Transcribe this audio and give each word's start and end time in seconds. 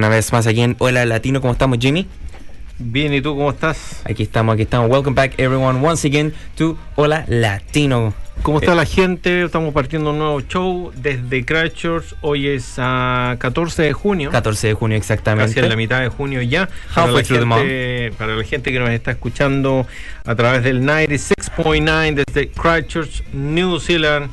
Una 0.00 0.08
vez 0.08 0.32
más 0.32 0.46
aquí 0.46 0.62
en 0.62 0.76
Hola 0.78 1.04
Latino. 1.04 1.42
¿Cómo 1.42 1.52
estamos, 1.52 1.76
Jimmy? 1.78 2.06
Bien, 2.78 3.12
¿y 3.12 3.20
tú 3.20 3.36
cómo 3.36 3.50
estás? 3.50 4.00
Aquí 4.04 4.22
estamos, 4.22 4.54
aquí 4.54 4.62
estamos. 4.62 4.90
Welcome 4.90 5.14
back, 5.14 5.38
everyone, 5.38 5.86
once 5.86 6.08
again 6.08 6.32
to 6.56 6.78
Hola 6.96 7.26
Latino. 7.28 8.14
¿Cómo 8.40 8.60
está 8.60 8.72
Eh, 8.72 8.76
la 8.76 8.86
gente? 8.86 9.44
Estamos 9.44 9.74
partiendo 9.74 10.12
un 10.12 10.18
nuevo 10.18 10.40
show 10.40 10.90
desde 10.96 11.44
Christchurch. 11.44 12.14
Hoy 12.22 12.48
es 12.48 12.76
a 12.78 13.36
14 13.38 13.82
de 13.82 13.92
junio. 13.92 14.30
14 14.30 14.68
de 14.68 14.72
junio 14.72 14.96
exactamente. 14.96 15.52
Casi 15.52 15.60
en 15.60 15.68
la 15.68 15.76
mitad 15.76 16.00
de 16.00 16.08
junio 16.08 16.40
ya. 16.40 16.70
Para 16.94 17.12
la, 17.12 17.22
gente, 17.22 18.12
para 18.16 18.36
la 18.36 18.44
gente 18.44 18.72
que 18.72 18.78
nos 18.78 18.88
está 18.88 19.10
escuchando 19.10 19.86
a 20.24 20.34
través 20.34 20.64
del 20.64 20.80
96.9 20.80 22.24
desde 22.24 22.48
Christchurch, 22.48 23.22
New 23.34 23.78
Zealand, 23.78 24.30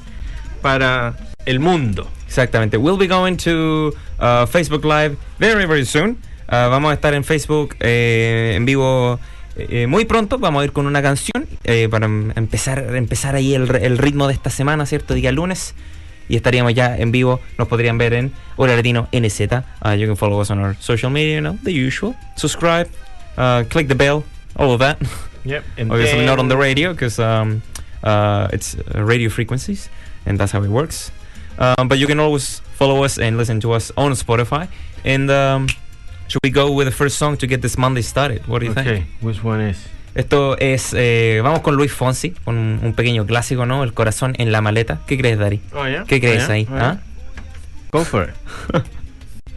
para 0.62 1.18
el 1.46 1.60
mundo. 1.60 2.10
Exactamente. 2.28 2.78
We'll 2.78 2.98
be 2.98 3.08
going 3.08 3.38
to 3.38 3.94
uh, 4.20 4.46
Facebook 4.46 4.84
Live 4.84 5.18
very, 5.40 5.66
very 5.66 5.86
soon. 5.86 6.18
Uh, 6.50 6.70
vamos 6.70 6.92
a 6.92 6.94
estar 6.94 7.14
en 7.14 7.24
Facebook 7.24 7.76
eh, 7.80 8.54
en 8.56 8.66
vivo 8.66 9.20
eh, 9.56 9.88
muy 9.88 10.06
pronto. 10.06 10.38
Vamos 10.38 10.62
a 10.62 10.66
ir 10.66 10.72
con 10.72 10.86
una 10.86 11.02
canción 11.02 11.48
eh, 11.64 11.88
para 11.90 12.06
em- 12.06 12.32
empezar, 12.36 12.96
empezar 12.96 13.36
ahí 13.36 13.54
el, 13.54 13.74
el 13.76 13.98
ritmo 13.98 14.28
de 14.28 14.34
esta 14.34 14.50
semana, 14.50 14.86
¿cierto? 14.86 15.14
Día 15.14 15.32
lunes. 15.32 15.74
Y 16.30 16.36
estaríamos 16.36 16.74
ya 16.74 16.98
en 16.98 17.12
vivo. 17.12 17.40
Nos 17.58 17.68
podrían 17.70 17.98
ver 17.98 18.14
en 18.14 18.34
Hora 18.58 18.76
Latino 18.76 19.08
NZ. 19.14 19.40
Uh, 19.84 19.94
you 19.98 20.08
can 20.08 20.18
follow 20.18 20.42
us 20.42 20.52
on 20.52 20.60
our 20.60 20.76
social 20.80 21.10
media, 21.10 21.36
you 21.36 21.42
know, 21.42 21.58
the 21.64 21.72
usual. 21.72 22.14
Subscribe, 22.36 22.88
uh, 23.38 23.64
click 23.70 23.88
the 23.88 23.96
bell, 23.96 24.24
all 24.56 24.72
of 24.72 24.80
that. 24.80 24.98
Yep. 25.46 25.64
and 25.78 25.92
Obviously 25.94 26.26
not 26.26 26.40
on 26.40 26.50
the 26.50 26.58
radio 26.58 26.92
because 26.92 27.20
um, 27.20 27.62
uh, 28.04 28.50
it's 28.52 28.76
uh, 28.94 29.02
radio 29.02 29.30
frequencies 29.30 29.88
and 30.26 30.38
that's 30.38 30.52
how 30.52 30.62
it 30.62 30.70
works. 30.70 31.10
Um, 31.60 31.88
but 31.88 31.98
you 31.98 32.08
can 32.08 32.20
always 32.20 32.62
follow 32.78 33.04
us 33.04 33.18
and 33.18 33.38
listen 33.38 33.60
to 33.62 33.72
us 33.74 33.92
on 33.98 34.12
Spotify. 34.14 34.68
And 35.04 35.30
um, 35.32 35.68
should 36.28 36.42
we 36.44 36.50
go 36.52 36.72
with 36.72 36.88
the 36.88 36.94
first 36.94 37.18
song 37.18 37.38
to 37.38 37.48
get 37.48 37.62
this 37.62 37.78
Monday 37.78 38.02
started? 38.02 38.46
What 38.48 38.60
do 38.60 38.66
you 38.68 38.72
Okay, 38.74 38.84
think? 38.84 39.06
which 39.22 39.44
one 39.44 39.62
is? 39.62 39.78
Esto 40.16 40.56
es, 40.60 40.94
eh, 40.96 41.42
vamos 41.44 41.62
con 41.62 41.76
Luis 41.76 41.92
Fonsi, 41.92 42.32
con 42.44 42.58
un, 42.58 42.80
un 42.84 42.94
pequeño 42.94 43.26
clásico, 43.28 43.66
¿no? 43.68 43.84
El 43.84 43.94
corazón 43.94 44.34
en 44.40 44.52
la 44.52 44.62
maleta. 44.62 45.00
¿Qué 45.08 45.16
crees, 45.18 45.38
Dari? 45.38 45.62
Oh, 45.74 45.86
yeah? 45.88 46.06
¿Qué 46.06 46.20
crees 46.20 46.44
Oh, 46.44 46.48
yeah? 46.48 46.54
ahí? 46.56 46.68
Oh, 46.70 46.76
yeah? 46.76 46.90
¿Ah? 46.90 47.00
Go 47.92 48.04
for 48.04 48.24
it. 48.30 48.36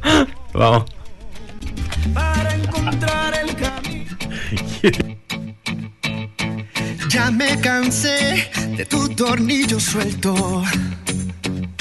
Vamos. 0.53 0.84
para 2.15 2.55
encontrar 2.55 3.34
el 3.43 3.55
camino. 3.56 4.16
Ya 7.10 7.31
me 7.33 7.59
cansé 7.60 8.49
de 8.77 8.84
tu 8.87 9.09
tornillo 9.16 9.81
suelto. 9.81 10.62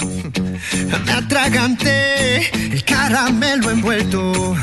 Me 0.02 1.12
atraganté 1.12 2.50
el 2.72 2.84
caramelo 2.84 3.70
envuelto. 3.72 4.56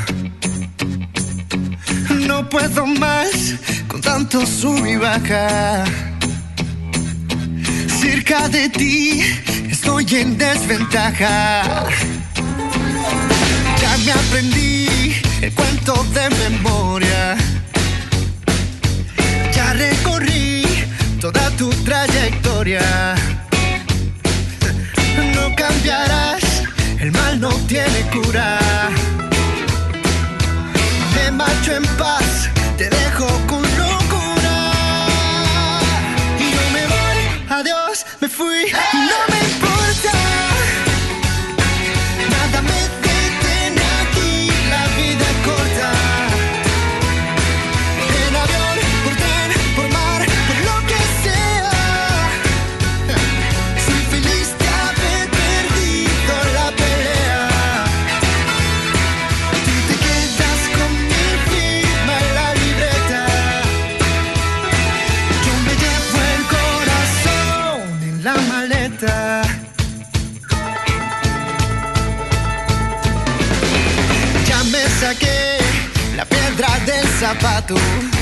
No 2.27 2.49
puedo 2.49 2.85
más 2.85 3.55
con 3.87 4.01
tanto 4.01 4.45
sub 4.45 4.85
y 4.85 4.95
baja. 4.95 5.85
Cerca 7.99 8.47
de 8.49 8.69
ti 8.69 9.21
estoy 9.69 10.05
en 10.11 10.37
desventaja. 10.37 11.85
Ya 13.81 13.97
me 14.05 14.11
aprendí 14.11 15.13
el 15.41 15.53
cuento 15.53 16.03
de 16.13 16.29
memoria. 16.49 17.37
Ya 19.53 19.73
recorrí 19.73 20.63
toda 21.19 21.49
tu 21.51 21.69
trayectoria. 21.83 23.16
El 26.99 27.13
mal 27.13 27.39
no 27.39 27.49
tiene 27.65 28.01
cura. 28.11 28.76
Del 77.39 78.16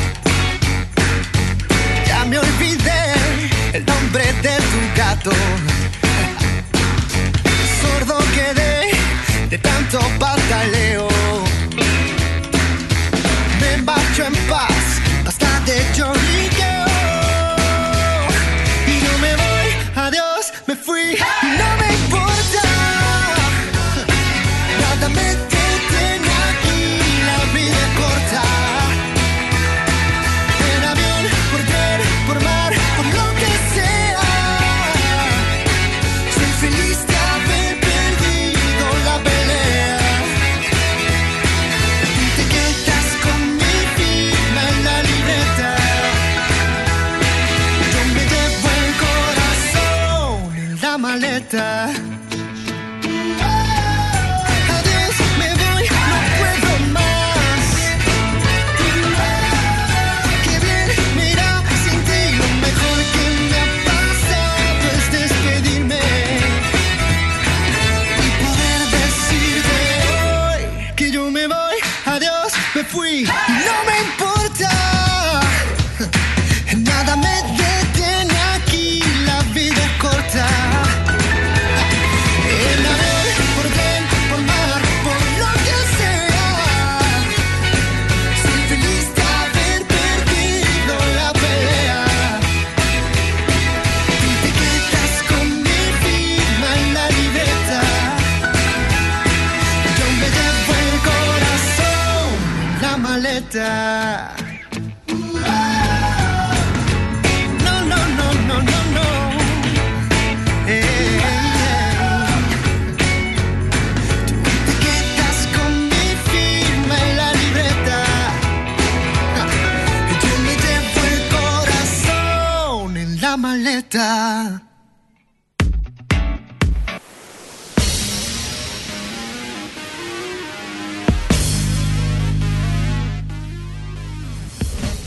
maleta. 103.55 104.44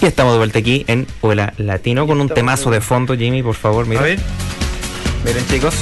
Estamos 0.08 0.32
de 0.32 0.38
vuelta 0.38 0.58
aquí 0.58 0.86
en 0.88 1.06
Hola 1.20 1.52
Latino 1.58 2.06
con 2.06 2.18
un 2.22 2.30
temazo 2.30 2.70
de 2.70 2.80
fondo, 2.80 3.14
Jimmy, 3.14 3.42
por 3.42 3.54
favor, 3.54 3.84
mira. 3.84 4.00
A 4.00 4.04
ver, 4.04 4.18
Miren, 5.22 5.46
chicos. 5.48 5.74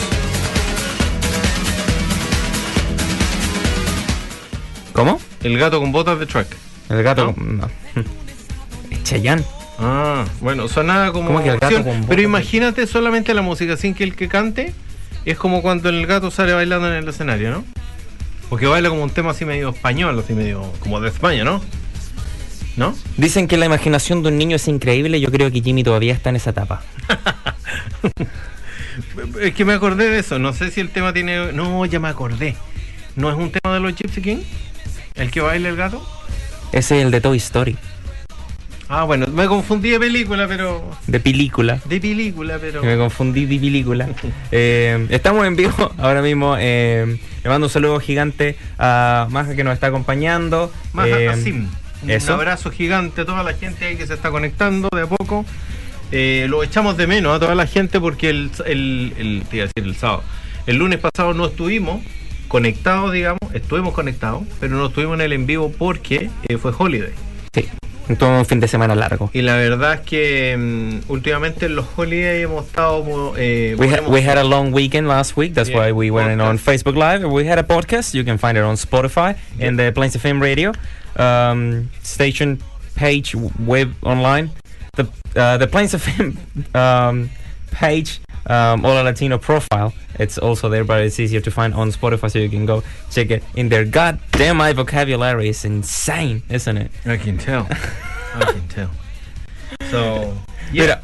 ¿Cómo? 4.92 5.20
el 5.44 5.56
gato 5.58 5.78
con 5.80 5.92
botas 5.92 6.18
de 6.18 6.26
track. 6.26 6.48
El 6.88 7.02
gato. 7.04 7.34
No. 7.36 7.44
No. 7.52 7.70
Es 8.90 9.04
Chayanne. 9.04 9.44
Ah, 9.78 10.24
bueno, 10.40 10.66
sonaba 10.66 11.12
como. 11.12 11.28
¿Cómo 11.28 11.42
que 11.44 11.50
el 11.50 11.58
gato 11.60 11.76
con 11.76 11.84
botas 11.84 12.04
pero 12.08 12.16
de- 12.16 12.24
imagínate 12.24 12.86
solamente 12.88 13.32
la 13.32 13.42
música 13.42 13.76
sin 13.76 13.94
que 13.94 14.02
el 14.02 14.16
que 14.16 14.26
cante 14.26 14.74
es 15.24 15.36
como 15.38 15.62
cuando 15.62 15.88
el 15.88 16.04
gato 16.04 16.32
sale 16.32 16.52
bailando 16.52 16.88
en 16.88 16.94
el 16.94 17.08
escenario, 17.08 17.52
¿no? 17.52 17.64
Porque 18.50 18.66
baila 18.66 18.88
como 18.88 19.04
un 19.04 19.10
tema 19.10 19.30
así 19.30 19.44
medio 19.44 19.68
español, 19.68 20.18
así 20.18 20.32
medio 20.32 20.62
como 20.80 21.00
de 21.00 21.10
España, 21.10 21.44
¿no? 21.44 21.60
¿No? 22.76 22.94
Dicen 23.16 23.48
que 23.48 23.56
la 23.56 23.66
imaginación 23.66 24.22
de 24.22 24.28
un 24.28 24.36
niño 24.38 24.56
es 24.56 24.68
increíble. 24.68 25.18
Yo 25.20 25.30
creo 25.30 25.50
que 25.50 25.62
Jimmy 25.62 25.82
todavía 25.82 26.12
está 26.12 26.30
en 26.30 26.36
esa 26.36 26.50
etapa. 26.50 26.82
Es 29.40 29.54
que 29.54 29.64
me 29.64 29.74
acordé 29.74 30.08
de 30.08 30.18
eso. 30.18 30.38
No 30.38 30.52
sé 30.52 30.70
si 30.70 30.80
el 30.80 30.90
tema 30.90 31.12
tiene. 31.12 31.52
No, 31.52 31.84
ya 31.86 32.00
me 32.00 32.08
acordé. 32.08 32.56
¿No 33.14 33.30
es 33.30 33.36
un 33.36 33.50
tema 33.50 33.74
de 33.74 33.80
los 33.80 33.94
Gypsy 33.94 34.22
King? 34.22 34.38
¿El 35.14 35.30
que 35.30 35.40
baila 35.40 35.68
el 35.68 35.76
gato? 35.76 36.06
Ese 36.72 36.98
es 36.98 37.04
el 37.04 37.10
de 37.10 37.20
Toy 37.20 37.36
Story. 37.38 37.76
Ah, 38.88 39.02
bueno, 39.04 39.26
me 39.26 39.46
confundí 39.46 39.90
de 39.90 39.98
película, 39.98 40.46
pero. 40.46 40.90
De 41.06 41.18
película. 41.20 41.80
De 41.84 42.00
película, 42.00 42.58
pero. 42.60 42.82
Me 42.82 42.96
confundí 42.96 43.44
de 43.46 43.58
película. 43.58 44.08
Eh, 44.52 45.06
estamos 45.10 45.46
en 45.46 45.56
vivo 45.56 45.92
ahora 45.98 46.22
mismo. 46.22 46.56
eh, 46.58 47.18
le 47.42 47.50
mando 47.50 47.66
un 47.66 47.70
saludo 47.72 47.98
gigante 48.00 48.56
a 48.78 49.26
Maja 49.30 49.54
que 49.56 49.64
nos 49.64 49.74
está 49.74 49.88
acompañando. 49.88 50.72
Más 50.92 51.06
Eh, 51.08 51.28
Asim. 51.28 51.68
Un 52.06 52.10
eso. 52.12 52.34
abrazo 52.34 52.70
gigante 52.70 53.20
a 53.22 53.24
toda 53.24 53.42
la 53.42 53.54
gente 53.54 53.84
ahí 53.86 53.96
que 53.96 54.06
se 54.06 54.14
está 54.14 54.30
conectando 54.30 54.88
de 54.94 55.02
a 55.02 55.06
poco. 55.06 55.44
Eh, 56.12 56.46
lo 56.48 56.62
echamos 56.62 56.96
de 56.96 57.06
menos 57.06 57.36
a 57.36 57.40
toda 57.40 57.54
la 57.54 57.66
gente 57.66 58.00
porque 58.00 58.30
el, 58.30 58.50
el, 58.64 59.12
el- 59.18 59.42
te 59.50 59.56
iba 59.56 59.64
a 59.64 59.68
decir 59.74 59.88
el 59.88 59.96
sábado. 59.96 60.22
El 60.66 60.76
lunes 60.76 60.98
pasado 61.00 61.34
no 61.34 61.46
estuvimos 61.46 62.02
conectados, 62.48 63.12
digamos, 63.12 63.40
estuvimos 63.54 63.92
conectados, 63.92 64.44
pero 64.60 64.76
no 64.76 64.86
estuvimos 64.86 65.14
en 65.16 65.20
el 65.22 65.32
en 65.32 65.46
vivo 65.46 65.72
porque 65.76 66.30
eh, 66.48 66.58
fue 66.58 66.72
holiday. 66.76 67.10
Sí, 67.52 67.68
todo 68.18 68.38
un 68.38 68.46
fin 68.46 68.60
de 68.60 68.68
semana 68.68 68.94
largo. 68.94 69.30
Y 69.32 69.42
la 69.42 69.56
verdad 69.56 69.94
es 69.94 70.00
que 70.02 70.56
mm, 70.56 71.10
últimamente 71.10 71.66
en 71.66 71.74
los 71.74 71.86
holidays 71.96 72.44
hemos 72.44 72.66
estado... 72.66 73.34
eh, 73.36 73.74
We, 73.78 73.88
ha- 73.92 74.02
we 74.08 74.22
had 74.24 74.38
a 74.38 74.44
long 74.44 74.72
weekend 74.72 75.08
last 75.08 75.36
week. 75.36 75.54
That's 75.54 75.68
Yeah, 75.70 75.86
why 75.86 75.92
we 75.92 76.10
went 76.12 76.40
on. 76.40 76.58
Facebook 76.58 76.94
Live. 76.96 77.26
We 77.28 77.48
had 77.48 77.58
a 77.58 77.66
podcast. 77.66 78.14
You 78.14 78.24
can 78.24 78.38
find 78.38 78.56
it 78.56 78.62
on 78.62 78.76
Spotify 78.76 79.34
and 79.60 79.76
the 79.76 79.90
Plains 79.92 80.14
FM 80.16 80.40
radio 80.40 80.72
um, 81.16 81.90
station 82.02 82.60
page, 82.94 83.34
web 83.34 83.94
online. 84.02 84.50
The 84.94 85.08
uh, 85.36 85.58
the 85.58 85.66
Plains 85.66 85.92
FM 85.94 86.36
um, 86.74 87.30
page, 87.70 88.20
um, 88.46 88.82
Hola 88.82 89.02
Latino 89.02 89.38
profile. 89.38 89.92
It's 90.18 90.38
also 90.38 90.68
there, 90.70 90.84
but 90.84 91.02
it's 91.02 91.20
easier 91.20 91.40
to 91.42 91.50
find 91.50 91.74
on 91.74 91.92
Spotify, 91.92 92.30
so 92.30 92.38
you 92.38 92.48
can 92.48 92.64
go 92.64 92.82
check 93.10 93.30
it 93.30 93.42
in 93.54 93.68
there. 93.68 93.84
God 93.84 94.18
damn, 94.32 94.56
my 94.56 94.72
vocabulary 94.72 95.50
is 95.50 95.64
insane, 95.64 96.42
isn't 96.48 96.76
it? 96.76 96.90
I 97.04 97.18
can 97.18 97.36
tell. 97.36 97.66
I 98.34 98.52
can 98.52 98.68
tell. 98.68 98.90
So, 99.90 100.34
yeah. 100.72 100.82
Mira, 100.82 101.02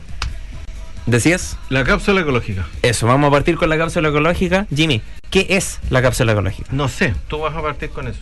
decías 1.06 1.56
la 1.69 1.85
cápsula 1.85 2.23
ecológica. 2.23 2.67
eso. 2.82 3.06
Vamos 3.06 3.29
a 3.29 3.31
partir 3.31 3.56
con 3.56 3.69
la 3.69 3.76
cápsula 3.76 4.08
ecológica. 4.08 4.67
Jimmy, 4.75 5.03
¿qué 5.31 5.47
es 5.50 5.79
la 5.91 6.00
cápsula 6.00 6.32
ecológica? 6.32 6.70
No 6.73 6.88
sé, 6.88 7.15
tú 7.29 7.41
vas 7.41 7.55
a 7.55 7.61
partir 7.61 7.91
con 7.91 8.08
eso. 8.08 8.20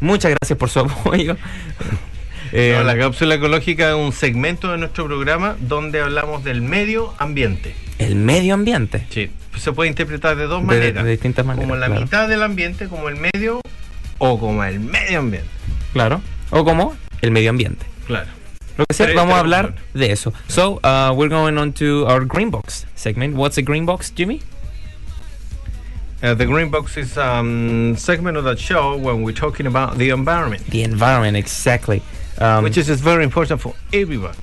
Muchas 0.00 0.34
gracias 0.38 0.58
por 0.58 0.70
su 0.70 0.80
apoyo. 0.80 1.36
Eh, 2.56 2.74
No, 2.78 2.84
la 2.84 2.96
cápsula 2.96 3.34
ecológica 3.34 3.88
es 3.88 3.94
un 3.96 4.12
segmento 4.12 4.70
de 4.70 4.78
nuestro 4.78 5.06
programa 5.06 5.56
donde 5.60 6.00
hablamos 6.00 6.44
del 6.44 6.62
medio 6.62 7.12
ambiente. 7.18 7.74
el 7.98 8.14
medio 8.14 8.54
ambiente. 8.54 9.06
Sí. 9.10 9.28
Se 9.56 9.72
puede 9.72 9.88
interpretar 9.90 10.36
de 10.36 10.44
dos 10.44 10.60
De- 10.60 10.66
maneras. 10.66 11.04
de 11.04 11.10
distintas 11.10 11.44
maneras, 11.44 11.64
Como 11.68 11.76
la 11.80 11.86
claro. 11.86 12.02
mitad 12.02 12.28
del 12.28 12.42
ambiente, 12.44 12.86
como 12.88 13.08
el 13.08 13.16
medio, 13.16 13.60
o 14.18 14.38
como 14.38 14.62
el 14.62 14.78
medio 14.78 15.18
ambiente. 15.20 15.48
Claro. 15.94 16.20
O 16.50 16.64
como 16.64 16.94
el 17.22 17.32
medio 17.32 17.50
ambiente. 17.50 17.86
Claro. 18.06 18.28
Lo 18.76 18.86
que 18.86 18.94
sea, 18.94 19.08
vamos 19.16 19.34
a 19.34 19.40
hablar 19.40 19.74
de 19.94 20.12
eso. 20.12 20.32
So, 20.46 20.80
uh, 20.84 21.12
we're 21.12 21.34
going 21.34 21.56
on 21.56 21.72
to 21.72 22.06
our 22.06 22.24
green 22.24 22.50
box 22.52 22.86
segment. 22.94 23.34
What's 23.36 23.58
a 23.58 23.62
green 23.62 23.84
box, 23.86 24.12
Jimmy? 24.14 24.40
Uh, 26.24 26.32
the 26.32 26.46
Green 26.46 26.70
Box 26.70 26.96
is 26.96 27.18
a 27.18 27.34
um, 27.34 27.94
segment 27.98 28.38
of 28.38 28.44
that 28.44 28.58
show 28.58 28.96
when 28.96 29.22
we're 29.22 29.34
talking 29.34 29.66
about 29.66 29.98
the 29.98 30.08
environment, 30.08 30.64
The 30.68 30.82
environment, 30.82 31.36
exactly. 31.36 32.02
Um, 32.38 32.64
which 32.64 32.78
is, 32.78 32.88
is 32.88 33.02
very 33.02 33.24
important 33.24 33.60
for 33.60 33.74
everyone. 33.92 34.34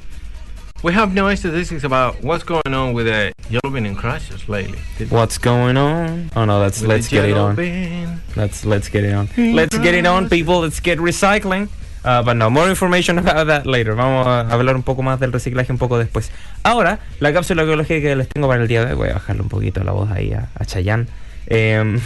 We 0.84 0.94
have 0.94 1.12
no 1.12 1.34
statistics 1.34 1.84
about 1.84 2.24
what's 2.24 2.44
going 2.44 2.72
on 2.72 2.94
with 2.94 3.08
the 3.08 3.34
yellow 3.50 3.74
bin 3.74 3.96
crashes 3.96 4.48
lately. 4.48 4.78
What's 5.10 5.40
going 5.40 5.76
on? 5.76 6.30
Oh 6.36 6.46
no, 6.46 6.60
let's 6.60 6.84
let's 6.84 7.08
get 7.08 7.26
it 7.26 7.36
on. 7.36 7.56
bin. 7.56 8.22
Let's 8.36 8.64
let's 8.64 8.88
get 8.88 9.04
it 9.04 9.14
on. 9.14 9.28
Let's 9.36 9.76
get 9.80 9.96
it 9.96 10.06
on, 10.06 10.30
people. 10.30 10.60
Let's 10.60 10.80
get 10.82 11.00
recycling. 11.00 11.68
Uh, 12.06 12.22
but 12.22 12.36
no, 12.36 12.52
more 12.52 12.70
information 12.70 13.18
about 13.24 13.48
that 13.48 13.66
later. 13.66 13.96
Vamos 13.96 14.28
a 14.28 14.42
hablar 14.54 14.76
un 14.76 14.84
poco 14.84 15.02
más 15.02 15.20
del 15.20 15.32
reciclaje 15.32 15.72
un 15.72 15.80
poco 15.80 15.98
después. 15.98 16.30
Ahora, 16.62 17.00
la 17.20 17.34
cápsula 17.34 17.64
ecológica 17.64 18.02
que 18.02 18.16
les 18.16 18.28
tengo 18.28 18.48
para 18.48 18.62
el 18.62 18.68
día 18.68 18.86
de 18.86 18.92
hoy, 18.92 18.98
voy 18.98 19.10
a 19.10 19.14
bajarle 19.14 19.42
un 19.42 19.50
poquito 19.50 19.84
la 19.84 19.94
voz 19.94 20.12
ahí 20.12 20.32
a, 20.34 20.50
a 20.54 20.66
Chayanne. 20.66 21.08
Em, 21.48 22.00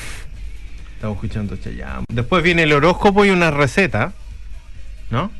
Estamos 0.96 1.16
escuchando 1.18 1.56
Chayanne. 1.58 2.06
Después 2.10 2.42
viene 2.44 2.64
el 2.64 2.74
horóscopo 2.74 3.26
y 3.26 3.30
una 3.30 3.52
receta. 3.52 4.14
¿No? 5.10 5.32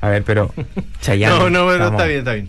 a 0.00 0.08
ver, 0.10 0.22
pero 0.24 0.52
Chayanne. 1.00 1.38
no, 1.38 1.50
no, 1.50 1.66
pero 1.68 1.88
está 1.88 2.04
bien, 2.04 2.18
está 2.18 2.34
bien. 2.34 2.48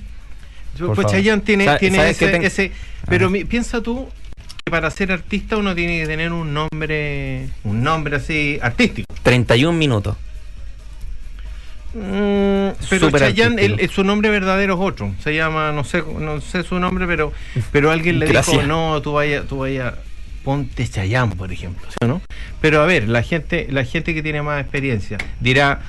Por 0.78 0.94
Pues 0.96 1.08
tiene, 1.08 1.40
tiene 1.40 1.66
¿sabes 1.66 1.80
qué 1.80 2.26
ese, 2.26 2.28
ten- 2.32 2.44
ese- 2.44 2.72
Pero 3.08 3.30
mi- 3.32 3.46
piensa 3.46 3.82
tú 3.82 4.08
que 4.64 4.70
para 4.70 4.92
ser 4.92 5.12
artista 5.12 5.58
uno 5.58 5.74
tiene 5.74 6.02
que 6.02 6.08
tener 6.08 6.32
un 6.34 6.54
nombre, 6.54 7.48
un 7.64 7.82
nombre 7.84 8.18
así 8.18 8.60
artístico. 8.62 9.08
31 9.24 9.76
minutos. 9.78 10.18
Mm, 11.94 12.70
pero 12.90 13.10
Chayanne, 13.12 13.64
él- 13.64 13.90
su 13.90 14.04
nombre 14.04 14.30
verdadero 14.30 14.74
es 14.76 14.80
otro. 14.82 15.16
Se 15.24 15.34
llama, 15.34 15.72
no 15.72 15.84
sé, 15.84 16.04
no 16.20 16.42
sé 16.42 16.62
su 16.64 16.78
nombre, 16.80 17.08
pero, 17.08 17.32
pero 17.72 17.90
alguien 17.92 18.20
le 18.20 18.28
Gracias. 18.28 18.56
dijo, 18.58 18.68
no, 18.68 19.02
tú 19.02 19.14
vaya, 19.14 19.44
tú 19.44 19.60
vaya, 19.60 19.96
ponte 20.48 20.88
Chayanne, 20.88 21.36
por 21.36 21.52
ejemplo, 21.52 21.86
¿sí 21.90 21.98
o 22.02 22.08
no? 22.08 22.22
Pero 22.62 22.82
a 22.82 22.86
ver, 22.86 23.10
la 23.10 23.22
gente, 23.22 23.68
la 23.70 23.84
gente 23.84 24.14
que 24.14 24.24
tiene 24.24 24.42
más 24.42 24.62
experiencia 24.62 25.18
dirá, 25.42 25.82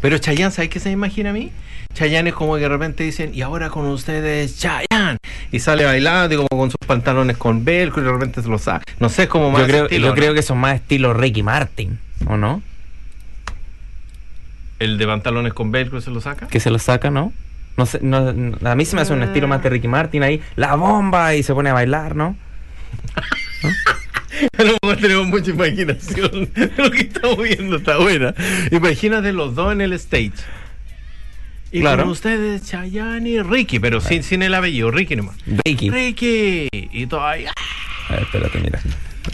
pero 0.00 0.18
Chayanne, 0.18 0.50
¿sabes 0.50 0.68
qué 0.68 0.80
se 0.80 0.88
me 0.88 0.94
imagina 0.94 1.30
a 1.30 1.32
mí? 1.32 1.52
Chayanne 1.94 2.30
es 2.30 2.34
como 2.34 2.56
que 2.56 2.62
de 2.62 2.68
repente 2.68 3.04
dicen, 3.04 3.32
y 3.32 3.42
ahora 3.42 3.70
con 3.70 3.86
ustedes, 3.86 4.58
Chayanne. 4.58 5.18
Y 5.52 5.60
sale 5.60 5.84
bailando 5.84 6.34
y 6.34 6.38
como 6.38 6.48
con 6.48 6.70
sus 6.70 6.78
pantalones 6.84 7.36
con 7.36 7.64
velcro 7.64 8.02
y 8.02 8.04
de 8.04 8.10
repente 8.10 8.42
se 8.42 8.48
los 8.48 8.62
saca. 8.62 8.82
No 8.98 9.08
sé, 9.08 9.22
es 9.24 9.28
como 9.28 9.52
más 9.52 9.60
Yo 9.60 9.66
creo, 9.68 9.84
estilo, 9.84 10.06
yo 10.06 10.08
¿no? 10.08 10.14
creo 10.16 10.34
que 10.34 10.42
son 10.42 10.58
más 10.58 10.74
estilo 10.74 11.14
Ricky 11.14 11.44
Martin, 11.44 12.00
¿o 12.26 12.36
no? 12.36 12.62
El 14.80 14.98
de 14.98 15.06
pantalones 15.06 15.52
con 15.52 15.70
velcro 15.70 16.00
se 16.00 16.10
lo 16.10 16.20
saca. 16.20 16.48
Que 16.48 16.58
se 16.58 16.70
lo 16.70 16.80
saca, 16.80 17.12
¿no? 17.12 17.32
No 17.76 17.86
sé, 17.86 18.00
no, 18.02 18.32
no- 18.32 18.68
a 18.68 18.74
mí 18.74 18.84
se 18.84 18.96
me 18.96 19.02
hace 19.02 19.12
un 19.12 19.22
estilo 19.22 19.46
más 19.46 19.62
de 19.62 19.70
Ricky 19.70 19.86
Martin 19.86 20.24
ahí, 20.24 20.40
la 20.56 20.74
bomba 20.74 21.36
y 21.36 21.44
se 21.44 21.54
pone 21.54 21.70
a 21.70 21.74
bailar, 21.74 22.16
¿no? 22.16 22.34
A 24.58 24.62
lo 24.62 24.76
mejor 24.82 24.96
tenemos 25.00 25.26
mucha 25.28 25.50
imaginación. 25.50 26.50
Lo 26.76 26.90
que 26.90 27.00
estamos 27.02 27.42
viendo 27.42 27.76
está 27.76 27.98
buena. 27.98 28.34
Imagínate 28.70 29.32
los 29.32 29.54
dos 29.54 29.72
en 29.72 29.80
el 29.80 29.92
stage. 29.94 30.32
Y 31.70 31.80
Claro. 31.80 32.02
con 32.02 32.12
ustedes, 32.12 32.62
Chayanne 32.68 33.28
y 33.28 33.40
Ricky, 33.42 33.78
pero 33.78 34.00
sin, 34.00 34.22
sin 34.22 34.42
el 34.42 34.54
apellido, 34.54 34.90
Ricky 34.90 35.16
nomás. 35.16 35.36
Ricky. 35.64 35.90
Ricky. 35.90 36.68
Y 36.72 37.06
todo 37.06 37.26
ahí. 37.26 37.46
¡ah! 37.46 37.52
A 38.08 38.12
ver, 38.12 38.22
espérate, 38.24 38.58
mira. 38.58 38.80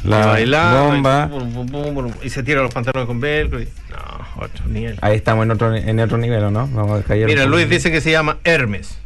La 0.05 0.27
bailando, 0.27 1.33
bomba. 1.51 2.15
Y, 2.23 2.31
se 2.31 2.43
tira 2.43 2.63
los 2.63 2.73
pantalones 2.73 3.07
con 3.07 3.19
velcro. 3.21 3.61
y- 3.61 3.69
no, 3.91 4.43
otro 4.45 4.67
nivel. 4.67 4.99
Ahí 5.01 5.17
estamos 5.17 5.45
en 5.45 5.51
otro, 5.51 5.75
en 5.75 5.99
otro 5.99 6.19
nivel, 6.19 6.45
¿o 6.45 6.51
¿no? 6.51 6.69
Vamos 6.69 6.93
a 6.93 6.97
dejar 6.99 7.17
Mira, 7.27 7.47
Luis 7.47 7.69
dice 7.69 7.91
que 7.91 8.01
se 8.01 8.11
llama 8.13 8.39
Hermes. 8.45 8.99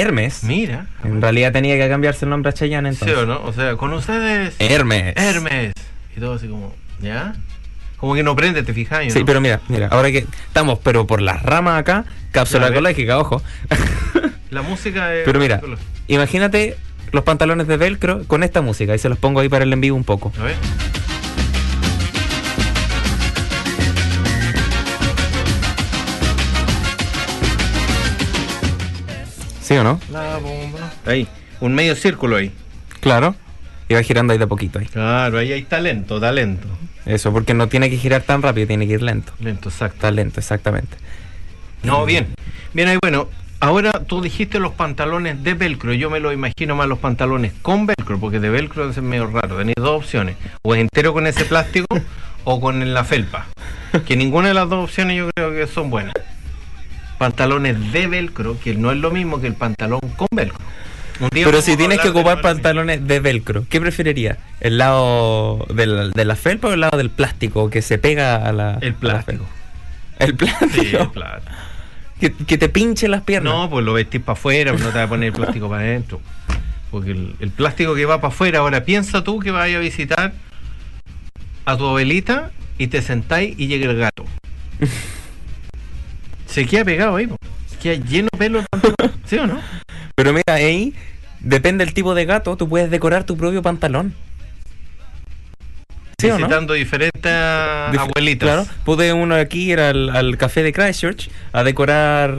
Hermes. 0.00 0.42
Mira. 0.44 0.86
En 1.04 1.20
realidad 1.20 1.52
tenía 1.52 1.76
que 1.76 1.88
cambiarse 1.88 2.24
el 2.24 2.30
nombre 2.30 2.50
a 2.50 2.52
Chayanne 2.52 2.92
¿Sí 2.92 3.04
entonces. 3.04 3.18
o 3.18 3.26
no? 3.26 3.42
O 3.44 3.52
sea, 3.52 3.76
con 3.76 3.92
ustedes. 3.92 4.54
Hermes. 4.58 5.14
Hermes. 5.16 5.72
Y 6.16 6.20
todo 6.20 6.34
así 6.34 6.48
como, 6.48 6.74
¿ya? 7.00 7.34
Como 7.96 8.14
que 8.14 8.22
no 8.22 8.34
prende, 8.34 8.62
te 8.62 8.74
fijas. 8.74 9.12
Sí, 9.12 9.22
pero 9.24 9.40
mira, 9.40 9.60
mira, 9.68 9.88
ahora 9.88 10.10
que 10.10 10.26
estamos, 10.46 10.78
pero 10.82 11.06
por 11.06 11.20
las 11.22 11.42
ramas 11.42 11.78
acá, 11.78 12.04
cápsula 12.32 12.68
ecológica, 12.68 13.18
ojo. 13.18 13.42
La 14.50 14.62
música 14.62 15.14
es. 15.14 15.22
pero 15.24 15.38
mira, 15.38 15.60
imagínate 16.08 16.76
los 17.12 17.22
pantalones 17.24 17.66
de 17.68 17.76
velcro 17.76 18.24
con 18.26 18.42
esta 18.42 18.60
música 18.60 18.94
y 18.94 18.98
se 18.98 19.08
los 19.08 19.18
pongo 19.18 19.40
ahí 19.40 19.48
para 19.48 19.64
el 19.64 19.72
envío 19.72 19.94
un 19.94 20.04
poco. 20.04 20.32
A 20.40 20.44
ver. 20.44 20.56
¿Sí 29.72 29.78
o 29.78 29.84
no? 29.84 29.98
La 30.10 30.36
bomba. 30.36 30.92
Ahí, 31.06 31.26
un 31.60 31.74
medio 31.74 31.96
círculo 31.96 32.36
ahí. 32.36 32.52
Claro. 33.00 33.34
Y 33.88 33.94
va 33.94 34.02
girando 34.02 34.34
ahí 34.34 34.38
de 34.38 34.46
poquito 34.46 34.78
ahí. 34.78 34.84
Claro, 34.84 35.38
ahí 35.38 35.50
hay 35.50 35.62
talento, 35.62 36.20
talento. 36.20 36.68
Eso, 37.06 37.32
porque 37.32 37.54
no 37.54 37.68
tiene 37.68 37.88
que 37.88 37.96
girar 37.96 38.20
tan 38.20 38.42
rápido, 38.42 38.66
tiene 38.66 38.86
que 38.86 38.92
ir 38.92 39.02
lento. 39.02 39.32
Lento, 39.40 39.70
exacto. 39.70 39.94
Está 39.94 40.10
lento, 40.10 40.40
exactamente. 40.40 40.98
No, 41.84 42.04
bien. 42.04 42.34
Bien 42.74 42.88
ahí, 42.88 42.98
bueno. 43.00 43.28
Ahora 43.60 43.92
tú 43.92 44.20
dijiste 44.20 44.58
los 44.58 44.74
pantalones 44.74 45.42
de 45.42 45.54
velcro. 45.54 45.94
Yo 45.94 46.10
me 46.10 46.20
lo 46.20 46.32
imagino 46.32 46.76
más 46.76 46.86
los 46.86 46.98
pantalones 46.98 47.54
con 47.62 47.86
velcro, 47.86 48.20
porque 48.20 48.40
de 48.40 48.50
velcro 48.50 48.90
es 48.90 49.00
medio 49.00 49.26
raro. 49.28 49.56
Tenéis 49.56 49.76
dos 49.76 50.02
opciones. 50.02 50.36
O 50.60 50.74
es 50.74 50.82
entero 50.82 51.14
con 51.14 51.26
ese 51.26 51.46
plástico 51.46 51.86
o 52.44 52.60
con 52.60 52.92
la 52.92 53.04
felpa. 53.04 53.46
Que 54.06 54.16
ninguna 54.16 54.48
de 54.48 54.54
las 54.54 54.68
dos 54.68 54.84
opciones 54.84 55.16
yo 55.16 55.30
creo 55.34 55.50
que 55.52 55.66
son 55.66 55.88
buenas. 55.88 56.12
Pantalones 57.22 57.92
de 57.92 58.08
velcro, 58.08 58.58
que 58.58 58.74
no 58.74 58.90
es 58.90 58.98
lo 58.98 59.12
mismo 59.12 59.40
que 59.40 59.46
el 59.46 59.54
pantalón 59.54 60.00
con 60.16 60.26
velcro. 60.34 60.58
Pero 61.30 61.62
si 61.62 61.76
tienes 61.76 62.00
que 62.00 62.10
de 62.10 62.18
ocupar 62.18 62.40
pantalones 62.40 63.06
de 63.06 63.20
velcro, 63.20 63.64
¿qué 63.68 63.80
preferirías? 63.80 64.38
¿El 64.58 64.78
lado 64.78 65.64
de 65.72 65.86
la, 65.86 66.08
de 66.08 66.24
la 66.24 66.34
felpa 66.34 66.66
o 66.66 66.72
el 66.72 66.80
lado 66.80 66.98
del 66.98 67.10
plástico 67.10 67.70
que 67.70 67.80
se 67.80 67.98
pega 67.98 68.44
a 68.44 68.52
la. 68.52 68.78
El 68.80 68.90
la 68.90 68.98
plástico. 68.98 69.46
El 70.18 70.34
plástico. 70.34 70.72
Sí, 70.72 70.96
el 70.96 71.10
plástico. 71.10 71.54
que, 72.18 72.32
que 72.32 72.58
te 72.58 72.68
pinche 72.68 73.06
las 73.06 73.22
piernas. 73.22 73.54
No, 73.54 73.70
pues 73.70 73.84
lo 73.84 73.92
vestís 73.92 74.20
para 74.20 74.32
afuera, 74.32 74.72
no 74.72 74.78
te 74.78 74.84
vas 74.84 74.96
a 74.96 75.08
poner 75.08 75.28
el 75.28 75.32
plástico 75.32 75.68
para 75.68 75.82
adentro. 75.82 76.20
Porque 76.90 77.12
el, 77.12 77.36
el 77.38 77.50
plástico 77.50 77.94
que 77.94 78.04
va 78.04 78.20
para 78.20 78.34
afuera, 78.34 78.58
ahora 78.58 78.84
piensa 78.84 79.22
tú 79.22 79.38
que 79.38 79.52
vayas 79.52 79.76
a 79.76 79.80
visitar 79.80 80.32
a 81.66 81.76
tu 81.76 81.86
abuelita 81.86 82.50
y 82.78 82.88
te 82.88 83.00
sentáis 83.00 83.54
y 83.60 83.68
llega 83.68 83.88
el 83.88 83.96
gato. 83.96 84.24
Se 86.52 86.66
queda 86.66 86.84
pegado 86.84 87.16
ahí, 87.16 87.26
po. 87.26 87.36
queda 87.80 87.94
lleno 88.04 88.28
de 88.32 88.38
pelo 88.38 88.58
el 88.60 88.66
pantalón. 88.70 89.12
¿Sí 89.26 89.36
o 89.38 89.46
no? 89.46 89.60
Pero 90.14 90.32
mira, 90.32 90.54
ahí 90.54 90.94
depende 91.40 91.84
del 91.84 91.94
tipo 91.94 92.14
de 92.14 92.24
gato, 92.26 92.56
tú 92.56 92.68
puedes 92.68 92.90
decorar 92.90 93.24
tu 93.24 93.36
propio 93.36 93.62
pantalón. 93.62 94.14
¿Sí 96.18 96.26
o 96.28 96.32
no? 96.32 96.36
Visitando 96.36 96.74
diferentes 96.74 97.32
Dif- 97.32 97.98
abuelitas. 97.98 98.46
Claro, 98.46 98.66
pude 98.84 99.12
uno 99.12 99.34
aquí 99.34 99.72
ir 99.72 99.80
al, 99.80 100.10
al 100.10 100.36
café 100.36 100.62
de 100.62 100.72
Christchurch 100.72 101.30
a 101.52 101.64
decorar 101.64 102.36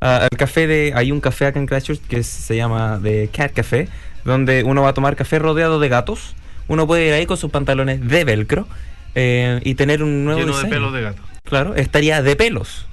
a- 0.00 0.16
al 0.18 0.30
café 0.38 0.66
de 0.66 0.92
hay 0.94 1.12
un 1.12 1.20
café 1.20 1.46
acá 1.46 1.58
en 1.58 1.66
Christchurch 1.66 2.00
que 2.08 2.22
se 2.22 2.56
llama 2.56 2.98
The 3.02 3.28
Cat 3.32 3.52
Café 3.52 3.88
donde 4.24 4.62
uno 4.64 4.82
va 4.82 4.90
a 4.90 4.94
tomar 4.94 5.16
café 5.16 5.38
rodeado 5.38 5.78
de 5.80 5.88
gatos. 5.88 6.34
Uno 6.68 6.86
puede 6.86 7.06
ir 7.06 7.12
ahí 7.14 7.24
con 7.26 7.36
sus 7.38 7.50
pantalones 7.50 8.06
de 8.06 8.24
velcro 8.24 8.68
eh, 9.14 9.60
y 9.64 9.74
tener 9.74 10.02
un 10.02 10.24
nuevo 10.24 10.40
Lleno 10.40 10.58
de 10.58 10.68
pelos 10.68 10.92
de 10.92 11.00
gato. 11.02 11.22
Claro, 11.44 11.74
estaría 11.74 12.20
de 12.22 12.36
pelos. 12.36 12.86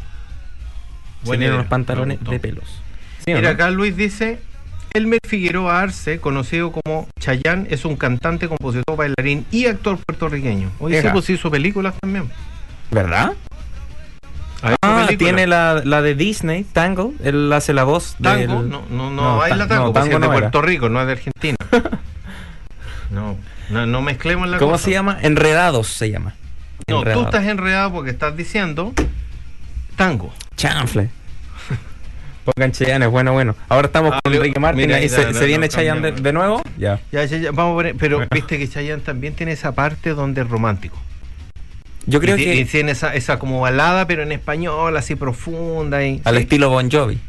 Serían 1.34 1.42
idea, 1.50 1.56
unos 1.56 1.68
pantalones 1.68 2.20
de 2.24 2.40
pelos. 2.40 2.82
¿Sí 3.20 3.34
Mira, 3.34 3.42
no? 3.42 3.50
acá 3.50 3.70
Luis 3.72 3.96
dice, 3.98 4.40
Elmer 4.94 5.20
Figueroa 5.28 5.82
Arce, 5.82 6.20
conocido 6.20 6.72
como 6.72 7.08
Chayán, 7.20 7.68
es 7.70 7.86
un 7.86 7.96
cantante, 7.98 8.48
compositor, 8.48 8.96
bailarín 8.96 9.46
y 9.52 9.66
actor 9.66 9.98
puertorriqueño. 9.98 10.72
Ega. 10.90 11.02
sí, 11.02 11.08
pues 11.12 11.30
hizo 11.30 11.50
películas 11.52 11.94
también. 12.02 12.30
¿Verdad? 12.92 13.34
Ah, 14.82 15.08
tiene 15.18 15.46
la, 15.48 15.82
la 15.84 16.02
de 16.02 16.16
Disney, 16.16 16.64
Tangle. 16.64 17.12
Él 17.24 17.52
hace 17.54 17.74
la 17.74 17.84
voz 17.84 18.16
Tango, 18.22 18.40
del- 18.40 18.70
no, 18.70 18.84
no, 18.90 19.10
no, 19.10 19.12
No, 19.12 19.38
baila 19.38 19.68
ta- 19.68 19.76
tango, 19.76 19.86
no, 19.88 19.94
pues, 19.94 20.04
tango 20.06 20.16
es 20.16 20.22
de 20.22 20.28
no 20.28 20.34
era. 20.34 20.40
Puerto 20.42 20.62
Rico, 20.62 20.90
no 20.90 21.02
es 21.02 21.06
de 21.08 21.12
Argentina. 21.14 21.58
no, 23.12 23.38
no, 23.70 23.86
no 23.86 24.02
mezclemos 24.02 24.48
la 24.50 24.58
¿Cómo 24.58 24.72
cosa. 24.74 24.86
se 24.86 24.92
llama? 24.92 25.18
Enredados 25.22 25.88
se 25.88 26.10
llama. 26.10 26.34
No, 26.88 27.04
tú 27.04 27.22
estás 27.24 27.46
enredado 27.46 27.92
porque 27.92 28.12
estás 28.12 28.36
diciendo 28.38 28.94
tango. 29.96 30.34
Chanfle. 30.56 31.10
Pongan 32.46 32.72
Chayanne, 32.72 33.08
bueno, 33.08 33.34
bueno. 33.34 33.56
Ahora 33.70 33.88
estamos 33.88 34.14
Ah, 34.14 34.20
con 34.24 34.34
Enrique 34.34 34.60
Martin 34.60 34.88
ya, 34.90 35.00
se, 35.10 35.26
no, 35.26 35.34
se 35.34 35.40
no, 35.42 35.46
viene 35.48 35.68
Chayanne 35.68 36.12
de, 36.12 36.34
nuevo. 36.34 36.62
Ya. 36.78 37.02
Ya, 37.12 37.26
ya, 37.26 37.38
ya, 37.38 37.52
vamos 37.52 37.74
a 37.74 37.76
poner, 37.76 37.96
pero 37.98 38.18
Bueno. 38.18 38.30
viste 38.32 38.60
que 38.60 38.70
Chayanne 38.70 39.02
también 39.02 39.34
tiene 39.34 39.54
esa 39.54 39.72
parte 39.74 40.12
donde 40.12 40.42
es 40.42 40.50
romántico. 40.50 40.96
Yo 42.06 42.20
creo 42.20 42.38
y, 42.38 42.44
que 42.44 42.56
y 42.58 42.66
tiene 42.66 42.92
esa, 42.92 43.16
esa 43.16 43.40
como 43.40 43.62
balada, 43.62 44.06
pero 44.06 44.22
en 44.22 44.32
español, 44.32 44.96
así 44.96 45.16
profunda. 45.16 46.06
Y, 46.06 46.22
al 46.24 46.36
¿sí? 46.36 46.42
estilo 46.44 46.70
Bon 46.70 46.90
Jovi. 46.92 47.20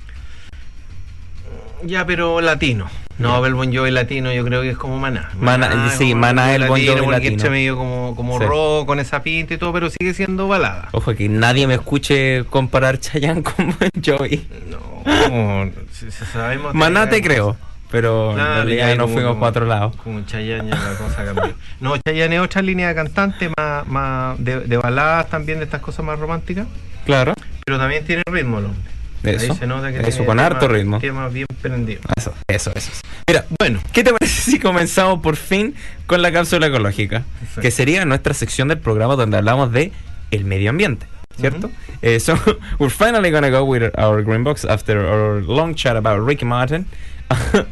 Ya, 1.82 2.04
pero 2.04 2.42
latino. 2.42 2.90
No, 3.18 3.44
el 3.46 3.54
Bon 3.54 3.74
Jovi 3.74 3.90
latino 3.90 4.30
yo 4.32 4.44
creo 4.44 4.60
que 4.62 4.70
es 4.70 4.76
como 4.76 4.98
Maná. 4.98 5.30
Maná, 5.40 5.90
sí, 5.96 6.10
como 6.10 6.20
Maná 6.20 6.50
es 6.54 6.56
el 6.62 6.68
Bon 6.68 6.78
Jovi 6.78 7.00
porque 7.00 7.10
latino. 7.12 7.34
echa 7.34 7.50
medio 7.50 7.76
como, 7.76 8.14
como 8.14 8.38
Sí. 8.38 8.44
rock, 8.44 8.86
con 8.86 8.98
esa 9.00 9.22
pinta 9.22 9.54
y 9.54 9.56
todo, 9.58 9.72
pero 9.72 9.88
sigue 9.90 10.12
siendo 10.12 10.48
balada. 10.48 10.88
Ojo, 10.92 11.14
que 11.14 11.28
nadie 11.28 11.66
me 11.66 11.74
escuche 11.74 12.44
comparar 12.50 12.98
Chayanne 13.00 13.42
con 13.42 13.66
Bon 13.68 13.90
Jovi. 14.04 14.46
No, 14.70 15.70
si- 15.92 16.10
si 16.10 16.24
sabemos 16.26 16.74
Maná 16.74 17.08
te 17.08 17.22
creo, 17.22 17.56
pero 17.90 18.32
Claro, 18.34 18.62
en 18.62 18.66
realidad 18.68 18.98
como- 18.98 19.14
fuimos 19.14 19.36
para 19.36 19.46
otro 19.48 19.64
lado. 19.66 19.92
Como 20.04 20.20
Chayanne 20.26 20.68
ya 20.70 20.76
la 20.76 20.98
cosa 20.98 21.24
cambió. 21.24 21.54
No, 21.80 21.96
Chayanne 21.98 22.36
es 22.36 22.42
otra 22.42 22.60
línea 22.62 22.88
de 22.88 22.94
cantante 22.94 23.50
más, 23.56 23.86
más 23.86 24.36
de, 24.44 24.60
de 24.60 24.76
baladas 24.76 25.28
también, 25.30 25.58
de 25.58 25.64
estas 25.64 25.80
cosas 25.80 26.04
más 26.04 26.18
románticas, 26.18 26.66
Claro. 27.06 27.32
pero 27.64 27.78
también 27.78 28.04
tiene 28.04 28.22
ritmo 28.30 28.58
el 28.58 28.66
hombre. 28.66 28.80
Eso, 29.26 29.52
Ahí 29.52 29.58
se 29.58 29.66
nota 29.66 29.92
que 29.92 30.08
eso, 30.08 30.24
con 30.24 30.38
harto 30.40 30.68
ritmo. 30.68 30.98
Bien 31.00 31.46
prendidos. 31.60 32.04
Eso, 32.16 32.32
eso, 32.46 32.72
eso. 32.74 32.90
Mira, 33.26 33.44
Bueno, 33.58 33.80
¿Qué 33.92 34.04
te 34.04 34.12
parece 34.12 34.42
si 34.50 34.58
comenzamos 34.58 35.20
por 35.20 35.36
fin 35.36 35.74
con 36.06 36.22
la 36.22 36.32
cápsula 36.32 36.66
ecológica? 36.66 37.24
Perfecto. 37.40 37.60
Que 37.62 37.70
sería 37.70 38.04
nuestra 38.04 38.34
sección 38.34 38.68
del 38.68 38.78
programa 38.78 39.16
donde 39.16 39.36
hablamos 39.36 39.72
de 39.72 39.92
el 40.30 40.44
medio 40.44 40.70
ambiente, 40.70 41.06
¿cierto? 41.38 41.70
Eh, 42.02 42.20
so, 42.20 42.34
we're 42.78 42.90
finally 42.90 43.30
gonna 43.30 43.50
go 43.50 43.64
with 43.64 43.90
our 43.98 44.22
green 44.22 44.44
box 44.44 44.64
after 44.64 44.98
our 44.98 45.42
long 45.42 45.74
chat 45.74 45.96
about 45.96 46.26
Ricky 46.26 46.44
Martin. 46.44 46.86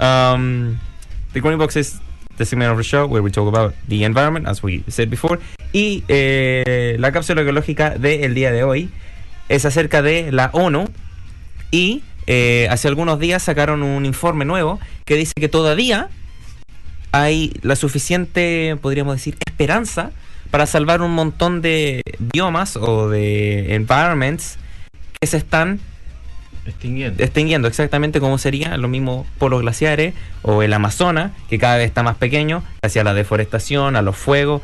um, 0.00 0.78
the 1.32 1.40
green 1.40 1.58
box 1.58 1.76
is 1.76 2.00
the 2.36 2.44
segment 2.44 2.70
of 2.70 2.78
the 2.78 2.84
show 2.84 3.06
where 3.06 3.22
we 3.22 3.30
talk 3.30 3.48
about 3.48 3.74
the 3.88 4.04
environment, 4.04 4.46
as 4.46 4.62
we 4.62 4.84
said 4.88 5.10
before. 5.10 5.38
Y 5.72 6.04
eh, 6.08 6.96
la 6.98 7.12
cápsula 7.12 7.42
ecológica 7.42 7.90
del 7.98 8.34
día 8.34 8.52
de 8.52 8.62
hoy 8.62 8.90
es 9.48 9.64
acerca 9.64 10.02
de 10.02 10.32
la 10.32 10.50
ONU 10.52 10.88
y 11.72 12.02
eh, 12.28 12.68
hace 12.70 12.86
algunos 12.86 13.18
días 13.18 13.42
sacaron 13.42 13.82
un 13.82 14.06
informe 14.06 14.44
nuevo 14.44 14.78
que 15.04 15.16
dice 15.16 15.32
que 15.34 15.48
todavía 15.48 16.08
hay 17.10 17.52
la 17.62 17.74
suficiente, 17.74 18.76
podríamos 18.80 19.16
decir, 19.16 19.36
esperanza 19.44 20.12
para 20.52 20.66
salvar 20.66 21.02
un 21.02 21.12
montón 21.14 21.62
de 21.62 22.02
biomas 22.18 22.76
o 22.76 23.08
de 23.08 23.74
environments 23.74 24.58
que 25.20 25.26
se 25.26 25.38
están 25.38 25.80
extinguiendo. 26.66 27.22
extinguiendo, 27.22 27.68
exactamente 27.68 28.20
como 28.20 28.38
sería 28.38 28.76
los 28.76 28.90
mismos 28.90 29.26
polos 29.38 29.62
glaciares 29.62 30.14
o 30.42 30.62
el 30.62 30.72
Amazonas, 30.72 31.32
que 31.48 31.58
cada 31.58 31.78
vez 31.78 31.86
está 31.86 32.02
más 32.02 32.16
pequeño, 32.16 32.62
hacia 32.82 33.02
la 33.02 33.14
deforestación, 33.14 33.96
a 33.96 34.02
los 34.02 34.16
fuegos, 34.16 34.62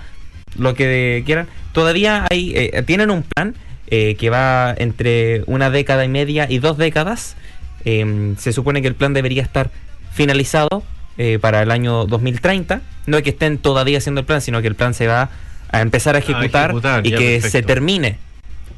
lo 0.57 0.75
que 0.75 1.23
quieran. 1.25 1.49
Todavía 1.73 2.27
hay, 2.31 2.53
eh, 2.55 2.83
tienen 2.87 3.11
un 3.11 3.23
plan 3.23 3.55
eh, 3.91 4.17
que 4.17 4.29
va 4.31 4.75
entre 4.77 5.43
una 5.47 5.71
década 5.71 6.05
y 6.05 6.09
media 6.09 6.47
y 6.49 6.59
dos 6.59 6.77
décadas. 6.77 7.37
Em, 7.85 8.37
se 8.37 8.53
supone 8.53 8.83
que 8.83 8.89
el 8.89 8.95
plan 8.95 9.15
debería 9.15 9.43
estar 9.43 9.71
finalizado 10.13 10.83
eh, 11.17 11.39
para 11.41 11.63
el 11.63 11.71
año 11.71 12.05
2030. 12.05 12.83
No 13.07 13.17
es 13.17 13.23
que 13.23 13.31
estén 13.31 13.59
todavía 13.59 13.99
haciendo 13.99 14.21
el 14.21 14.27
plan, 14.27 14.41
sino 14.41 14.61
que 14.61 14.69
el 14.69 14.75
plan 14.75 14.95
se 14.95 15.07
va 15.07 15.31
a 15.71 15.81
empezar 15.81 16.17
a 16.17 16.19
ejecutar, 16.19 16.71
ejecutar, 16.71 17.07
y 17.07 17.13
que 17.13 17.41
se 17.41 17.63
termine 17.63 18.19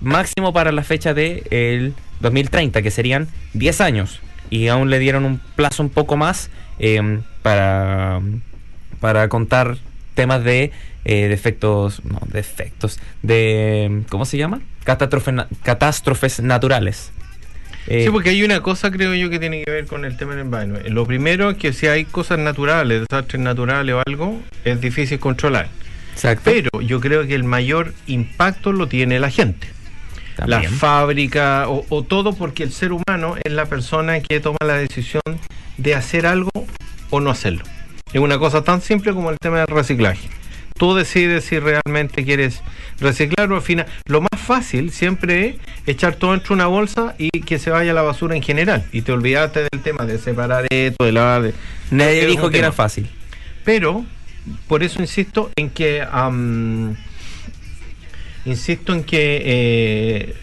máximo 0.01 0.53
para 0.53 0.73
la 0.73 0.83
fecha 0.83 1.13
de 1.15 1.45
el 1.51 1.95
2030, 2.21 2.83
que 2.83 2.91
serían 2.91 3.29
10 3.55 3.81
años. 3.81 4.21
Y 4.49 4.69
aún 4.69 4.91
le 4.91 4.99
dieron 4.99 5.25
un 5.25 5.41
plazo 5.57 5.83
un 5.83 5.91
poco 5.91 6.17
más 6.17 6.51
em, 6.79 7.23
para, 7.43 8.21
para 9.01 9.29
contar 9.29 9.79
temas 10.21 10.45
de 10.45 10.71
eh, 11.05 11.29
defectos, 11.29 12.05
no, 12.05 12.21
defectos, 12.27 12.99
de, 13.23 14.03
¿cómo 14.11 14.25
se 14.27 14.37
llama? 14.37 14.61
Catástrofes, 14.85 15.33
na- 15.35 15.49
catástrofes 15.63 16.41
naturales. 16.41 17.11
Eh, 17.87 18.05
Sí, 18.05 18.11
porque 18.11 18.29
hay 18.31 18.43
una 18.43 18.61
cosa, 18.61 18.91
creo 18.91 19.15
yo, 19.15 19.31
que 19.31 19.39
tiene 19.39 19.65
que 19.65 19.71
ver 19.71 19.87
con 19.87 20.05
el 20.05 20.17
tema 20.19 20.33
del 20.33 20.43
environment. 20.43 20.87
Lo 20.89 21.07
primero 21.07 21.49
es 21.51 21.57
que 21.57 21.73
si 21.73 21.87
hay 21.87 22.05
cosas 22.05 22.39
naturales, 22.39 23.01
desastres 23.09 23.41
naturales 23.43 23.95
o 23.95 24.03
algo, 24.07 24.39
es 24.65 24.81
difícil 24.81 25.19
controlar. 25.19 25.69
exacto. 26.13 26.43
Pero 26.51 26.83
yo 26.83 27.01
creo 27.01 27.27
que 27.27 27.35
el 27.35 27.45
mayor 27.45 27.95
impacto 28.07 28.73
lo 28.73 28.87
tiene 28.89 29.19
la 29.21 29.31
gente. 29.31 29.69
La 30.37 30.47
También. 30.61 30.73
fábrica 30.75 31.69
o, 31.69 31.85
o 31.89 32.03
todo 32.03 32.35
porque 32.35 32.63
el 32.63 32.73
ser 32.73 32.93
humano 32.93 33.37
es 33.43 33.53
la 33.53 33.67
persona 33.67 34.21
que 34.21 34.41
toma 34.41 34.59
la 34.67 34.75
decisión 34.75 35.23
de 35.79 35.95
hacer 35.95 36.27
algo 36.27 36.51
o 37.11 37.21
no 37.21 37.31
hacerlo. 37.31 37.65
Es 38.13 38.21
una 38.21 38.39
cosa 38.39 38.63
tan 38.65 38.81
simple 38.81 39.13
como 39.13 39.31
el 39.31 39.37
tema 39.41 39.59
del 39.59 39.69
reciclaje. 39.69 40.29
Tú 40.79 40.95
decides 40.95 41.45
si 41.45 41.59
realmente 41.59 42.25
quieres 42.25 42.63
reciclar 43.01 43.53
o 43.53 43.57
al 43.57 43.63
final. 43.63 43.87
Lo 44.07 44.21
más 44.23 44.41
fácil 44.41 44.91
siempre 44.93 45.47
es 45.49 45.57
echar 45.87 46.15
todo 46.15 46.33
dentro 46.33 46.49
de 46.57 46.63
una 46.63 46.67
bolsa 46.69 47.15
y 47.19 47.29
que 47.43 47.59
se 47.59 47.71
vaya 47.71 47.91
a 47.91 47.95
la 47.95 48.03
basura 48.03 48.35
en 48.35 48.43
general. 48.43 48.85
Y 48.91 49.03
te 49.03 49.13
olvidaste 49.13 49.61
del 49.71 49.83
tema 49.83 50.07
de 50.07 50.19
separar 50.19 50.67
esto, 50.71 51.05
de 51.05 51.13
lavar. 51.13 51.43
de- 51.43 51.55
Nadie 51.91 52.27
dijo 52.27 52.49
que 52.51 52.59
era 52.59 52.73
fácil. 52.73 53.09
Pero, 53.65 54.05
por 54.69 54.83
eso 54.83 55.01
insisto 55.03 55.51
en 55.57 55.69
que. 55.71 56.03
insisto 58.47 58.95
en 58.95 59.05
que 59.05 59.43
eh, 59.45 60.35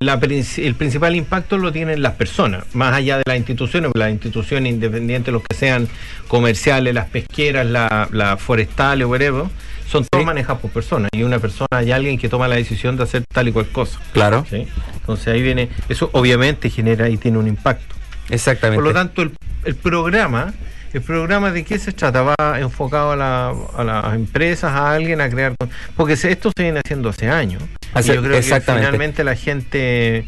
la 0.00 0.20
el 0.20 0.74
principal 0.74 1.16
impacto 1.16 1.56
lo 1.56 1.72
tienen 1.72 2.02
las 2.02 2.12
personas, 2.12 2.64
más 2.74 2.92
allá 2.94 3.16
de 3.16 3.22
las 3.26 3.36
instituciones, 3.38 3.92
las 3.94 4.10
instituciones 4.10 4.72
independientes, 4.72 5.32
los 5.32 5.42
que 5.42 5.54
sean 5.56 5.88
comerciales, 6.28 6.92
las 6.94 7.06
pesqueras, 7.06 7.64
las 7.66 8.10
la 8.10 8.36
forestales, 8.36 9.06
whatever, 9.06 9.44
son 9.88 10.04
todos 10.04 10.20
Sí. 10.22 10.26
manejados 10.26 10.60
por 10.60 10.70
personas. 10.70 11.08
Y 11.14 11.22
una 11.22 11.38
persona, 11.38 11.68
hay 11.70 11.92
alguien 11.92 12.18
que 12.18 12.28
toma 12.28 12.46
la 12.46 12.56
decisión 12.56 12.96
de 12.98 13.04
hacer 13.04 13.24
tal 13.32 13.48
y 13.48 13.52
cual 13.52 13.68
cosa. 13.68 13.98
Claro. 14.12 14.44
¿sí? 14.50 14.66
Entonces 15.00 15.28
ahí 15.28 15.40
viene, 15.40 15.70
eso 15.88 16.10
obviamente 16.12 16.68
genera 16.68 17.08
y 17.08 17.16
tiene 17.16 17.38
un 17.38 17.48
impacto. 17.48 17.94
Exactamente. 18.28 18.76
Por 18.76 18.84
lo 18.84 18.92
tanto, 18.92 19.22
el, 19.22 19.30
el 19.64 19.76
programa, 19.76 20.52
el 20.92 21.02
programa 21.02 21.50
de 21.52 21.64
qué 21.64 21.78
se 21.78 21.92
trata, 21.92 22.22
va 22.22 22.60
enfocado 22.60 23.12
a, 23.12 23.16
la- 23.16 23.54
a 23.76 23.84
las 23.84 24.14
empresas, 24.14 24.72
a 24.72 24.92
alguien 24.94 25.20
a 25.20 25.28
crear, 25.28 25.54
con- 25.58 25.70
porque 25.96 26.14
esto 26.14 26.52
se 26.56 26.62
viene 26.62 26.80
haciendo 26.84 27.08
hace 27.10 27.28
años. 27.28 27.62
Hace- 27.94 28.12
y 28.12 28.16
yo 28.16 28.22
creo 28.22 28.36
exactamente. 28.36 28.82
que 28.86 28.86
finalmente 28.92 29.24
la 29.24 29.34
gente, 29.36 30.26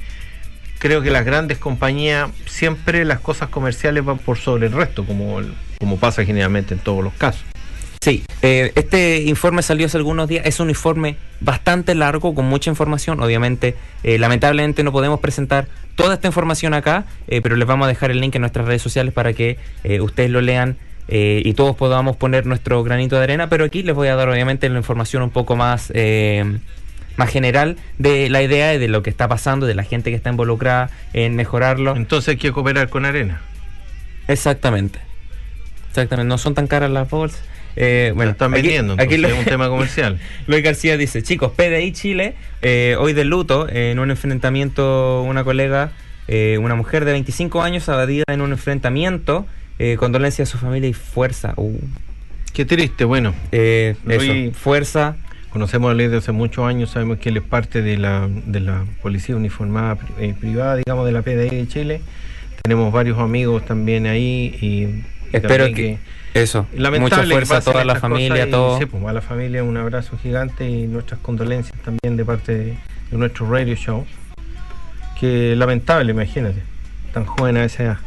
creo 0.79 1.03
que 1.03 1.11
las 1.11 1.25
grandes 1.25 1.59
compañías 1.59 2.31
siempre 2.47 3.05
las 3.05 3.21
cosas 3.21 3.49
comerciales 3.49 4.05
van 4.05 4.19
por 4.19 4.39
sobre 4.39 4.67
el 4.67 4.73
resto, 4.73 5.05
como 5.05 5.41
como 5.79 5.97
pasa 5.97 6.25
generalmente 6.25 6.75
en 6.75 6.81
todos 6.81 7.05
los 7.05 7.13
casos. 7.15 7.45
Sí, 8.01 8.25
eh, 8.43 8.73
este 8.75 9.19
informe 9.23 9.63
salió 9.63 9.87
hace 9.87 9.97
algunos 9.97 10.29
días. 10.29 10.45
Es 10.47 10.59
un 10.61 10.71
informe 10.71 11.17
bastante 11.41 11.95
largo, 11.95 12.35
con 12.35 12.47
mucha 12.47 12.69
información. 12.71 13.21
Obviamente, 13.23 13.77
eh, 14.03 14.19
lamentablemente 14.19 14.83
no 14.83 14.91
podemos 14.93 15.21
presentar 15.21 15.69
toda 15.99 16.15
esta 16.15 16.29
información 16.29 16.75
acá, 16.75 17.07
eh, 17.27 17.41
pero 17.43 17.57
les 17.57 17.67
vamos 17.67 17.87
a 17.87 17.89
dejar 17.89 18.13
el 18.13 18.21
link 18.21 18.37
en 18.37 18.43
nuestras 18.43 18.65
redes 18.67 18.81
sociales 18.81 19.13
para 19.13 19.33
que 19.33 19.59
eh, 19.83 20.01
ustedes 20.01 20.31
lo 20.31 20.41
lean 20.41 20.77
eh, 21.09 21.43
y 21.45 21.55
todos 21.55 21.75
podamos 21.75 22.17
poner 22.17 22.47
nuestro 22.47 22.85
granito 22.85 23.17
de 23.17 23.25
arena. 23.25 23.49
Pero 23.49 23.65
aquí 23.65 23.83
les 23.83 23.97
voy 23.97 24.07
a 24.07 24.15
dar, 24.15 24.29
obviamente, 24.29 24.69
la 24.69 24.79
información 24.79 25.25
un 25.25 25.31
poco 25.31 25.57
más, 25.57 25.93
más 27.17 27.31
general 27.31 27.77
de 27.99 28.31
la 28.31 28.43
idea 28.43 28.75
y 28.75 28.79
de 28.79 28.87
lo 28.87 29.03
que 29.03 29.11
está 29.11 29.27
pasando, 29.27 29.67
de 29.67 29.75
la 29.75 29.83
gente 29.83 30.11
que 30.11 30.17
está 30.17 30.31
involucrada 30.31 30.89
en 31.15 31.35
mejorarlo. 31.35 31.97
Entonces 31.97 32.29
hay 32.29 32.37
que 32.37 32.53
cooperar 32.53 32.89
con 32.91 33.05
arena. 33.05 33.41
Exactamente. 34.29 35.01
Exactamente. 35.89 36.29
No 36.29 36.39
son 36.39 36.55
tan 36.55 36.69
caras 36.69 36.93
las 36.93 37.11
bolsas. 37.11 37.43
Eh, 37.81 38.13
bueno, 38.17 38.33
están 38.33 38.53
aquí- 38.53 38.63
vendiendo, 38.63 38.97
aquí 38.99 39.17
lo- 39.19 39.29
es 39.29 39.39
un 39.39 39.45
tema 39.45 39.69
comercial. 39.69 40.19
Luis 40.49 40.65
García 40.65 40.97
dice, 40.97 41.23
chicos, 41.23 41.53
PDI 41.53 41.93
Chile, 41.93 42.35
eh, 42.61 42.97
hoy 42.99 43.13
de 43.13 43.25
luto, 43.25 43.69
en 43.69 44.01
un 44.01 44.11
enfrentamiento, 44.11 45.23
una 45.23 45.45
colega, 45.45 45.93
eh, 46.27 46.59
una 46.61 46.75
mujer 46.75 47.05
de 47.05 47.13
25 47.13 47.63
años 47.63 47.89
abadida 47.89 48.25
en 48.27 48.41
un 48.41 48.51
enfrentamiento, 48.51 49.47
eh, 49.79 49.97
condolencia 49.97 50.43
a 50.43 50.47
su 50.47 50.59
familia 50.59 50.89
y 50.91 50.93
fuerza. 50.93 51.55
Uh, 51.57 51.79
Qué 52.53 52.65
triste, 52.65 53.05
bueno. 53.05 53.33
eso, 53.53 54.33
fuerza. 54.55 55.15
Conocemos 55.51 55.91
a 55.91 55.95
Luis 55.95 56.09
desde 56.09 56.19
hace 56.19 56.33
muchos 56.33 56.67
años, 56.67 56.91
sabemos 56.91 57.19
que 57.19 57.29
él 57.29 57.37
es 57.37 57.43
parte 57.45 57.81
de 57.81 57.97
la, 57.97 58.29
de 58.47 58.59
la 58.61 58.85
policía 59.03 59.37
uniformada 59.37 59.95
pri- 59.95 60.33
privada, 60.33 60.75
digamos, 60.77 61.07
de 61.07 61.13
la 61.13 61.23
PDI 61.23 61.51
de 61.57 61.69
Chile. 61.69 62.01
Tenemos 62.63 62.93
varios 62.93 63.19
amigos 63.19 63.65
también 63.65 64.07
ahí 64.07 64.59
y, 64.61 65.05
Espero 65.33 65.67
también 65.67 65.75
que, 65.75 65.99
eso, 66.43 66.67
lamentable 66.75 67.27
mucha 67.27 67.33
fuerza 67.47 67.57
a 67.59 67.61
toda 67.61 67.85
la 67.85 67.97
familia, 67.97 68.47
y, 68.47 68.51
todo. 68.51 68.79
sí, 68.79 68.87
pues, 68.87 69.05
a 69.05 69.13
la 69.13 69.21
familia 69.21 69.63
un 69.65 69.77
abrazo 69.77 70.17
gigante 70.23 70.69
y 70.69 70.87
nuestras 70.87 71.21
condolencias 71.21 71.79
también 71.83 72.17
de 72.17 72.25
parte 72.25 72.55
de, 72.55 72.65
de 73.11 73.17
nuestro 73.17 73.51
radio 73.51 73.75
show. 73.75 74.07
Que 75.19 75.55
lamentable, 75.57 76.13
imagínate, 76.13 76.63
tan 77.13 77.25
joven 77.25 77.57
a 77.57 77.65
esa 77.65 77.83
edad, 77.83 77.99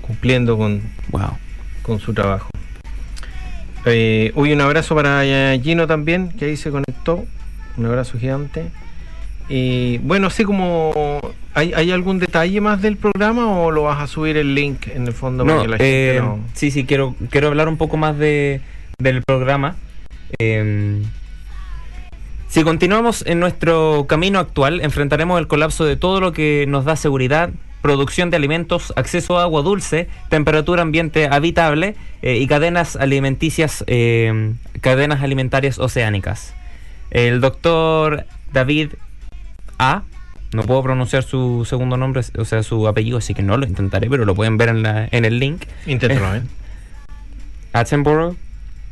cumpliendo 0.00 0.56
con, 0.56 0.82
Wow. 1.10 1.36
con 1.82 2.00
su 2.00 2.14
trabajo. 2.14 2.48
Eh, 3.86 4.32
uy, 4.34 4.52
un 4.52 4.60
abrazo 4.62 4.94
para 4.94 5.22
Gino 5.62 5.86
también, 5.86 6.30
que 6.30 6.46
ahí 6.46 6.56
se 6.56 6.70
conectó. 6.70 7.24
Un 7.76 7.86
abrazo 7.86 8.18
gigante. 8.18 8.70
Y 9.48 9.98
bueno, 9.98 10.28
así 10.28 10.44
como. 10.44 11.20
¿hay, 11.54 11.72
¿Hay 11.74 11.90
algún 11.92 12.18
detalle 12.18 12.60
más 12.60 12.80
del 12.82 12.96
programa 12.96 13.46
o 13.60 13.70
lo 13.70 13.82
vas 13.84 14.00
a 14.00 14.06
subir 14.06 14.36
el 14.36 14.54
link 14.54 14.88
en 14.88 15.06
el 15.06 15.12
fondo 15.12 15.44
para 15.44 15.56
No, 15.56 15.62
que 15.62 15.68
la 15.68 15.76
eh, 15.80 16.18
no- 16.20 16.38
sí, 16.54 16.70
sí, 16.70 16.84
quiero, 16.84 17.14
quiero 17.30 17.48
hablar 17.48 17.68
un 17.68 17.76
poco 17.76 17.96
más 17.96 18.18
de, 18.18 18.60
del 18.98 19.22
programa. 19.22 19.76
Eh, 20.38 21.02
si 22.48 22.62
continuamos 22.62 23.24
en 23.26 23.40
nuestro 23.40 24.06
camino 24.08 24.38
actual, 24.38 24.80
enfrentaremos 24.80 25.38
el 25.40 25.46
colapso 25.48 25.84
de 25.84 25.96
todo 25.96 26.20
lo 26.20 26.32
que 26.32 26.64
nos 26.68 26.84
da 26.84 26.94
seguridad, 26.96 27.50
producción 27.82 28.30
de 28.30 28.36
alimentos, 28.36 28.92
acceso 28.96 29.38
a 29.38 29.42
agua 29.42 29.62
dulce, 29.62 30.08
temperatura 30.30 30.82
ambiente 30.82 31.28
habitable 31.30 31.96
eh, 32.22 32.38
y 32.38 32.46
cadenas 32.46 32.96
alimenticias, 32.96 33.84
eh, 33.88 34.52
cadenas 34.80 35.22
alimentarias 35.22 35.78
oceánicas. 35.78 36.54
El 37.10 37.40
doctor 37.40 38.24
David 38.52 38.90
A. 39.92 40.02
No 40.52 40.62
puedo 40.62 40.82
pronunciar 40.84 41.24
su 41.24 41.64
segundo 41.68 41.96
nombre, 41.96 42.22
o 42.38 42.44
sea, 42.44 42.62
su 42.62 42.86
apellido, 42.86 43.18
así 43.18 43.34
que 43.34 43.42
no 43.42 43.56
lo 43.56 43.66
intentaré, 43.66 44.08
pero 44.08 44.24
lo 44.24 44.34
pueden 44.36 44.56
ver 44.56 44.68
en, 44.68 44.82
la, 44.84 45.08
en 45.10 45.24
el 45.24 45.40
link. 45.40 45.62
Inténtalo, 45.86 46.36
¿eh? 46.36 46.42
Attenborough, 47.72 48.36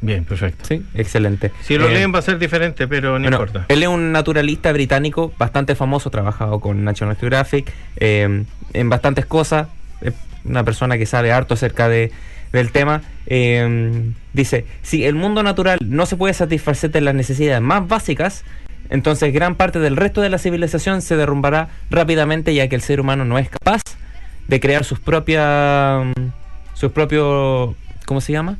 Bien, 0.00 0.24
perfecto. 0.24 0.64
sí, 0.66 0.82
excelente. 0.94 1.52
Si 1.62 1.78
lo 1.78 1.88
Eh, 1.88 1.94
leen 1.94 2.12
va 2.12 2.18
a 2.18 2.22
ser 2.22 2.38
diferente, 2.40 2.88
pero 2.88 3.18
no 3.20 3.22
bueno, 3.22 3.36
importa. 3.36 3.66
Él 3.68 3.82
es 3.84 3.88
un 3.88 4.10
naturalista 4.10 4.72
británico 4.72 5.32
bastante 5.38 5.76
famoso, 5.76 6.10
trabajado 6.10 6.58
con 6.58 6.82
National 6.82 7.16
Geographic 7.16 7.72
eh, 7.96 8.44
en 8.72 8.88
bastantes 8.90 9.24
cosas. 9.26 9.68
Es 10.00 10.14
una 10.44 10.64
persona 10.64 10.98
que 10.98 11.06
sabe 11.06 11.30
harto 11.30 11.54
acerca 11.54 11.88
de, 11.88 12.10
del 12.52 12.72
tema. 12.72 13.02
Eh, 13.26 14.10
dice: 14.32 14.66
Si 14.82 15.04
el 15.04 15.14
mundo 15.14 15.44
natural 15.44 15.78
no 15.80 16.06
se 16.06 16.16
puede 16.16 16.34
satisfacer 16.34 16.90
de 16.90 17.00
las 17.00 17.14
necesidades 17.14 17.62
más 17.62 17.86
básicas, 17.86 18.44
entonces 18.92 19.32
gran 19.32 19.56
parte 19.56 19.80
del 19.80 19.96
resto 19.96 20.20
de 20.20 20.28
la 20.28 20.38
civilización 20.38 21.02
se 21.02 21.16
derrumbará 21.16 21.70
rápidamente, 21.90 22.54
ya 22.54 22.68
que 22.68 22.76
el 22.76 22.82
ser 22.82 23.00
humano 23.00 23.24
no 23.24 23.38
es 23.38 23.48
capaz 23.48 23.82
de 24.46 24.60
crear 24.60 24.84
sus 24.84 25.00
propias. 25.00 26.04
sus 26.74 26.92
propios. 26.92 27.74
¿Cómo 28.06 28.20
se 28.20 28.32
llama? 28.32 28.58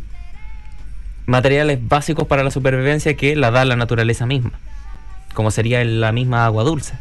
materiales 1.27 1.79
básicos 1.87 2.27
para 2.27 2.42
la 2.42 2.51
supervivencia 2.51 3.14
que 3.14 3.37
la 3.37 3.51
da 3.51 3.64
la 3.64 3.77
naturaleza 3.77 4.27
misma, 4.27 4.53
como 5.35 5.51
sería 5.51 5.85
la 5.85 6.12
misma 6.12 6.45
agua 6.45 6.64
dulce. 6.64 6.95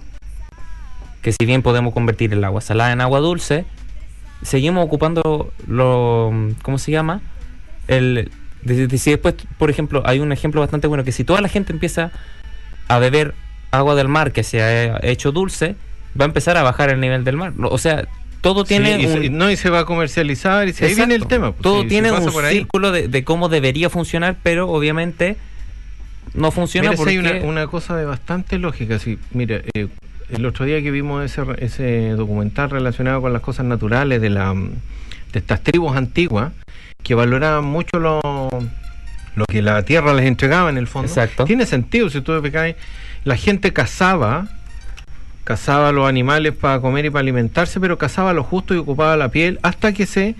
Que 1.21 1.31
si 1.31 1.45
bien 1.45 1.61
podemos 1.61 1.93
convertir 1.93 2.33
el 2.33 2.43
agua 2.43 2.61
salada 2.61 2.91
en 2.91 3.01
agua 3.01 3.19
dulce, 3.19 3.65
seguimos 4.41 4.85
ocupando 4.85 5.51
lo, 5.67 6.31
¿cómo 6.61 6.77
se 6.77 6.91
llama? 6.91 7.21
El, 7.87 8.31
si 8.65 9.11
después, 9.11 9.35
por 9.57 9.69
ejemplo, 9.69 10.03
hay 10.05 10.19
un 10.19 10.31
ejemplo 10.31 10.61
bastante 10.61 10.87
bueno 10.87 11.03
que 11.03 11.11
si 11.11 11.23
toda 11.23 11.41
la 11.41 11.47
gente 11.47 11.73
empieza 11.73 12.11
a 12.95 12.99
beber 12.99 13.33
agua 13.71 13.95
del 13.95 14.07
mar 14.07 14.31
que 14.31 14.43
se 14.43 14.61
ha 14.61 14.99
hecho 15.03 15.31
dulce, 15.31 15.75
va 16.19 16.25
a 16.25 16.27
empezar 16.27 16.57
a 16.57 16.63
bajar 16.63 16.89
el 16.89 16.99
nivel 16.99 17.23
del 17.23 17.37
mar. 17.37 17.53
O 17.63 17.77
sea, 17.77 18.05
todo 18.41 18.63
tiene 18.65 18.97
Sí, 18.97 19.03
y 19.03 19.07
se- 19.07 19.13
un, 19.19 19.23
y 19.25 19.29
no, 19.29 19.49
y 19.51 19.55
se 19.55 19.69
va 19.69 19.79
a 19.79 19.85
comercializar 19.85 20.67
y 20.67 20.73
se, 20.73 20.85
ahí 20.87 20.95
viene 20.95 21.15
el 21.15 21.27
tema. 21.27 21.51
pues, 21.51 21.61
Todo 21.61 21.83
si- 21.83 21.87
tiene 21.87 22.11
un 22.11 22.31
círculo 22.49 22.91
de, 22.91 23.07
de 23.07 23.23
cómo 23.23 23.49
debería 23.49 23.89
funcionar, 23.89 24.35
pero 24.43 24.67
obviamente 24.69 25.37
no 26.33 26.51
funciona 26.51 26.89
Mira, 26.89 26.97
si 26.97 26.97
porque... 26.97 27.11
hay 27.11 27.17
una, 27.39 27.45
una 27.47 27.67
cosa 27.67 27.95
de 27.95 28.05
bastante 28.05 28.57
lógica. 28.57 28.99
Sí, 28.99 29.19
mira, 29.31 29.61
eh, 29.73 29.87
el 30.29 30.45
otro 30.45 30.65
día 30.65 30.81
que 30.81 30.91
vimos 30.91 31.23
ese, 31.23 31.43
ese 31.59 32.09
documental 32.11 32.69
relacionado 32.69 33.21
con 33.21 33.33
las 33.33 33.41
cosas 33.41 33.65
naturales 33.65 34.21
de, 34.21 34.29
la, 34.29 34.53
de 34.53 35.39
estas 35.39 35.61
tribus 35.61 35.95
antiguas, 35.95 36.51
que 37.03 37.15
valoraban 37.15 37.65
mucho 37.65 37.99
lo, 37.99 38.49
lo 39.35 39.45
que 39.45 39.61
la 39.61 39.83
tierra 39.83 40.13
les 40.13 40.25
entregaba 40.25 40.69
en 40.69 40.77
el 40.77 40.87
fondo. 40.87 41.07
Exacto. 41.07 41.45
Tiene 41.45 41.65
sentido, 41.65 42.09
si 42.09 42.21
tú 42.21 42.33
hay- 42.33 42.75
la 43.23 43.37
gente 43.37 43.71
cazaba, 43.73 44.47
cazaba 45.43 45.91
los 45.91 46.07
animales 46.07 46.53
para 46.53 46.79
comer 46.81 47.05
y 47.05 47.09
para 47.09 47.21
alimentarse, 47.21 47.79
pero 47.79 47.97
cazaba 47.97 48.33
lo 48.33 48.43
justo 48.43 48.73
y 48.73 48.77
ocupaba 48.77 49.15
la 49.17 49.29
piel 49.29 49.59
hasta 49.63 49.93
que 49.93 50.05
se 50.05 50.35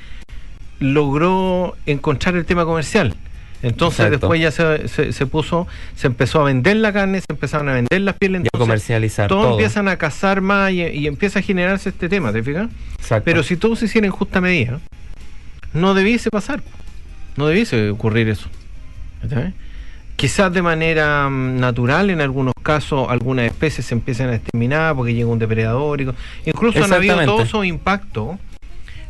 logró 0.80 1.76
encontrar 1.86 2.36
el 2.36 2.46
tema 2.46 2.66
comercial. 2.66 3.16
Entonces 3.64 4.00
Exacto. 4.08 4.18
después 4.28 4.42
ya 4.42 4.50
se, 4.50 4.88
se- 4.88 5.14
se 5.14 5.26
puso, 5.28 5.68
se 5.96 6.08
empezó 6.08 6.42
a 6.42 6.46
vender 6.46 6.78
la 6.78 6.92
carne, 6.92 7.20
se 7.20 7.28
empezaron 7.30 7.70
a 7.70 7.74
vender 7.74 8.02
las 8.02 8.16
pieles, 8.16 8.42
Y 8.46 8.48
a 8.48 8.58
comercializar 8.58 9.28
todos 9.28 9.44
todo. 9.44 9.52
empiezan 9.54 9.88
a 9.88 9.98
cazar 9.98 10.42
más 10.42 10.72
y, 10.72 10.82
y 10.82 11.06
empieza 11.06 11.40
a 11.40 11.42
generarse 11.44 11.90
este 11.90 12.10
tema, 12.10 12.34
¿te 12.34 12.42
fijas? 12.42 12.70
Exacto. 12.98 13.24
Pero 13.24 13.44
si 13.44 13.58
todo 13.58 13.76
se 13.76 13.86
hiciera 13.86 14.08
en 14.08 14.12
justa 14.14 14.42
medida, 14.42 14.80
no 15.74 15.94
debiese 15.94 16.32
pasar, 16.32 16.64
no 17.38 17.46
debiese 17.46 17.92
ocurrir 17.92 18.30
eso. 18.30 18.50
¿Está? 19.24 19.52
Quizás 20.16 20.54
de 20.54 20.62
manera 20.62 21.28
mm, 21.30 21.60
natural, 21.60 22.10
en 22.12 22.22
algunos 22.22 22.54
casos, 22.62 23.08
algunas 23.10 23.46
especies 23.46 23.88
se 23.88 23.96
empiezan 23.96 24.30
a 24.30 24.36
exterminar 24.36 24.96
porque 24.96 25.14
llega 25.14 25.28
un 25.28 25.40
depredador. 25.40 26.02
y 26.02 26.08
Incluso 26.46 26.84
han 26.84 26.94
habido 26.94 27.24
todos 27.26 27.48
esos 27.48 27.66
impactos, 27.66 28.38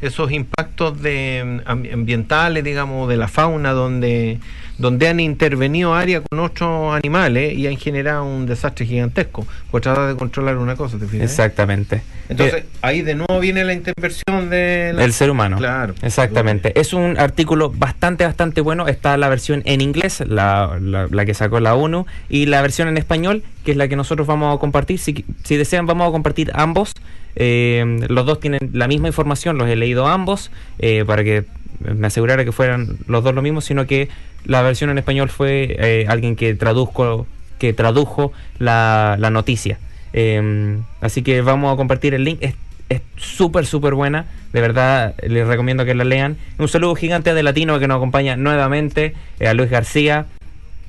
esos 0.02 0.32
impactos 0.32 1.02
de, 1.02 1.62
mm, 1.66 1.70
ambi- 1.70 1.94
ambientales, 1.94 2.64
digamos, 2.64 3.08
de 3.10 3.18
la 3.18 3.28
fauna, 3.28 3.72
donde, 3.72 4.40
donde 4.78 5.08
han 5.08 5.20
intervenido 5.20 5.94
áreas 5.94 6.24
con 6.30 6.40
otros 6.40 6.96
animales 6.96 7.54
y 7.54 7.68
han 7.68 7.78
generado 7.78 8.26
un 8.26 8.46
desastre 8.48 8.86
gigantesco 8.86 9.46
por 9.70 9.82
tratar 9.82 10.08
de 10.08 10.16
controlar 10.16 10.58
una 10.58 10.76
cosa. 10.76 10.98
¿te 10.98 11.06
fijas? 11.06 11.30
Exactamente. 11.30 12.02
Entonces, 12.30 12.62
Eh, 12.64 12.66
ahí 12.82 13.02
de 13.02 13.14
nuevo 13.16 13.40
viene 13.40 13.64
la 13.64 13.74
intervención 13.74 14.50
de 14.50 14.94
la- 14.96 15.04
el 15.04 15.14
ser 15.14 15.30
humano. 15.30 15.58
Claro. 15.58 15.94
Exactamente. 16.02 16.80
Es 16.80 16.94
un 16.94 17.20
artículo 17.20 17.70
bastante, 17.70 18.26
bastante 18.26 18.62
bueno. 18.62 18.88
Está 18.88 19.18
la 19.18 19.30
versión 19.30 19.62
en 19.66 19.82
inglés, 19.82 20.24
la, 20.26 20.78
la- 20.82 21.08
la 21.12 21.26
que 21.26 21.34
sacó 21.34 21.60
la 21.60 21.76
ONU, 21.76 22.06
y 22.30 22.46
la 22.48 22.62
versión 22.62 22.88
en 22.88 22.98
español, 22.98 23.44
que 23.66 23.72
es 23.72 23.78
la 23.78 23.88
que 23.88 23.96
nosotros 23.96 24.26
vamos 24.28 24.56
a 24.56 24.60
compartir. 24.60 24.98
Si, 24.98 25.26
si 25.44 25.58
desean, 25.58 25.86
vamos 25.86 26.08
a 26.08 26.12
compartir 26.12 26.52
ambos. 26.56 26.94
Eh, 27.36 28.06
los 28.10 28.26
dos 28.26 28.40
tienen 28.40 28.70
la 28.74 28.88
misma 28.88 29.08
información, 29.08 29.58
los 29.58 29.70
he 29.70 29.76
leído 29.76 30.08
ambos, 30.08 30.52
eh, 30.80 31.04
para 31.06 31.24
que 31.24 31.46
me 31.80 32.08
asegurara 32.08 32.46
que 32.46 32.52
fueran 32.52 32.98
los 33.08 33.24
dos 33.24 33.34
lo 33.34 33.42
mismo, 33.42 33.62
sino 33.62 33.88
que 33.88 34.10
la 34.46 34.62
versión 34.62 34.90
en 34.90 34.98
español 34.98 35.30
fue 35.30 35.76
eh, 35.80 36.06
alguien 36.08 36.36
que 36.36 36.54
traduzco, 36.56 37.28
que 37.60 37.74
tradujo 37.74 38.32
la, 38.60 39.18
noticia. 39.32 39.80
Eh, 40.14 40.80
así 41.00 41.22
que 41.22 41.42
vamos 41.42 41.74
a 41.74 41.78
compartir 41.78 42.14
el 42.14 42.24
link. 42.24 42.42
Es 42.42 43.02
súper, 43.16 43.66
súper 43.66 43.94
buena. 43.94 44.26
De 44.52 44.60
verdad, 44.60 45.16
les 45.26 45.48
recomiendo 45.48 45.86
que 45.86 45.96
la 45.96 46.04
lean. 46.04 46.38
Un 46.58 46.68
saludo 46.68 46.96
gigante 46.96 47.34
De 47.34 47.42
Latino 47.42 47.80
que 47.80 47.88
nos 47.88 47.98
acompaña 47.98 48.36
nuevamente, 48.36 49.16
a 49.46 49.54
Luis 49.54 49.70
García. 49.70 50.26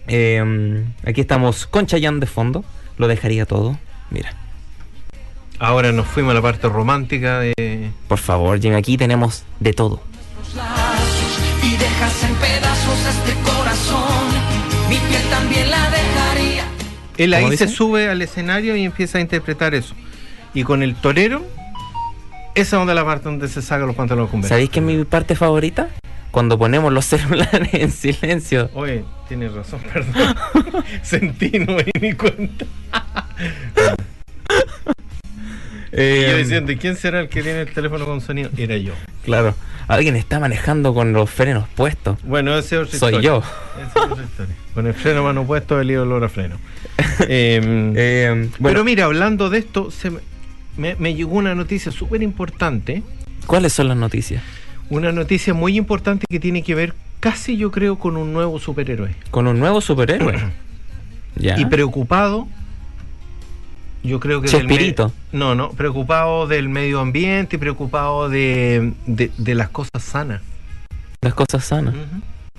Eh, 0.08 0.84
aquí 1.06 1.20
estamos 1.20 1.66
con 1.66 1.86
Chayanne 1.86 2.18
de 2.18 2.26
fondo. 2.26 2.64
Lo 2.98 3.06
dejaría 3.06 3.46
todo. 3.46 3.78
Mira, 4.10 4.34
Ahora 5.62 5.92
nos 5.92 6.08
fuimos 6.08 6.32
a 6.32 6.34
la 6.34 6.42
parte 6.42 6.68
romántica 6.68 7.38
de. 7.38 7.92
por 8.08 8.18
favor, 8.18 8.60
Jimmy, 8.60 8.74
aquí 8.74 8.96
tenemos 8.96 9.44
de 9.60 9.72
todo. 9.72 10.02
los 10.40 10.56
lazos 10.56 11.38
y 11.62 11.76
dejas 11.76 12.24
en 12.24 12.34
pedazos 12.34 13.06
este 13.06 13.32
corazón. 13.48 14.28
Mi 14.88 14.96
piel 14.96 15.22
también 15.30 15.70
la 15.70 15.88
dejaría. 15.88 16.64
Él 17.16 17.32
ahí 17.32 17.44
¿Cómo 17.44 17.56
se 17.56 17.68
sube 17.68 18.08
al 18.08 18.20
escenario 18.22 18.74
y 18.74 18.82
empieza 18.82 19.18
a 19.18 19.20
interpretar 19.20 19.72
eso. 19.76 19.94
Y 20.52 20.64
con 20.64 20.82
el 20.82 20.96
torero, 20.96 21.46
esa 22.56 22.62
es 22.62 22.70
donde 22.72 22.96
la 22.96 23.04
parte 23.04 23.26
donde 23.26 23.46
se 23.46 23.62
saca 23.62 23.86
los 23.86 23.94
pantalones 23.94 24.32
con 24.32 24.42
¿Sabéis 24.42 24.68
qué 24.68 24.80
es 24.80 24.84
mi 24.84 25.04
parte 25.04 25.36
favorita? 25.36 25.90
Cuando 26.32 26.58
ponemos 26.58 26.92
los 26.92 27.04
celulares 27.06 27.72
en 27.72 27.92
silencio. 27.92 28.68
Oye, 28.74 29.04
tienes 29.28 29.52
razón, 29.52 29.80
perdón. 29.92 30.34
Sentí, 31.02 31.56
no 31.60 31.74
me 31.74 31.84
di 31.84 31.92
ni 32.00 32.14
cuenta. 32.14 32.66
Y 35.92 35.96
Eh, 36.00 36.28
yo 36.30 36.36
diciendo, 36.38 36.72
¿y 36.72 36.76
quién 36.76 36.96
será 36.96 37.20
el 37.20 37.28
que 37.28 37.42
tiene 37.42 37.60
el 37.62 37.72
teléfono 37.72 38.06
con 38.06 38.20
sonido? 38.22 38.48
Era 38.56 38.76
yo. 38.78 38.92
Claro, 39.24 39.54
alguien 39.88 40.16
está 40.16 40.40
manejando 40.40 40.94
con 40.94 41.12
los 41.12 41.28
frenos 41.30 41.68
puestos. 41.74 42.18
Bueno, 42.24 42.56
ese 42.56 42.76
es 42.80 42.86
otra 42.88 42.98
Soy 42.98 43.08
historia. 43.16 43.20
yo. 43.30 43.42
Esa 43.78 44.06
es 44.06 44.10
otra 44.12 44.24
historia. 44.24 44.54
Con 44.74 44.86
el 44.86 44.94
freno 44.94 45.22
mano 45.22 45.44
puesto, 45.44 45.78
el 45.80 45.96
olor 45.98 46.24
a 46.24 46.28
freno. 46.28 46.56
Eh, 47.28 48.48
Pero 48.62 48.84
mira, 48.84 49.04
hablando 49.04 49.50
de 49.50 49.58
esto, 49.58 49.90
se 49.90 50.10
me, 50.10 50.20
me- 50.76 50.96
me 50.96 51.14
llegó 51.14 51.34
una 51.36 51.54
noticia 51.54 51.92
súper 51.92 52.22
importante. 52.22 53.02
¿cuáles 53.46 53.72
son 53.72 53.88
las 53.88 53.96
noticias? 53.96 54.42
Una 54.88 55.12
noticia 55.12 55.52
muy 55.52 55.76
importante 55.76 56.24
que 56.28 56.40
tiene 56.40 56.62
que 56.62 56.74
ver 56.74 56.94
casi 57.20 57.56
yo 57.56 57.70
creo 57.70 57.98
con 57.98 58.16
un 58.16 58.32
nuevo 58.32 58.58
superhéroe. 58.58 59.14
Con 59.30 59.46
un 59.46 59.58
nuevo 59.58 59.80
superhéroe. 59.80 60.38
ya. 61.36 61.58
Y 61.60 61.66
preocupado, 61.66 62.48
yo 64.02 64.20
creo 64.20 64.40
que... 64.40 64.48
del 64.48 64.60
Chespirito. 64.60 65.12
No, 65.32 65.54
no, 65.54 65.70
preocupado 65.70 66.46
del 66.46 66.68
medio 66.68 67.00
ambiente 67.00 67.56
y 67.56 67.58
preocupado 67.58 68.28
de, 68.28 68.92
de, 69.06 69.30
de 69.36 69.54
las 69.54 69.68
cosas 69.68 70.02
sanas. 70.02 70.40
Las 71.20 71.34
cosas 71.34 71.64
sanas. 71.64 71.94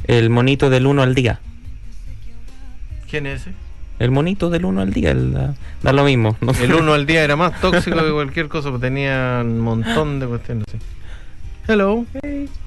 El 0.05 0.29
monito 0.29 0.69
del 0.69 0.85
1 0.87 1.01
al 1.01 1.15
día. 1.15 1.39
¿Quién 3.09 3.25
es 3.25 3.41
ese? 3.41 3.51
El 3.99 4.11
monito 4.11 4.49
del 4.49 4.65
1 4.65 4.81
al 4.81 4.91
día. 4.93 5.11
el, 5.11 5.33
da, 5.33 5.93
lo 5.93 6.03
mismo. 6.03 6.35
¿no? 6.41 6.51
El 6.61 6.73
uno 6.73 6.93
al 6.93 7.05
día 7.05 7.23
era 7.23 7.35
más 7.35 7.59
tóxico 7.61 7.97
que 8.03 8.11
cualquier 8.11 8.47
cosa, 8.47 8.69
porque 8.71 8.87
tenía 8.87 9.41
un 9.43 9.59
montón 9.59 10.19
de 10.19 10.27
cuestiones 10.27 10.65
así. 10.67 10.77
Hello. 11.67 12.05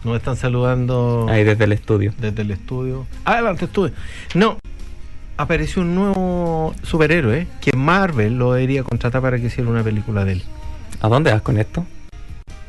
Nos 0.05 0.17
están 0.17 0.37
saludando 0.37 1.27
Ahí 1.29 1.45
desde 1.45 1.65
el 1.65 1.73
estudio. 1.73 2.15
desde 2.19 2.43
el 2.43 2.51
estudio. 2.53 3.07
Adelante, 3.25 3.67
estudio. 3.67 3.93
No, 4.35 4.59
apareció 5.37 5.83
un 5.83 5.95
nuevo 5.95 6.75
superhéroe 6.83 7.47
que 7.61 7.73
Marvel 7.77 8.39
lo 8.39 8.53
debería 8.53 8.83
contratar 8.83 9.21
para 9.23 9.39
que 9.39 9.47
hiciera 9.47 9.69
una 9.71 9.83
película 9.83 10.25
de 10.25 10.33
él. 10.33 10.43
¿A 11.01 11.09
dónde 11.09 11.31
vas 11.33 11.43
con 11.43 11.59
esto? 11.59 11.85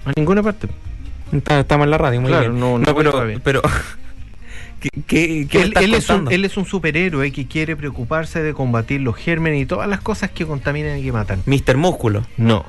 A 0.06 0.12
ninguna 0.16 0.44
parte. 0.44 0.68
Estamos 1.32 1.86
en 1.86 1.92
la 1.92 1.98
radio, 1.98 2.22
muy 2.22 2.30
Claro, 2.30 2.50
bien. 2.52 2.60
no- 2.60 2.78
no 2.80 2.96
pero, 2.96 3.26
bien. 3.26 3.42
pero 3.44 3.62
¿qué, 4.80 4.90
qué, 5.08 5.48
qué 5.50 5.62
Él, 5.62 5.74
él 5.82 5.94
es 5.94 6.10
un, 6.10 6.16
contando? 6.18 6.32
él 6.32 6.46
es 6.46 6.58
un 6.58 6.66
superhéroe 6.66 7.32
que 7.32 7.48
quiere 7.48 7.76
preocuparse 7.76 8.42
de 8.44 8.54
combatir 8.54 9.02
los 9.02 9.16
gérmenes 9.16 9.62
y 9.62 9.66
todas 9.66 9.88
las 9.90 10.02
cosas 10.02 10.32
que 10.32 10.46
contaminan 10.46 10.98
y 11.00 11.04
que 11.04 11.12
matan. 11.12 11.42
Mr. 11.46 11.78
Músculo. 11.78 12.26
No. 12.38 12.66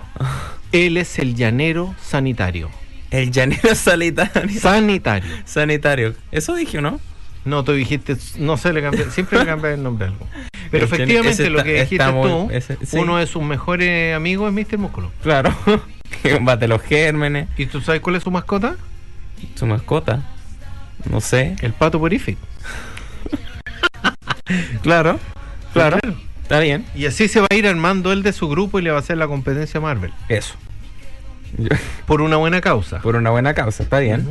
Él 0.72 0.96
es 0.96 1.18
el 1.18 1.34
llanero 1.34 1.94
sanitario. 2.02 2.68
El 3.10 3.30
llanero 3.30 3.74
sanitario. 3.74 4.60
Sanitario. 4.60 5.30
sanitario. 5.44 6.14
Eso 6.32 6.54
dije, 6.54 6.80
¿no? 6.82 7.00
No, 7.44 7.64
tú 7.64 7.72
dijiste, 7.72 8.16
no 8.38 8.56
sé, 8.56 8.72
le 8.72 8.82
cambié, 8.82 9.10
siempre 9.10 9.38
le 9.38 9.46
cambié 9.46 9.74
el 9.74 9.82
nombre 9.82 10.06
a 10.06 10.08
algo. 10.10 10.26
Pero 10.70 10.84
efectivamente 10.84 11.48
lo 11.48 11.62
que 11.64 11.80
dijiste 11.82 12.12
muy- 12.12 12.28
tú, 12.28 12.48
ese- 12.50 12.76
sí. 12.84 12.98
uno 12.98 13.16
de 13.16 13.26
sus 13.26 13.42
mejores 13.42 14.14
amigos 14.14 14.52
es 14.54 14.66
Mr. 14.72 14.78
Músculo. 14.78 15.10
Claro. 15.22 15.54
que 16.22 16.32
combate 16.34 16.68
los 16.68 16.82
gérmenes. 16.82 17.48
¿Y 17.56 17.66
tú 17.66 17.80
sabes 17.80 18.00
cuál 18.02 18.16
es 18.16 18.22
su 18.22 18.30
mascota? 18.30 18.76
Su 19.54 19.66
mascota. 19.66 20.22
No 21.10 21.20
sé. 21.20 21.56
El 21.62 21.72
pato 21.72 21.98
purific. 21.98 22.36
Claro. 24.82 25.18
Claro. 25.72 25.98
Está 26.42 26.60
bien. 26.60 26.86
Y 26.94 27.04
así 27.06 27.28
se 27.28 27.40
va 27.40 27.46
a 27.50 27.54
ir 27.54 27.66
armando 27.66 28.12
él 28.12 28.22
de 28.22 28.32
su 28.32 28.48
grupo 28.48 28.78
y 28.78 28.82
le 28.82 28.90
va 28.90 28.96
a 28.96 29.00
hacer 29.00 29.18
la 29.18 29.26
competencia 29.26 29.78
a 29.78 29.82
Marvel. 29.82 30.12
Eso. 30.28 30.54
Por 32.06 32.22
una 32.22 32.36
buena 32.36 32.60
causa. 32.60 33.00
por 33.00 33.16
una 33.16 33.30
buena 33.30 33.52
causa, 33.54 33.82
está 33.82 33.98
bien. 33.98 34.26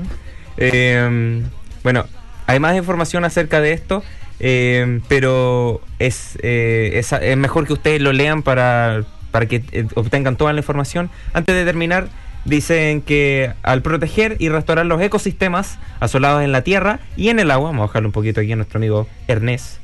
Eh, 0.57 1.43
bueno, 1.83 2.05
hay 2.47 2.60
más 2.60 2.75
información 2.75 3.25
acerca 3.25 3.62
de 3.62 3.73
esto, 3.73 4.03
eh, 4.39 5.01
pero 5.10 5.81
es, 5.99 6.38
eh, 6.41 6.91
es, 6.95 7.12
es 7.12 7.38
mejor 7.38 7.67
que 7.67 7.73
ustedes 7.73 8.01
lo 8.01 8.13
lean 8.13 8.41
para, 8.41 9.03
para 9.31 9.45
que 9.45 9.63
eh, 9.73 9.86
obtengan 9.95 10.38
toda 10.38 10.53
la 10.53 10.60
información. 10.62 11.10
Antes 11.33 11.55
de 11.55 11.65
terminar, 11.65 12.07
dicen 12.45 13.01
que 13.01 13.51
al 13.63 13.81
proteger 13.81 14.38
y 14.39 14.47
restaurar 14.47 14.86
los 14.86 15.01
ecosistemas 15.01 15.77
asolados 15.99 16.41
en 16.41 16.53
la 16.53 16.62
tierra 16.62 17.01
y 17.17 17.27
en 17.29 17.39
el 17.39 17.51
agua, 17.51 17.69
vamos 17.69 17.83
a 17.83 17.88
bajarle 17.88 18.07
un 18.07 18.13
poquito 18.13 18.39
aquí 18.39 18.53
a 18.53 18.55
nuestro 18.55 18.77
amigo 18.77 19.07
Ernest. 19.27 19.79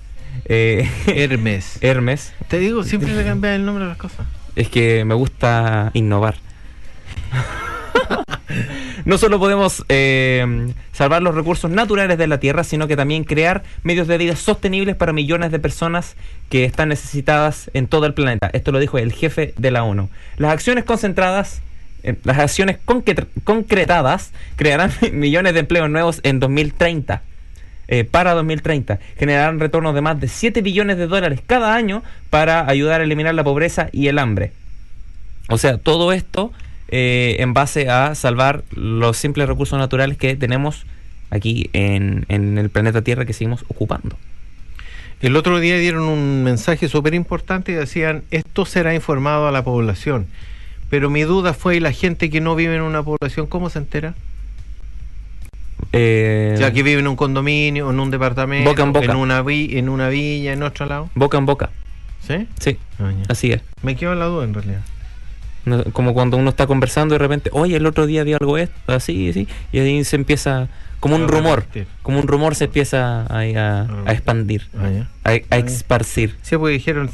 Hermes. 0.46 1.78
Hermes, 1.82 2.34
Te 2.48 2.60
digo, 2.60 2.84
siempre 2.84 3.14
le 3.14 3.24
cambian 3.26 3.56
el 3.56 3.66
nombre 3.66 3.84
a 3.84 3.88
las 3.90 3.98
cosas. 3.98 4.26
es 4.56 4.70
que 4.70 5.04
me 5.04 5.16
gusta 5.16 5.92
innovar. 5.94 6.36
No 9.06 9.18
solo 9.18 9.40
podemos 9.40 9.84
eh, 9.90 10.72
salvar 10.94 11.22
los 11.22 11.36
recursos 11.36 11.70
naturales 11.70 12.18
de 12.18 12.28
la 12.28 12.40
Tierra, 12.40 12.64
sino 12.64 12.88
que 12.88 12.96
también 12.96 13.24
crear 13.26 13.64
medios 13.84 14.08
de 14.08 14.18
vida 14.18 14.36
sostenibles 14.36 14.96
para 14.96 15.12
millones 15.14 15.52
de 15.52 15.60
personas 15.60 16.16
que 16.50 16.64
están 16.66 16.90
necesitadas 16.90 17.70
en 17.74 17.88
todo 17.88 18.06
el 18.06 18.14
planeta. 18.14 18.50
Esto 18.54 18.72
lo 18.72 18.80
dijo 18.80 18.98
el 18.98 19.12
jefe 19.12 19.54
de 19.58 19.72
la 19.72 19.84
ONU. 19.84 20.10
Las 20.38 20.54
acciones 20.54 20.84
concentradas, 20.86 21.62
eh, 22.04 22.16
las 22.24 22.40
acciones 22.40 22.78
concre- 22.86 23.28
concretadas 23.44 24.32
crearán 24.56 24.92
millones 25.12 25.54
de 25.54 25.60
empleos 25.62 25.90
nuevos 25.90 26.20
en 26.24 26.40
2030. 26.40 27.22
eh, 27.90 28.06
para 28.06 28.34
2030 28.34 29.00
generarán 29.18 29.60
retornos 29.60 29.94
de 29.94 30.00
más 30.02 30.18
de 30.20 30.30
7 30.30 30.62
billones 30.62 30.98
de 30.98 31.08
dólares 31.08 31.42
cada 31.46 31.76
año 31.76 32.02
para 32.30 32.66
ayudar 32.70 33.02
a 33.02 33.04
eliminar 33.04 33.36
la 33.36 33.44
pobreza 33.44 33.90
y 33.92 34.08
el 34.08 34.20
hambre. 34.20 34.54
O 35.50 35.58
sea, 35.58 35.78
todo 35.78 36.14
esto 36.14 36.54
eh, 36.96 37.38
en 37.40 37.54
base 37.56 37.90
a 37.90 38.14
salvar 38.14 38.64
los 38.70 39.18
simples 39.18 39.48
recursos 39.48 39.80
naturales 39.80 40.16
que 40.16 40.36
tenemos 40.36 40.86
aquí 41.32 41.72
en, 41.74 42.26
en 42.30 42.60
el 42.60 42.70
planeta 42.70 43.02
Tierra 43.02 43.26
que 43.26 43.34
seguimos 43.34 43.64
ocupando. 43.68 44.16
El 45.20 45.36
otro 45.36 45.60
día 45.60 45.76
dieron 45.80 46.04
un 46.04 46.44
mensaje 46.44 46.88
súper 46.88 47.16
importante 47.16 47.72
y 47.72 47.76
decían, 47.76 48.22
esto 48.30 48.66
será 48.68 48.94
informado 48.94 49.48
a 49.48 49.52
la 49.52 49.64
población. 49.64 50.28
Pero 50.92 51.10
mi 51.10 51.22
duda 51.24 51.54
fue, 51.56 51.78
¿y 51.78 51.80
la 51.80 51.92
gente 51.94 52.30
que 52.30 52.42
no 52.42 52.56
vive 52.56 52.76
en 52.76 52.82
una 52.84 53.02
población 53.02 53.48
cómo 53.48 53.72
se 53.72 53.80
entera? 53.80 54.14
Eh, 55.94 56.56
Ya 56.60 56.72
que 56.74 56.84
vive 56.84 57.00
en 57.00 57.08
un 57.08 57.16
condominio, 57.16 57.90
en 57.90 58.00
un 58.00 58.12
departamento, 58.12 58.70
Boca 58.70 58.84
en 58.84 58.94
boca. 58.94 59.06
en 59.12 59.16
una 59.18 59.42
vi- 59.42 59.78
en 59.78 59.90
una 59.90 60.10
villa, 60.10 60.54
en 60.54 60.62
otro 60.64 60.86
lado. 60.86 61.10
boca 61.16 61.38
en 61.38 61.46
boca. 61.46 61.70
¿Sí? 62.28 62.48
Sí, 62.60 62.78
Ah, 63.00 63.12
así 63.30 63.52
es. 63.52 63.62
Me 63.82 63.96
quedo 63.96 64.14
en 64.14 64.20
la 64.20 64.26
duda 64.26 64.44
en 64.46 64.54
realidad. 64.54 64.82
No- 65.66 65.84
como 65.94 66.14
cuando 66.14 66.38
uno 66.38 66.50
está 66.50 66.68
conversando 66.68 67.16
y 67.16 67.18
de 67.18 67.20
repente, 67.20 67.50
oye, 67.54 67.78
el 67.78 67.86
otro 67.86 68.06
día 68.06 68.24
vi 68.24 68.34
algo 68.34 68.58
esto, 68.58 68.76
así, 68.94 69.30
así, 69.30 69.48
y 69.72 69.80
ahí 69.80 70.04
se 70.04 70.16
empieza, 70.18 70.68
como 71.00 71.16
un 71.16 71.28
rumor, 71.28 71.66
como 72.02 72.20
un 72.20 72.28
rumor 72.28 72.56
se 72.56 72.66
empieza 72.66 73.22
a, 73.22 73.40
a 73.40 73.84
repartir. 73.88 74.12
expandir, 74.12 74.68
Ah, 75.24 75.32
a, 75.50 75.56
a 75.56 75.58
esparcir. 75.60 76.36
Sí, 76.42 76.58
porque 76.58 76.74
dijeron, 76.74 77.10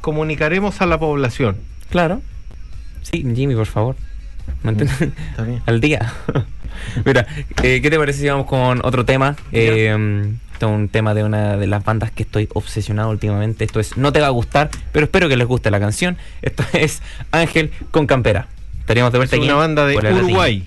comunicaremos 0.00 0.80
a 0.80 0.86
la 0.86 0.98
población. 0.98 1.56
Claro. 1.90 2.22
Sí, 3.02 3.24
Jimmy, 3.34 3.54
por 3.54 3.66
favor. 3.66 3.96
Mantén 4.62 4.88
bien. 4.98 5.62
al 5.66 5.80
día. 5.80 6.12
Mira, 7.04 7.26
eh, 7.62 7.80
¿qué 7.82 7.90
te 7.90 7.98
parece 7.98 8.20
si 8.20 8.28
vamos 8.28 8.46
con 8.46 8.80
otro 8.84 9.04
tema? 9.04 9.36
Eh, 9.52 10.32
esto 10.62 10.72
es 10.72 10.78
un 10.78 10.88
tema 10.88 11.12
de 11.12 11.24
una 11.24 11.56
de 11.56 11.66
las 11.66 11.84
bandas 11.84 12.12
que 12.12 12.22
estoy 12.22 12.48
obsesionado 12.54 13.10
últimamente. 13.10 13.64
Esto 13.64 13.80
es 13.80 13.96
No 13.96 14.12
te 14.12 14.20
va 14.20 14.28
a 14.28 14.30
gustar, 14.30 14.70
pero 14.92 15.06
espero 15.06 15.28
que 15.28 15.36
les 15.36 15.48
guste 15.48 15.72
la 15.72 15.80
canción. 15.80 16.16
Esto 16.40 16.62
es 16.72 17.02
Ángel 17.32 17.72
con 17.90 18.06
Campera. 18.06 18.46
Estaríamos 18.78 19.12
de 19.12 19.16
Es 19.16 19.20
vuelta 19.20 19.36
aquí 19.36 19.44
una 19.46 19.56
banda 19.56 19.86
de. 19.86 19.96
Uruguay. 19.96 20.64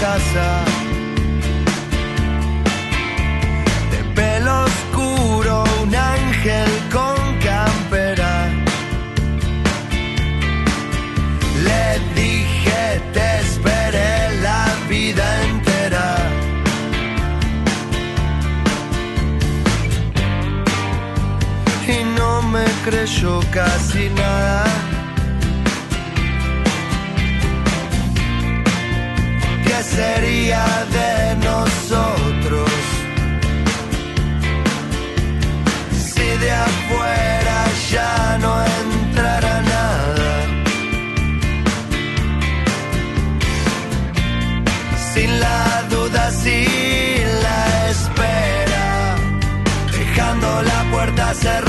Casa. 0.00 0.64
De 3.90 4.00
pelo 4.14 4.64
oscuro, 4.64 5.64
un 5.82 5.94
ángel 5.94 6.70
con 6.92 7.18
campera. 7.50 8.48
Le 11.66 11.84
dije, 12.20 13.00
te 13.14 13.40
esperé 13.40 14.40
la 14.42 14.64
vida 14.88 15.24
entera. 15.50 16.16
Y 21.88 22.04
no 22.18 22.42
me 22.42 22.64
creyó 22.84 23.40
casi 23.52 24.10
nada. 24.10 24.75
Sería 29.96 30.64
de 30.96 31.12
nosotros? 31.48 32.70
Si 36.08 36.28
de 36.42 36.50
afuera 36.68 37.58
ya 37.94 38.38
no 38.44 38.52
entrara 38.82 39.54
nada. 39.74 40.32
Sin 45.12 45.30
la 45.44 45.62
duda, 45.94 46.24
sin 46.42 47.26
la 47.46 47.62
espera, 47.94 48.86
dejando 49.98 50.48
la 50.70 50.80
puerta 50.92 51.34
cerrada. 51.34 51.65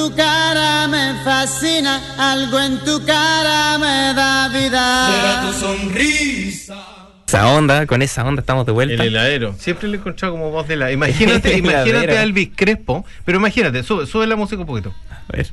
Tu 0.00 0.14
cara 0.16 0.88
me 0.88 1.12
fascina, 1.24 2.00
algo 2.16 2.58
en 2.58 2.78
tu 2.86 3.04
cara 3.04 3.76
me 3.76 4.14
da 4.14 4.48
vida. 4.48 5.50
Esa 7.26 7.46
onda, 7.48 7.86
con 7.86 8.00
esa 8.00 8.24
onda 8.24 8.40
estamos 8.40 8.64
de 8.64 8.72
vuelta. 8.72 8.94
El 8.94 9.08
heladero. 9.10 9.54
Siempre 9.58 9.88
lo 9.88 9.94
he 9.94 9.98
encontrado 9.98 10.32
como 10.32 10.50
voz 10.50 10.66
de 10.68 10.76
la. 10.76 10.90
Imagínate, 10.98 11.58
imagínate 11.58 12.16
a 12.16 12.22
Elvis 12.22 12.48
Crespo, 12.56 13.04
pero 13.26 13.36
imagínate, 13.36 13.82
sube, 13.82 14.06
sube 14.06 14.26
la 14.26 14.36
música 14.36 14.62
un 14.62 14.66
poquito. 14.66 14.94
A 15.28 15.36
ver. 15.36 15.50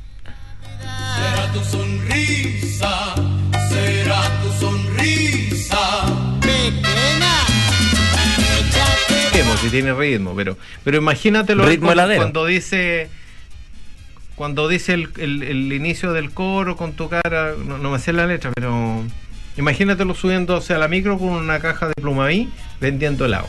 Pequeña, 6.40 7.34
échate 8.60 9.38
Ritmo, 9.38 9.56
si 9.58 9.68
tiene 9.68 9.92
ritmo, 9.92 10.34
pero, 10.34 10.56
pero 10.84 10.96
imagínatelo 10.96 11.66
Ritmo 11.66 11.88
cuando, 11.88 12.02
heladero. 12.02 12.22
cuando 12.22 12.46
dice. 12.46 13.10
Cuando 14.38 14.68
dice 14.68 14.94
el, 14.94 15.08
el- 15.18 15.42
el 15.42 15.72
inicio 15.72 16.12
del 16.14 16.30
coro 16.30 16.76
con 16.76 16.92
tu 16.94 17.08
cara, 17.10 17.52
no, 17.66 17.76
no 17.76 17.90
me 17.90 17.98
sé 17.98 18.12
la 18.14 18.26
letra, 18.26 18.52
pero 18.54 19.02
imagínatelo 19.58 20.14
subiéndose 20.14 20.72
a 20.74 20.78
la 20.78 20.88
micro 20.88 21.18
con 21.18 21.28
una 21.30 21.58
caja 21.58 21.88
de 21.88 21.94
plumaví 22.00 22.48
vendiendo 22.80 23.24
helado. 23.26 23.48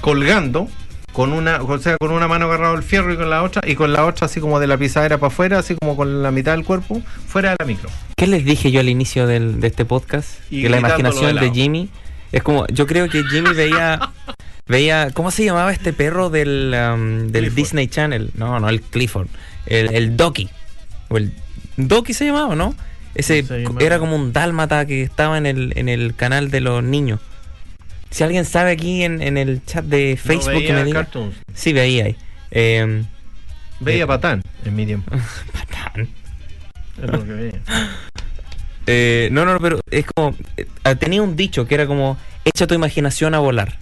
Colgando, 0.00 0.68
con 1.12 1.32
una, 1.32 1.62
o 1.62 1.78
sea, 1.78 1.96
con 1.98 2.10
una 2.12 2.28
mano 2.28 2.46
agarrado 2.46 2.74
el 2.74 2.82
fierro 2.82 3.12
y 3.12 3.16
con 3.16 3.30
la 3.30 3.42
otra, 3.42 3.62
y 3.68 3.74
con 3.74 3.92
la 3.92 4.04
otra 4.04 4.26
así 4.26 4.40
como 4.40 4.60
de 4.60 4.66
la 4.66 4.76
pisadera 4.78 5.18
para 5.18 5.32
afuera, 5.32 5.58
así 5.58 5.74
como 5.80 5.96
con 5.96 6.22
la 6.22 6.30
mitad 6.30 6.52
del 6.52 6.64
cuerpo, 6.64 7.02
fuera 7.26 7.50
de 7.50 7.56
la 7.58 7.64
micro. 7.66 7.88
¿Qué 8.16 8.26
les 8.26 8.44
dije 8.44 8.70
yo 8.70 8.80
al 8.80 8.88
inicio 8.88 9.26
del- 9.26 9.60
de 9.60 9.66
este 9.68 9.84
podcast? 9.84 10.38
Y 10.50 10.62
que 10.62 10.68
la 10.68 10.78
imaginación 10.78 11.36
de. 11.36 11.50
Jimmy 11.50 11.88
es 12.32 12.42
como, 12.42 12.66
yo 12.68 12.86
creo 12.86 13.08
que 13.08 13.22
Jimmy 13.24 13.52
veía, 13.54 13.98
veía, 14.68 15.10
¿cómo 15.12 15.30
se 15.30 15.44
llamaba 15.44 15.72
este 15.72 15.92
perro 15.92 16.30
del, 16.30 16.72
um, 16.74 17.28
del 17.28 17.44
Clifford. 17.44 17.54
Disney 17.56 17.86
Channel? 17.88 18.30
No, 18.34 18.58
no, 18.60 18.68
el 18.68 18.80
Clifford, 18.82 19.28
el, 19.66 19.94
el 19.94 20.16
Doki, 20.16 20.48
o 21.08 21.16
el 21.16 21.32
Doki 21.76 22.14
se 22.14 22.26
llamaba, 22.26 22.54
¿no? 22.54 22.74
Ese 23.14 23.42
llamaba. 23.42 23.80
era 23.80 23.98
como 23.98 24.16
un 24.16 24.32
dálmata 24.32 24.86
que 24.86 25.02
estaba 25.02 25.38
en 25.38 25.46
el, 25.46 25.72
en 25.76 25.88
el 25.88 26.14
canal 26.14 26.50
de 26.50 26.60
los 26.60 26.82
niños. 26.82 27.20
Si 28.10 28.22
alguien 28.22 28.44
sabe 28.44 28.70
aquí 28.72 29.02
en, 29.04 29.22
en 29.22 29.36
el 29.38 29.64
chat 29.64 29.84
de 29.84 30.16
Facebook 30.16 30.52
No 30.52 30.58
que 30.60 30.66
veía 30.66 30.74
me 30.74 30.84
diga. 30.84 31.00
cartoons. 31.02 31.34
Sí, 31.54 31.72
veía 31.72 32.04
ahí. 32.04 32.16
Eh, 32.50 33.02
Veía 33.80 34.04
Eh, 34.04 34.06
patán 34.06 34.42
en 34.64 34.76
mi 34.76 34.86
tiempo. 34.86 35.10
patán. 35.52 36.08
Es 37.02 37.10
lo 37.10 37.24
que 37.24 37.32
veía. 37.32 37.60
Eh, 38.86 39.30
no, 39.32 39.46
no, 39.46 39.58
pero 39.60 39.80
es 39.90 40.04
como. 40.04 40.36
eh, 40.58 40.66
tenía 40.96 41.22
un 41.22 41.36
dicho 41.36 41.66
que 41.66 41.74
era 41.74 41.86
como: 41.86 42.18
echa 42.44 42.66
tu 42.66 42.74
imaginación 42.74 43.34
a 43.34 43.38
volar. 43.38 43.78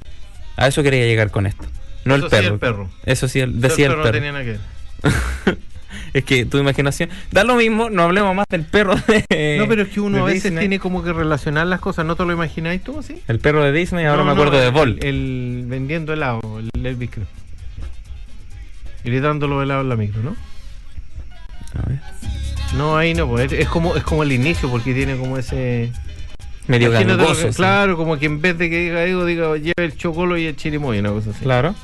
A 0.56 0.68
eso 0.68 0.82
quería 0.84 1.04
llegar 1.04 1.32
con 1.32 1.46
esto. 1.46 1.64
No 2.04 2.14
Eso 2.14 2.26
el 2.26 2.30
sí, 2.30 2.36
perro. 2.36 2.54
el 2.54 2.60
perro. 2.60 2.90
Eso 3.04 3.26
sí, 3.26 3.40
el- 3.40 3.60
decía 3.60 3.86
el 3.86 3.96
no 3.96 4.02
perro. 4.02 4.12
tenía 4.12 4.30
nada 4.32 4.44
que 4.44 4.50
ver. 4.52 4.60
es 6.14 6.24
que 6.24 6.44
tu 6.46 6.58
imaginación. 6.58 7.08
Da 7.30 7.44
lo 7.44 7.56
mismo, 7.56 7.88
no 7.90 8.02
hablemos 8.02 8.34
más 8.34 8.46
del 8.50 8.64
perro 8.64 8.94
de. 9.28 9.56
No, 9.58 9.66
pero 9.68 9.82
es 9.82 9.88
que 9.88 10.00
uno 10.00 10.22
a 10.22 10.24
veces 10.24 10.44
Disney. 10.44 10.60
tiene 10.60 10.78
como 10.78 11.02
que 11.02 11.12
relacionar 11.12 11.66
las 11.66 11.80
cosas, 11.80 12.04
¿no 12.04 12.16
te 12.16 12.24
lo 12.24 12.32
imagináis 12.32 12.82
tú 12.82 12.98
así? 12.98 13.20
El 13.28 13.38
perro 13.38 13.62
de 13.64 13.72
Disney, 13.72 14.04
ahora 14.06 14.18
No, 14.18 14.24
me 14.24 14.34
no, 14.34 14.42
acuerdo 14.42 14.60
de 14.60 14.66
el- 14.68 14.72
Vol. 14.72 14.98
El, 15.02 15.64
vendiendo 15.68 16.12
helado, 16.12 16.40
el 16.74 16.86
Elvis 16.86 17.10
Crespo. 17.10 17.32
Gritándolo 19.04 19.62
helado 19.62 19.80
en 19.80 19.88
la 19.88 19.96
micro, 19.96 20.22
¿no? 20.22 20.36
A 21.74 21.88
ver. 21.88 21.98
No, 22.76 22.96
ahí 22.96 23.14
no, 23.14 23.26
pues, 23.28 23.50
es, 23.52 23.68
como 23.68 23.96
es 23.96 24.02
como 24.04 24.22
el 24.22 24.32
inicio, 24.32 24.70
porque 24.70 24.94
tiene 24.94 25.16
como 25.16 25.36
ese. 25.38 25.92
Medio 26.68 26.90
que- 26.92 27.04
gangoso. 27.04 27.48
sí. 27.48 27.56
Claro, 27.56 27.96
como 27.96 28.18
que 28.18 28.26
en 28.26 28.40
vez 28.40 28.56
de 28.56 28.70
que 28.70 28.78
diga 28.78 29.02
algo, 29.02 29.24
diga 29.24 29.56
lleva 29.56 29.74
el 29.78 29.96
chocolo 29.96 30.36
y 30.38 30.46
el 30.46 30.56
chirimoy, 30.56 30.98
una 31.00 31.10
cosa 31.10 31.30
así. 31.30 31.40
Claro. 31.42 31.74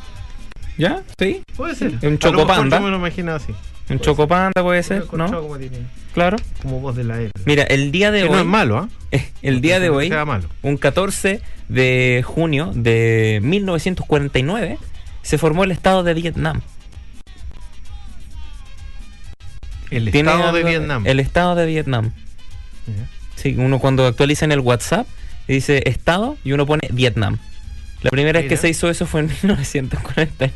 ¿Ya? 0.76 1.02
Sí. 1.18 1.42
Puede 1.56 1.74
ser. 1.74 1.94
Un 2.02 2.18
chocopanda. 2.18 2.78
Yo 2.78 2.84
me 2.84 2.90
lo 2.90 2.96
imagino 2.98 3.32
así. 3.34 3.52
Un 3.90 4.01
chocopanda 4.01 4.62
puede 4.62 4.83
ser, 4.83 5.05
¿no? 5.14 5.27
Como, 5.42 5.57
tiene- 5.59 5.79
Claro. 6.12 6.37
como 6.62 6.81
voz 6.81 6.96
de 6.96 7.05
la 7.05 7.20
E. 7.22 7.31
Mira, 7.46 7.62
el 7.64 7.90
día 7.92 8.11
de 8.11 8.20
Que 8.22 8.24
hoy. 8.29 8.33
no 8.33 8.38
es 8.40 8.44
malo, 8.46 8.79
¿ah? 8.79 8.88
eh, 9.12 9.29
el 9.42 9.61
día 9.61 9.81
de 9.81 9.88
hoy. 9.90 10.09
sea 10.09 10.24
malo. 10.24 10.48
Un 10.62 10.77
14 10.77 11.40
de 11.68 12.22
junio 12.27 12.70
de 12.74 13.40
1949 13.42 14.79
se 15.22 15.38
formó 15.38 15.64
el 15.64 15.70
Estado 15.70 16.03
de 16.03 16.14
Vietnam. 16.14 16.61
El 19.90 20.09
estado 20.09 20.53
de 20.53 20.64
Vietnam. 20.64 21.07
El 21.07 21.18
Estado 21.20 21.55
de 21.55 21.66
Vietnam. 21.66 22.12
Sí, 23.37 23.55
uno 23.57 23.79
cuando 23.79 24.07
actualiza 24.07 24.44
en 24.44 24.53
el 24.53 24.61
WhatsApp 24.61 25.07
dice 25.46 25.83
Estado 25.87 26.37
y 26.44 26.53
uno 26.53 26.66
pone 26.66 26.83
Vietnam. 26.90 27.38
La 28.02 28.11
primera 28.11 28.38
vez 28.40 28.48
que 28.48 28.56
se 28.56 28.68
hizo 28.68 28.88
eso 28.88 29.06
fue 29.06 29.20
en 29.22 29.26
1949. 29.42 30.52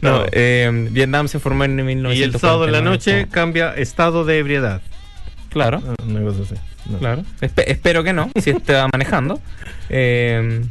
no, 0.00 0.24
eh, 0.32 0.88
Vietnam 0.90 1.28
se 1.28 1.38
formó 1.38 1.64
en 1.64 1.76
1949. 1.76 2.16
Y 2.18 2.22
el 2.22 2.40
sábado 2.40 2.64
en 2.66 2.72
la 2.72 2.80
noche 2.82 3.28
cambia 3.30 3.74
estado 3.74 4.24
de 4.24 4.38
ebriedad. 4.38 4.80
Claro, 5.50 5.82
Ah, 5.86 5.94
Una 6.04 6.22
cosa 6.22 6.42
así. 6.42 6.54
No. 6.90 6.98
claro. 6.98 7.24
Espe- 7.40 7.64
espero 7.68 8.02
que 8.02 8.12
no, 8.12 8.30
si 8.42 8.50
está 8.50 8.88
manejando. 8.92 9.40
Eh, 9.88 10.62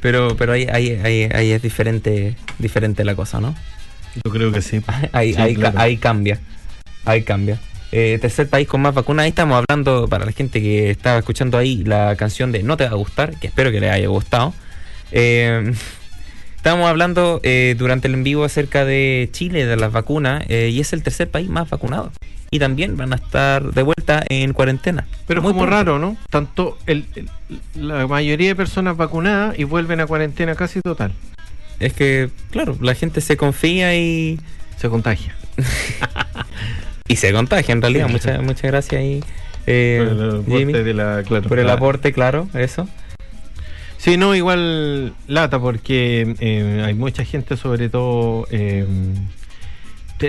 pero 0.00 0.34
pero 0.36 0.52
ahí, 0.54 0.66
ahí, 0.72 0.98
ahí, 1.04 1.28
ahí 1.32 1.52
es 1.52 1.62
diferente, 1.62 2.36
diferente 2.58 3.04
la 3.04 3.14
cosa, 3.14 3.40
¿no? 3.40 3.54
Yo 4.24 4.30
creo 4.32 4.50
que 4.50 4.62
sí. 4.62 4.80
ahí, 5.12 5.34
Sí, 5.34 5.54
claro. 5.54 5.78
ahí 5.78 5.96
cambia. 5.98 6.40
Ahí 7.04 7.22
cambia. 7.22 7.60
Eh, 7.92 8.18
tercer 8.20 8.48
país 8.48 8.68
con 8.68 8.80
más 8.82 8.94
vacunas. 8.94 9.24
Ahí 9.24 9.30
estamos 9.30 9.62
hablando, 9.68 10.06
para 10.08 10.24
la 10.24 10.32
gente 10.32 10.60
que 10.60 10.90
estaba 10.90 11.18
escuchando 11.18 11.58
ahí 11.58 11.82
la 11.84 12.14
canción 12.16 12.52
de 12.52 12.62
No 12.62 12.76
te 12.76 12.84
va 12.84 12.90
a 12.90 12.94
gustar, 12.94 13.38
que 13.40 13.48
espero 13.48 13.70
que 13.72 13.80
les 13.80 13.90
haya 13.90 14.06
gustado. 14.08 14.54
Eh, 15.12 15.72
estábamos 16.56 16.88
hablando 16.88 17.40
eh, 17.42 17.74
durante 17.78 18.06
el 18.08 18.14
en 18.14 18.22
vivo 18.24 18.44
acerca 18.44 18.84
de 18.84 19.28
Chile, 19.32 19.66
de 19.66 19.76
las 19.76 19.90
vacunas, 19.92 20.44
eh, 20.48 20.70
y 20.72 20.80
es 20.80 20.92
el 20.92 21.02
tercer 21.02 21.28
país 21.30 21.48
más 21.48 21.68
vacunado. 21.68 22.12
Y 22.52 22.58
también 22.58 22.96
van 22.96 23.12
a 23.12 23.16
estar 23.16 23.62
de 23.72 23.82
vuelta 23.82 24.24
en 24.28 24.52
cuarentena. 24.52 25.06
Pero 25.26 25.40
es 25.40 25.44
Muy 25.44 25.52
como 25.52 25.66
pronto. 25.66 25.76
raro, 25.76 25.98
¿no? 26.00 26.16
Tanto 26.30 26.78
el, 26.86 27.06
el- 27.14 27.28
la 27.74 28.06
mayoría 28.08 28.48
de 28.48 28.56
personas 28.56 28.96
vacunadas 28.96 29.56
y 29.58 29.64
vuelven 29.64 30.00
a 30.00 30.06
cuarentena 30.06 30.54
casi 30.56 30.80
total. 30.80 31.12
Es 31.78 31.92
que, 31.92 32.28
claro, 32.50 32.76
la 32.80 32.94
gente 32.94 33.20
se 33.20 33.36
confía 33.36 33.96
y, 33.96 34.38
Se 34.76 34.88
contagia. 34.88 35.34
y 37.12 37.16
se 37.16 37.32
contagia 37.32 37.72
en 37.72 37.82
realidad. 37.82 38.08
Muchas, 38.08 38.42
muchas 38.42 38.62
gracias 38.62 39.00
ahí. 39.00 39.22
eh, 39.66 40.02
Por 40.04 40.12
el 40.16 40.30
aporte 40.30 40.58
Jimmy, 40.58 40.72
de 40.72 40.94
la- 40.94 41.22
claro, 41.26 41.48
por 41.48 41.58
el 41.58 41.66
la- 41.66 41.72
aporte, 41.74 42.12
claro, 42.12 42.48
eso. 42.54 42.88
Sí, 43.98 44.16
no, 44.16 44.34
igual 44.34 45.12
lata 45.26 45.58
porque 45.60 46.34
eh, 46.40 46.82
hay 46.86 46.94
mucha 46.94 47.22
gente, 47.24 47.56
sobre 47.58 47.90
todo, 47.90 48.46
eh, 48.50 48.86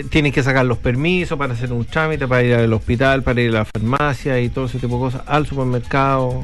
tienen 0.10 0.32
que 0.32 0.41
sacar 0.44 0.65
los 0.65 0.78
permisos 0.78 1.38
para 1.38 1.54
hacer 1.54 1.72
un 1.74 1.84
trámite, 1.86 2.28
para 2.28 2.44
ir 2.44 2.54
al 2.54 2.72
hospital, 2.74 3.24
para 3.24 3.41
ir 3.41 3.50
a 3.50 3.54
la 3.60 3.65
farmacia 3.65 4.39
y 4.39 4.50
todo 4.50 4.65
ese 4.65 4.80
tipo 4.80 4.96
de 4.96 5.00
cosas, 5.02 5.22
al 5.28 5.46
supermercado. 5.46 6.44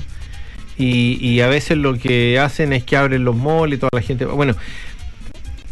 Y, 0.78 1.18
y 1.26 1.42
a 1.42 1.48
veces 1.48 1.78
lo 1.78 1.98
que 1.98 2.40
hacen 2.40 2.72
es 2.74 2.84
que 2.84 2.98
abren 2.98 3.24
los 3.24 3.36
malls 3.36 3.74
y 3.74 3.78
toda 3.78 3.90
la 3.94 4.02
gente. 4.02 4.26
Bueno, 4.26 4.54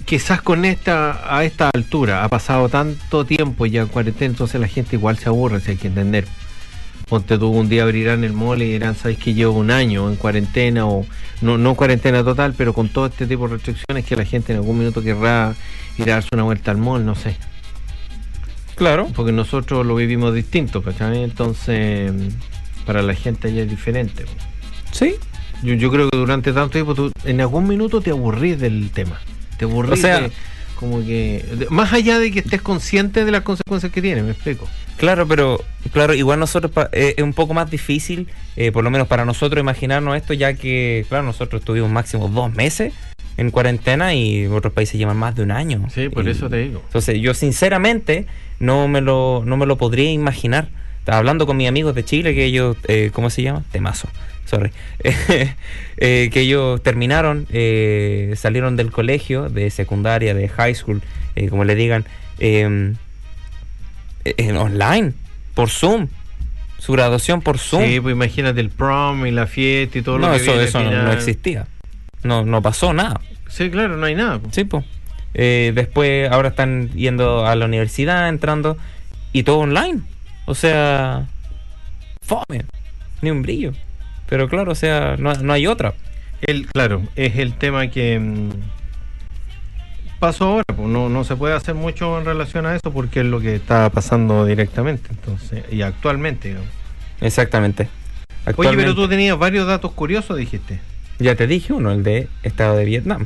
quizás 0.05 0.41
con 0.41 0.65
esta 0.65 1.35
a 1.35 1.43
esta 1.43 1.69
altura 1.73 2.23
ha 2.23 2.29
pasado 2.29 2.69
tanto 2.69 3.25
tiempo 3.25 3.65
ya 3.65 3.81
en 3.81 3.87
cuarentena, 3.87 4.31
entonces 4.31 4.61
la 4.61 4.67
gente 4.67 4.95
igual 4.95 5.17
se 5.17 5.29
aburre, 5.29 5.59
si 5.59 5.71
hay 5.71 5.77
que 5.77 5.87
entender. 5.87 6.27
Ponte 7.09 7.37
tú 7.37 7.49
un 7.49 7.69
día 7.69 7.83
abrirán 7.83 8.23
el 8.23 8.33
mall 8.33 8.61
y 8.61 8.71
dirán, 8.71 8.95
sabes 8.95 9.17
que 9.17 9.33
llevo 9.33 9.53
un 9.53 9.69
año 9.69 10.09
en 10.09 10.15
cuarentena 10.15 10.87
o 10.87 11.05
no, 11.41 11.57
no 11.57 11.75
cuarentena 11.75 12.23
total, 12.23 12.53
pero 12.57 12.73
con 12.73 12.89
todo 12.89 13.07
este 13.07 13.27
tipo 13.27 13.47
de 13.47 13.55
restricciones 13.55 14.05
que 14.05 14.15
la 14.15 14.25
gente 14.25 14.53
en 14.53 14.59
algún 14.59 14.79
minuto 14.79 15.03
querrá 15.03 15.53
ir 15.97 16.09
a 16.09 16.15
darse 16.15 16.29
una 16.33 16.43
vuelta 16.43 16.71
al 16.71 16.77
mall, 16.77 17.05
no 17.05 17.13
sé. 17.13 17.35
Claro. 18.75 19.07
Porque 19.15 19.31
nosotros 19.31 19.85
lo 19.85 19.95
vivimos 19.95 20.33
distinto, 20.33 20.81
¿cachai? 20.81 21.23
Entonces, 21.23 22.11
para 22.85 23.01
la 23.01 23.13
gente 23.13 23.47
allá 23.47 23.63
es 23.63 23.69
diferente. 23.69 24.25
Sí. 24.91 25.15
Yo, 25.63 25.75
yo 25.75 25.91
creo 25.91 26.09
que 26.09 26.17
durante 26.17 26.51
tanto 26.53 26.71
tiempo 26.71 26.95
tú 26.95 27.11
en 27.23 27.39
algún 27.39 27.67
minuto 27.67 28.01
te 28.01 28.11
aburrís 28.11 28.59
del 28.59 28.89
tema. 28.91 29.19
Te 29.57 29.65
aburrís 29.65 29.93
O 29.93 29.95
sea- 30.01 30.29
como 30.75 30.99
que... 31.05 31.43
de- 31.57 31.67
más 31.69 31.93
allá 31.93 32.19
de 32.19 32.31
que 32.31 32.39
estés 32.39 32.61
consciente 32.61 33.23
de 33.23 33.31
las 33.31 33.43
consecuencias 33.43 33.91
que 33.93 34.01
tiene, 34.01 34.23
me 34.23 34.31
explico. 34.31 34.67
Claro, 34.97 35.25
pero 35.27 35.61
claro, 35.93 36.13
igual 36.13 36.39
nosotros 36.39 36.71
pa- 36.71 36.89
eh, 36.91 37.13
es 37.17 37.23
un 37.23 37.33
poco 37.33 37.53
más 37.53 37.71
difícil, 37.71 38.27
eh, 38.57 38.71
por 38.73 38.83
lo 38.83 38.89
menos 38.91 39.07
para 39.07 39.23
nosotros 39.23 39.61
imaginarnos 39.61 40.17
esto, 40.17 40.33
ya 40.33 40.53
que, 40.53 41.05
claro, 41.07 41.23
nosotros 41.23 41.61
estuvimos 41.61 41.89
máximo 41.89 42.27
dos 42.27 42.53
meses 42.53 42.93
en 43.37 43.51
cuarentena 43.51 44.13
y 44.15 44.47
otros 44.47 44.73
países 44.73 44.97
llevan 44.97 45.15
más 45.17 45.35
de 45.35 45.43
un 45.43 45.51
año. 45.51 45.87
Sí, 45.93 46.09
por 46.09 46.27
Y- 46.27 46.31
eso 46.31 46.49
te 46.49 46.57
digo. 46.57 46.81
Entonces, 46.85 47.21
yo 47.21 47.33
sinceramente 47.33 48.25
no 48.59 48.87
me 48.89 48.99
lo, 49.01 49.43
no 49.45 49.55
me 49.57 49.65
lo 49.65 49.77
podría 49.77 50.11
imaginar. 50.11 50.67
Estaba 50.99 51.19
hablando 51.19 51.45
con 51.45 51.55
mis 51.55 51.67
amigos 51.69 51.95
de 51.95 52.03
Chile, 52.03 52.33
que 52.35 52.45
ellos, 52.45 52.75
eh, 52.87 53.11
¿cómo 53.13 53.29
se 53.29 53.43
llama? 53.43 53.63
Temazo, 53.71 54.09
sorry. 54.45 54.71
Eh, 55.97 56.29
que 56.33 56.41
ellos 56.41 56.83
terminaron, 56.83 57.47
eh, 57.51 58.33
salieron 58.35 58.75
del 58.75 58.91
colegio, 58.91 59.47
de 59.47 59.69
secundaria, 59.69 60.33
de 60.33 60.49
high 60.49 60.75
school, 60.75 61.01
eh, 61.37 61.47
como 61.47 61.63
le 61.63 61.73
digan, 61.73 62.03
eh, 62.37 62.93
en 64.25 64.57
online, 64.57 65.13
por 65.53 65.69
Zoom. 65.69 66.09
Su 66.79 66.91
graduación 66.91 67.41
por 67.41 67.57
Zoom. 67.57 67.83
Sí, 67.83 67.99
pues 68.01 68.13
imagínate 68.13 68.59
el 68.59 68.69
prom 68.69 69.25
y 69.25 69.31
la 69.31 69.47
fiesta 69.47 69.97
y 69.97 70.01
todo 70.01 70.17
lo 70.17 70.27
no, 70.27 70.33
que 70.33 70.41
eso, 70.41 70.51
viene 70.51 70.65
eso 70.65 70.81
no, 70.81 71.11
existía. 71.13 71.65
No, 72.23 72.43
no 72.43 72.61
pasó 72.61 72.93
nada. 72.93 73.21
Sí, 73.47 73.69
claro, 73.69 73.95
no 73.95 74.05
hay 74.05 74.15
nada. 74.15 74.39
pues. 74.39 74.53
Sí, 74.53 74.65
pues. 74.65 74.83
eh, 75.33 75.71
después 75.73 76.29
ahora 76.29 76.49
están 76.49 76.89
yendo 76.91 77.45
a 77.47 77.55
la 77.55 77.65
universidad, 77.65 78.27
entrando, 78.27 78.77
y 79.31 79.43
todo 79.43 79.59
online. 79.59 80.01
O 80.45 80.55
sea, 80.55 81.27
fome, 82.21 82.65
ni 83.21 83.31
un 83.31 83.41
brillo. 83.41 83.73
Pero 84.27 84.49
claro, 84.49 84.71
o 84.71 84.75
sea, 84.75 85.15
no, 85.17 85.33
no 85.33 85.53
hay 85.53 85.67
otra. 85.67 85.93
El, 86.41 86.67
claro, 86.67 87.01
es 87.15 87.37
el 87.37 87.53
tema 87.53 87.87
que 87.87 88.19
mm, 88.19 88.49
pasó 90.19 90.45
ahora. 90.45 90.63
pues, 90.67 90.87
no, 90.87 91.09
no 91.09 91.23
se 91.23 91.35
puede 91.35 91.53
hacer 91.53 91.75
mucho 91.75 92.19
en 92.19 92.25
relación 92.25 92.65
a 92.65 92.75
eso 92.75 92.91
porque 92.91 93.21
es 93.21 93.25
lo 93.25 93.39
que 93.39 93.55
está 93.55 93.89
pasando 93.89 94.45
directamente. 94.45 95.09
Entonces, 95.11 95.63
y 95.71 95.81
actualmente. 95.81 96.49
digamos. 96.49 96.69
Exactamente. 97.21 97.87
Oye, 98.57 98.73
pero 98.75 98.93
tú 98.93 99.07
tenías 99.07 99.37
varios 99.37 99.65
datos 99.65 99.91
curiosos, 99.91 100.37
dijiste. 100.37 100.79
Ya 101.19 101.35
te 101.35 101.47
dije 101.47 101.73
uno, 101.73 101.91
el 101.91 102.03
de 102.03 102.27
Estado 102.43 102.75
de 102.75 102.85
Vietnam. 102.85 103.25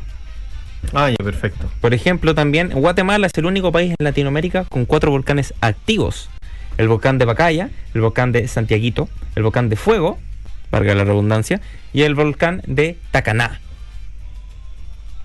Ah, 0.93 1.09
ya, 1.09 1.17
perfecto. 1.23 1.69
Por 1.81 1.93
ejemplo, 1.93 2.33
también 2.35 2.69
Guatemala 2.69 3.27
es 3.27 3.33
el 3.37 3.45
único 3.45 3.71
país 3.71 3.93
en 3.97 4.03
Latinoamérica 4.03 4.65
con 4.65 4.85
cuatro 4.85 5.11
volcanes 5.11 5.53
activos. 5.61 6.29
El 6.77 6.87
volcán 6.87 7.17
de 7.17 7.25
Pacaya, 7.25 7.69
el 7.93 8.01
volcán 8.01 8.31
de 8.31 8.47
Santiaguito, 8.47 9.09
el 9.35 9.43
volcán 9.43 9.67
de 9.67 9.75
Fuego, 9.75 10.19
valga 10.71 10.95
la 10.95 11.03
redundancia, 11.03 11.61
y 11.93 12.01
el 12.03 12.15
volcán 12.15 12.61
de 12.67 12.97
Tacaná. 13.11 13.59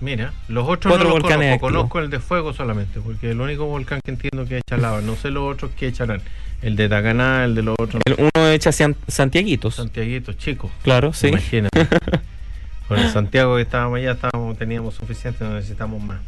Mira, 0.01 0.33
los 0.49 0.67
otros 0.67 0.91
Cuatro 0.91 1.09
no 1.09 1.15
los 1.19 1.23
conozco, 1.23 1.59
conozco 1.59 1.99
el 1.99 2.09
de 2.09 2.19
fuego 2.19 2.53
solamente, 2.53 2.99
porque 2.99 3.31
el 3.31 3.39
único 3.39 3.65
volcán 3.65 4.01
que 4.03 4.11
entiendo 4.11 4.45
que 4.45 4.57
echa 4.57 4.77
lava, 4.77 5.01
no 5.01 5.15
sé 5.15 5.31
los 5.31 5.51
otros 5.53 5.71
que 5.71 5.87
echarán. 5.87 6.21
El 6.61 6.75
de 6.75 6.89
Tacaná, 6.89 7.45
el 7.45 7.55
de 7.55 7.61
los 7.63 7.75
otros, 7.79 8.01
El 8.05 8.15
uno 8.35 8.49
echa 8.49 8.71
San- 8.71 8.95
Santiaguitos. 9.07 9.75
Santiaguitos, 9.75 10.37
chicos. 10.37 10.71
Claro, 10.83 11.13
sí. 11.13 11.27
Imagínate. 11.27 11.87
Con 12.87 12.99
el 12.99 13.09
Santiago 13.09 13.55
que 13.55 13.63
estábamos 13.63 13.97
allá, 13.97 14.11
estábamos, 14.11 14.57
teníamos 14.57 14.95
suficiente, 14.95 15.43
no 15.43 15.53
necesitamos 15.55 16.01
más. 16.03 16.19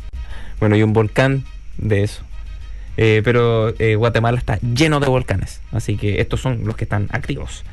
Bueno, 0.60 0.76
y 0.76 0.82
un 0.84 0.94
volcán 0.94 1.44
de 1.78 2.04
eso. 2.04 2.24
Eh, 2.98 3.22
pero 3.24 3.74
eh, 3.80 3.96
Guatemala 3.96 4.38
está 4.40 4.58
lleno 4.62 5.00
de 5.00 5.08
volcanes. 5.08 5.62
Así 5.72 5.98
que 5.98 6.20
estos 6.20 6.42
son 6.42 6.66
los 6.66 6.76
que 6.76 6.86
están 6.86 7.10
activos. 7.12 7.64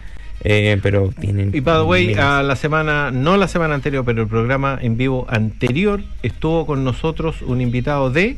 Eh, 0.43 0.79
pero 0.83 1.11
tienen. 1.21 1.51
Y 1.55 1.61
by 1.61 1.77
the 1.79 1.83
way, 1.85 2.15
a 2.15 2.43
la 2.43 2.57
semana, 2.57 3.11
no 3.11 3.37
la 3.37 3.49
semana 3.49 3.75
anterior, 3.75 4.05
pero 4.05 4.23
el 4.23 4.29
programa 4.29 4.79
en 4.81 4.97
vivo 4.97 5.27
anterior, 5.31 6.03
estuvo 6.23 6.67
con 6.67 6.85
nosotros 6.85 7.41
un 7.43 7.61
invitado 7.61 8.11
de 8.11 8.37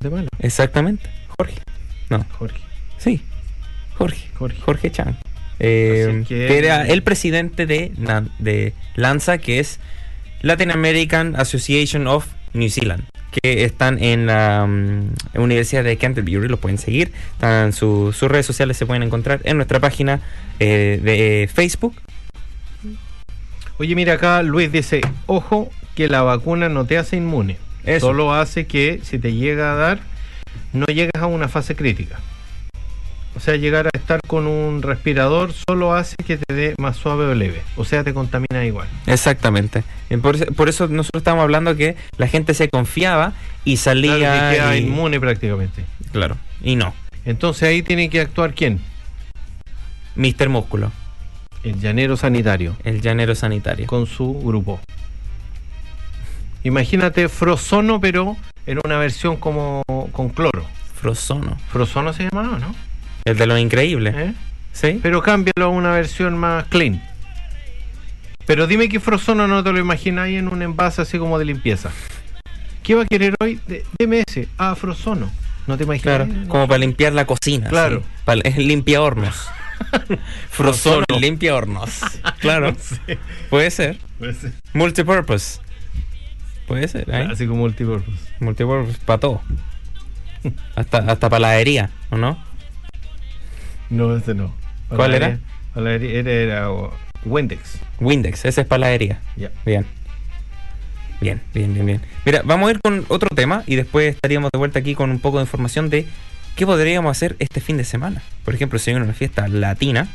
Guatemala, 0.00 0.28
Exactamente. 0.40 1.08
Jorge. 1.38 1.54
No, 2.10 2.24
Jorge. 2.38 2.60
sí. 2.98 3.22
Jorge. 3.96 4.28
Jorge. 4.34 4.60
Jorge 4.60 4.90
Chan. 4.90 5.16
Eh, 5.60 6.24
que- 6.28 6.46
que 6.48 6.58
era 6.58 6.86
el 6.86 7.02
presidente 7.02 7.64
de, 7.64 7.92
de 8.40 8.74
LANZA, 8.96 9.38
que 9.38 9.60
es 9.60 9.78
Latin 10.42 10.72
American 10.72 11.36
Association 11.36 12.06
of 12.08 12.26
New 12.54 12.70
Zealand, 12.70 13.04
que 13.42 13.64
están 13.64 14.02
en 14.02 14.26
la 14.26 14.64
mm, 14.66 15.38
Universidad 15.40 15.84
de 15.84 15.96
Canterbury, 15.96 16.48
lo 16.48 16.56
pueden 16.58 16.78
seguir, 16.78 17.12
están 17.32 17.72
su- 17.72 18.12
sus 18.12 18.30
redes 18.30 18.46
sociales 18.46 18.76
se 18.76 18.86
pueden 18.86 19.02
encontrar 19.02 19.40
en 19.44 19.56
nuestra 19.56 19.80
página 19.80 20.20
eh, 20.60 20.98
de 21.02 21.48
Facebook. 21.52 21.94
Oye, 23.78 23.94
mira 23.96 24.14
acá, 24.14 24.42
Luis 24.42 24.70
dice, 24.70 25.00
ojo 25.26 25.70
que 25.96 26.08
la 26.08 26.22
vacuna 26.22 26.68
no 26.68 26.84
te 26.86 26.96
hace 26.98 27.16
inmune. 27.16 27.56
Eso. 27.84 28.06
Solo 28.06 28.32
hace 28.32 28.66
que 28.66 29.00
si 29.02 29.18
te 29.18 29.34
llega 29.34 29.72
a 29.72 29.74
dar, 29.76 29.98
no 30.72 30.86
llegas 30.86 31.20
a 31.22 31.26
una 31.26 31.48
fase 31.48 31.74
crítica. 31.74 32.20
O 33.36 33.40
sea, 33.40 33.56
llegar 33.56 33.86
a 33.86 33.90
estar 33.98 34.20
con 34.28 34.46
un 34.46 34.80
respirador 34.80 35.52
solo 35.68 35.92
hace 35.94 36.14
que 36.24 36.36
te 36.36 36.54
dé 36.54 36.74
más 36.78 36.96
suave 36.96 37.24
o 37.24 37.34
leve. 37.34 37.62
O 37.76 37.84
sea, 37.84 38.04
te 38.04 38.14
contamina 38.14 38.64
igual. 38.64 38.86
Exactamente. 39.06 39.82
Por, 40.22 40.36
eso- 40.36 40.46
por 40.54 40.68
eso 40.68 40.86
nosotros 40.86 41.20
estamos 41.20 41.42
hablando 41.42 41.74
que 41.76 41.96
la 42.16 42.28
gente 42.28 42.54
se 42.54 42.68
confiaba 42.68 43.32
y 43.64 43.78
salía... 43.78 44.16
Claro, 44.18 44.50
que 44.50 44.56
queda 44.56 44.76
y- 44.76 44.82
inmune 44.84 45.18
prácticamente. 45.18 45.84
Claro, 46.12 46.36
y 46.62 46.76
no. 46.76 46.94
Entonces 47.24 47.64
ahí 47.68 47.82
tiene 47.82 48.08
que 48.08 48.20
actuar 48.20 48.54
quién? 48.54 48.80
Mister 50.14 50.48
Músculo, 50.48 50.92
El 51.64 51.80
llanero 51.80 52.16
sanitario. 52.16 52.76
el 52.84 53.00
llanero 53.00 53.34
sanitario. 53.34 53.86
con 53.88 54.06
su 54.06 54.32
grupo. 54.44 54.78
Imagínate 56.62 57.28
Frozono, 57.28 58.00
pero 58.00 58.36
en 58.66 58.78
una 58.84 58.96
versión 58.98 59.36
como 59.36 59.82
con 60.12 60.28
cloro. 60.30 60.64
Frozono. 60.94 61.56
Frozono 61.68 62.12
se 62.12 62.28
llamaba, 62.30 62.58
¿no? 62.58 62.74
El 63.24 63.36
de 63.38 63.46
lo 63.46 63.56
increíble. 63.58 64.12
¿Eh? 64.14 64.32
¿Sí? 64.72 65.00
Pero 65.02 65.22
cámbialo 65.22 65.64
a 65.66 65.68
una 65.68 65.92
versión 65.92 66.36
más 66.36 66.64
clean. 66.64 67.02
Pero 68.46 68.66
dime 68.66 68.88
que 68.88 69.00
Frozono 69.00 69.46
no 69.48 69.62
te 69.64 69.72
lo 69.72 69.78
imaginas 69.78 70.26
ahí 70.26 70.36
en 70.36 70.48
un 70.48 70.60
envase 70.62 71.00
así 71.02 71.18
como 71.18 71.38
de 71.38 71.46
limpieza. 71.46 71.90
¿Qué 72.82 72.94
va 72.94 73.02
a 73.02 73.06
querer 73.06 73.34
hoy? 73.40 73.58
De- 73.66 73.84
Deme 73.98 74.22
ese. 74.26 74.48
Ah, 74.58 74.74
Frozono. 74.74 75.30
¿No 75.66 75.78
te 75.78 75.84
imaginas? 75.84 76.02
Claro, 76.28 76.48
como 76.48 76.68
para 76.68 76.78
limpiar 76.78 77.14
la 77.14 77.24
cocina. 77.24 77.68
Claro. 77.68 78.00
sí. 78.00 78.06
Para- 78.26 78.42
es 78.42 78.58
limpia 78.58 79.00
hornos. 79.00 79.48
Frozono 80.50 81.04
limpia 81.18 81.54
hornos. 81.54 82.00
Claro. 82.40 82.76
Puede 83.48 83.70
ser. 83.70 83.96
Multipurpose. 84.74 85.60
Puede 86.66 86.88
ser, 86.88 87.08
¿eh? 87.08 87.28
Así 87.32 87.46
como 87.46 87.60
multipurpose. 87.60 88.18
Multipurpose 88.40 88.98
para 89.06 89.20
todo. 89.20 89.40
Hasta, 90.76 90.98
hasta 90.98 91.30
para 91.30 91.40
la 91.40 91.58
herida, 91.58 91.88
¿o 92.10 92.16
no? 92.18 92.38
No, 93.90 94.16
ese 94.16 94.34
no. 94.34 94.54
¿Cuál 94.88 95.14
era? 95.14 95.38
Era, 95.76 95.94
era, 95.94 96.30
era 96.30 96.70
oh, 96.70 96.92
Wendex. 97.24 97.78
Windex, 98.00 98.44
ese 98.44 98.60
es 98.62 98.66
para 98.66 98.80
la 98.80 98.90
herida. 98.92 99.20
Ya. 99.36 99.50
Bien. 99.64 99.84
Bien, 101.20 101.40
bien, 101.54 101.72
bien, 101.72 101.86
bien. 101.86 102.00
Mira, 102.24 102.42
vamos 102.44 102.68
a 102.68 102.72
ir 102.72 102.80
con 102.80 103.04
otro 103.08 103.28
tema 103.34 103.62
y 103.66 103.76
después 103.76 104.14
estaríamos 104.14 104.50
de 104.52 104.58
vuelta 104.58 104.78
aquí 104.78 104.94
con 104.94 105.10
un 105.10 105.20
poco 105.20 105.38
de 105.38 105.44
información 105.44 105.88
de 105.90 106.06
qué 106.56 106.66
podríamos 106.66 107.10
hacer 107.10 107.36
este 107.38 107.60
fin 107.60 107.76
de 107.76 107.84
semana. 107.84 108.22
Por 108.44 108.54
ejemplo, 108.54 108.78
si 108.78 108.90
hay 108.90 108.96
una 108.96 109.12
fiesta 109.12 109.48
latina, 109.48 110.08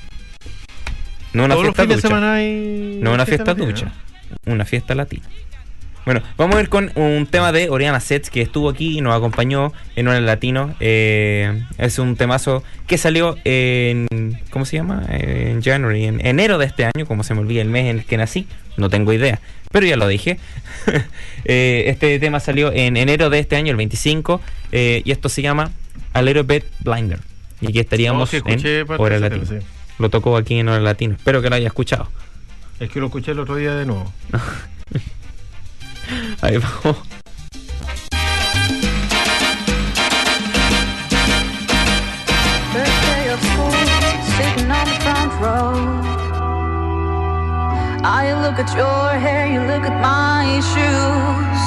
no 1.34 1.46
una 1.46 1.56
Todos 1.56 1.68
los 1.68 1.76
fiesta 1.76 1.90
de 1.90 1.96
ducha, 1.96 2.08
semana 2.08 2.34
hay. 2.36 3.00
no 3.02 3.14
una 3.14 3.26
fiesta 3.26 3.46
latina, 3.46 3.66
ducha, 3.68 3.94
una 4.46 4.66
fiesta 4.66 4.96
latina. 4.96 5.26
Bueno, 6.10 6.24
vamos 6.38 6.55
a 6.55 6.62
ir 6.62 6.70
con 6.70 6.91
un 6.95 7.28
tema 7.28 7.51
de 7.51 7.70
Oriana 7.70 7.99
Sets 7.99 8.32
que 8.32 8.41
estuvo 8.41 8.68
aquí 8.68 8.97
y 8.97 9.01
nos 9.01 9.16
acompañó 9.16 9.74
en 9.95 10.07
un 10.07 10.26
latino. 10.26 10.74
Eh, 10.80 11.64
es 11.78 11.99
un 11.99 12.16
temazo 12.16 12.64
que 12.88 12.97
salió 12.97 13.38
en. 13.45 14.07
¿Cómo 14.49 14.66
se 14.66 14.78
llama? 14.78 15.05
Eh, 15.12 15.51
En 15.51 15.62
January, 15.62 16.05
en 16.05 16.26
enero 16.26 16.57
de 16.57 16.66
este 16.66 16.86
año, 16.86 17.05
como 17.05 17.24
se 17.24 17.36
me 17.36 17.41
olvida 17.41 17.62
el 17.62 17.70
mes 17.70 17.91
en 17.91 17.99
el 17.99 18.05
que 18.05 18.18
nací. 18.18 18.47
No 18.76 18.89
tengo 18.89 19.14
idea, 19.14 19.39
pero 19.72 19.86
ya 19.86 19.97
lo 19.97 20.07
dije. 20.07 20.39
Eh, 21.45 21.84
este 21.88 22.18
tema 22.18 22.39
salió 22.39 22.72
en 22.74 22.97
enero 22.97 23.30
de 23.30 23.38
este 23.39 23.55
año, 23.55 23.70
el 23.70 23.78
25, 23.78 24.41
eh, 24.72 25.03
y 25.05 25.12
esto 25.12 25.30
se 25.30 25.43
llama 25.43 25.72
A 26.14 26.24
Little 26.24 26.41
Bit 26.41 26.66
Blinder. 26.80 27.20
Y 27.62 27.68
aquí 27.68 27.80
estaríamos 27.80 28.34
Oh, 28.34 28.38
en 28.38 28.43
Hora 28.97 29.30
tema, 29.30 29.45
sí. 29.45 29.55
Lo 29.99 30.10
tocó 30.10 30.36
aquí 30.38 30.57
en 30.57 30.70
Hora 30.70 30.80
Latino. 30.82 31.14
Espero 31.14 31.43
que 31.43 31.49
lo 31.49 31.55
haya 31.55 31.68
escuchado. 31.68 32.10
Es 32.80 32.89
que 32.89 32.99
lo 32.99 33.05
escuché 33.05 33.32
el 33.32 33.39
otro 33.39 33.55
día 33.57 33.76
de 33.76 33.86
nuevo. 33.86 34.12
Ahí 36.41 36.57
vamos. 36.57 36.97
I 48.01 48.34
look 48.41 48.57
at 48.57 48.76
your 48.76 49.20
hair, 49.20 49.47
you 49.47 49.62
look 49.62 49.84
at 49.84 50.01
my 50.01 50.60
shoes. 50.72 51.62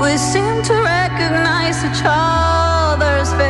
We 0.00 0.16
seem 0.16 0.62
to 0.62 0.74
recognize 0.74 1.84
each 1.84 2.02
other's 2.04 3.32
faces, 3.34 3.49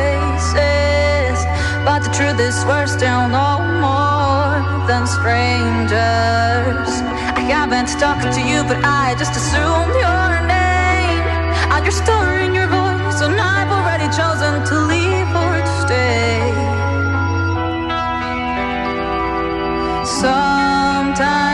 but 1.85 1.99
the 2.03 2.11
truth 2.11 2.39
is 2.39 2.63
we're 2.65 2.87
still 2.87 3.27
no 3.27 3.59
more 3.81 4.61
than 4.87 5.07
strangers. 5.07 6.91
I 7.37 7.41
haven't 7.53 7.89
talked 7.99 8.33
to 8.37 8.41
you, 8.41 8.63
but 8.63 8.77
I 8.83 9.15
just 9.17 9.35
assumed 9.35 9.95
your 10.05 10.31
name. 10.47 11.23
And 11.73 11.83
you're 11.85 11.99
stirring 12.03 12.53
your 12.53 12.67
voice, 12.67 13.21
and 13.21 13.39
I've 13.39 13.71
already 13.77 14.07
chosen 14.19 14.63
to 14.69 14.75
leave 14.91 15.29
or 15.43 15.55
to 15.67 15.73
stay. 15.85 16.39
Sometimes 20.21 21.50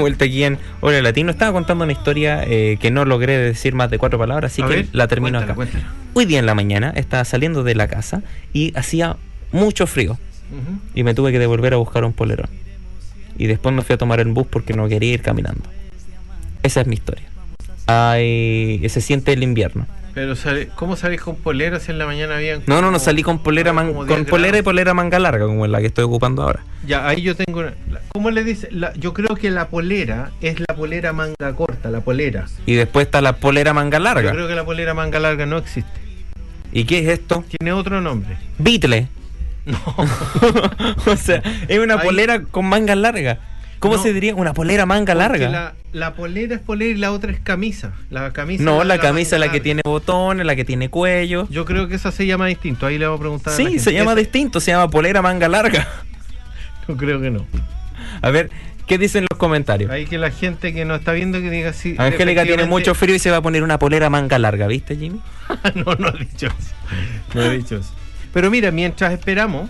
vuelta 0.00 0.24
aquí 0.24 0.44
en 0.44 0.58
Hola 0.80 1.02
Latino. 1.02 1.30
Estaba 1.30 1.52
contando 1.52 1.84
una 1.84 1.92
historia 1.92 2.44
eh, 2.46 2.76
que 2.80 2.90
no 2.90 3.04
logré 3.04 3.36
decir 3.38 3.74
más 3.74 3.90
de 3.90 3.98
cuatro 3.98 4.18
palabras, 4.18 4.52
así 4.52 4.62
A 4.62 4.66
que 4.68 4.74
ver, 4.76 4.86
la 4.92 5.08
termino 5.08 5.38
cuéntala, 5.38 5.44
acá. 5.44 5.54
cuéntala. 5.54 5.84
Hoy 6.14 6.24
día 6.26 6.38
en 6.38 6.46
la 6.46 6.54
mañana 6.54 6.92
estaba 6.96 7.24
saliendo 7.24 7.62
de 7.64 7.74
la 7.74 7.88
casa 7.88 8.22
y 8.52 8.72
hacía 8.76 9.16
mucho 9.52 9.86
frío. 9.86 10.18
Y 10.94 11.02
me 11.02 11.14
tuve 11.14 11.32
que 11.32 11.38
devolver 11.38 11.72
a 11.72 11.78
buscar 11.78 12.04
un 12.04 12.12
polerón. 12.12 12.50
Y 13.38 13.46
después 13.46 13.74
me 13.74 13.80
fui 13.80 13.94
a 13.94 13.98
tomar 13.98 14.20
el 14.20 14.28
bus 14.28 14.46
porque 14.46 14.74
no 14.74 14.86
quería 14.86 15.14
ir 15.14 15.22
caminando. 15.22 15.62
Esa 16.62 16.82
es 16.82 16.86
mi 16.86 16.94
historia. 16.96 17.24
Ay, 17.86 18.82
se 18.90 19.00
siente 19.00 19.32
el 19.32 19.42
invierno. 19.42 19.86
Pero 20.14 20.36
sale- 20.36 20.68
¿cómo 20.74 20.96
salís 20.96 21.20
con 21.22 21.36
poleras 21.36 21.88
en 21.88 21.96
la 21.98 22.04
mañana 22.04 22.36
habían 22.36 22.62
No, 22.66 22.82
no, 22.82 22.90
no 22.90 22.98
salí 22.98 23.22
con 23.22 23.42
polera, 23.42 23.72
man- 23.72 23.88
como 23.88 24.04
10 24.04 24.18
con 24.18 24.26
polera 24.26 24.58
y 24.58 24.62
polera 24.62 24.92
manga 24.92 25.18
larga, 25.18 25.46
como 25.46 25.66
la 25.66 25.80
que 25.80 25.86
estoy 25.86 26.04
ocupando 26.04 26.42
ahora. 26.42 26.60
Ya, 26.86 27.08
ahí 27.08 27.22
yo 27.22 27.34
tengo. 27.34 27.60
una- 27.60 27.72
¿Cómo 28.12 28.30
le 28.30 28.44
dice? 28.44 28.68
La- 28.70 28.92
yo 28.94 29.14
creo 29.14 29.34
que 29.36 29.50
la 29.50 29.68
polera 29.68 30.30
es 30.42 30.60
la 30.60 30.76
polera 30.76 31.12
manga 31.14 31.54
corta, 31.56 31.90
la 31.90 32.00
polera. 32.00 32.46
Y 32.66 32.74
después 32.74 33.06
está 33.06 33.22
la 33.22 33.36
polera 33.36 33.72
manga 33.72 33.98
Yo 33.98 34.04
larga. 34.04 34.32
creo 34.32 34.48
que 34.48 34.54
la 34.54 34.64
polera 34.64 34.92
manga 34.92 35.18
larga 35.18 35.46
no 35.46 35.56
existe. 35.58 35.90
¿Y 36.72 36.84
qué 36.84 36.98
es 37.00 37.08
esto? 37.08 37.44
Tiene 37.58 37.72
otro 37.72 38.00
nombre. 38.02 38.36
Beatle. 38.58 39.08
No. 39.64 39.78
o 41.06 41.16
sea, 41.16 41.42
es 41.68 41.78
una 41.78 41.94
Ahí- 41.94 42.06
polera 42.06 42.42
con 42.42 42.66
manga 42.66 42.94
larga. 42.96 43.38
¿Cómo 43.82 43.96
No. 43.96 44.02
se 44.02 44.12
diría? 44.12 44.34
Una 44.34 44.54
polera 44.54 44.86
manga 44.86 45.14
larga. 45.14 45.48
La, 45.48 45.74
la 45.92 46.14
polera 46.14 46.54
es 46.54 46.60
polera 46.60 46.90
y 46.92 46.94
la 46.98 47.12
otra 47.12 47.32
es 47.32 47.40
camisa. 47.40 47.92
La 48.10 48.32
camisa 48.32 48.62
no, 48.62 48.84
la 48.84 48.98
camisa 48.98 49.36
es 49.36 49.40
la 49.40 49.46
que 49.46 49.54
larga. 49.58 49.62
tiene 49.64 49.80
botones, 49.84 50.46
la 50.46 50.54
que 50.56 50.64
tiene 50.64 50.88
cuello. 50.88 51.48
Yo 51.50 51.64
creo 51.64 51.88
que 51.88 51.96
esa 51.96 52.12
se 52.12 52.24
llama 52.24 52.46
distinto. 52.46 52.86
Ahí 52.86 52.96
le 52.96 53.06
voy 53.08 53.16
a 53.16 53.20
preguntar. 53.20 53.52
a 53.52 53.58
la 53.58 53.68
Sí, 53.70 53.78
se 53.80 53.92
llama 53.92 54.14
distinto, 54.14 54.60
se 54.60 54.70
llama 54.70 54.88
polera 54.88 55.20
manga 55.20 55.48
larga. 55.48 55.86
Yo 56.88 56.96
creo 56.96 57.20
que 57.20 57.30
no. 57.30 57.44
A 58.22 58.30
ver, 58.30 58.50
¿qué 58.86 58.98
dicen 58.98 59.26
los 59.30 59.38
comentarios? 59.38 59.90
Hay 59.90 60.06
que 60.06 60.16
la 60.16 60.30
gente 60.30 60.72
que 60.72 60.84
no 60.84 60.94
está 60.94 61.12
viendo 61.12 61.40
que 61.40 61.50
diga 61.50 61.72
sí. 61.72 61.96
Angélica 61.98 62.44
tiene 62.44 62.64
mucho 62.64 62.94
frío 62.94 63.16
y 63.16 63.18
se 63.18 63.30
va 63.32 63.38
a 63.38 63.42
poner 63.42 63.62
una 63.64 63.78
polera 63.80 64.08
manga 64.10 64.38
larga, 64.38 64.66
¿viste, 64.68 64.96
Jimmy? 64.96 65.20
no, 65.74 65.94
no 65.96 66.06
ha 66.08 66.12
dicho 66.12 66.46
eso. 66.46 66.74
No 67.34 67.42
he 67.42 67.56
dicho 67.56 67.76
eso. 67.78 67.92
Pero 68.32 68.48
mira, 68.50 68.70
mientras 68.70 69.12
esperamos 69.12 69.68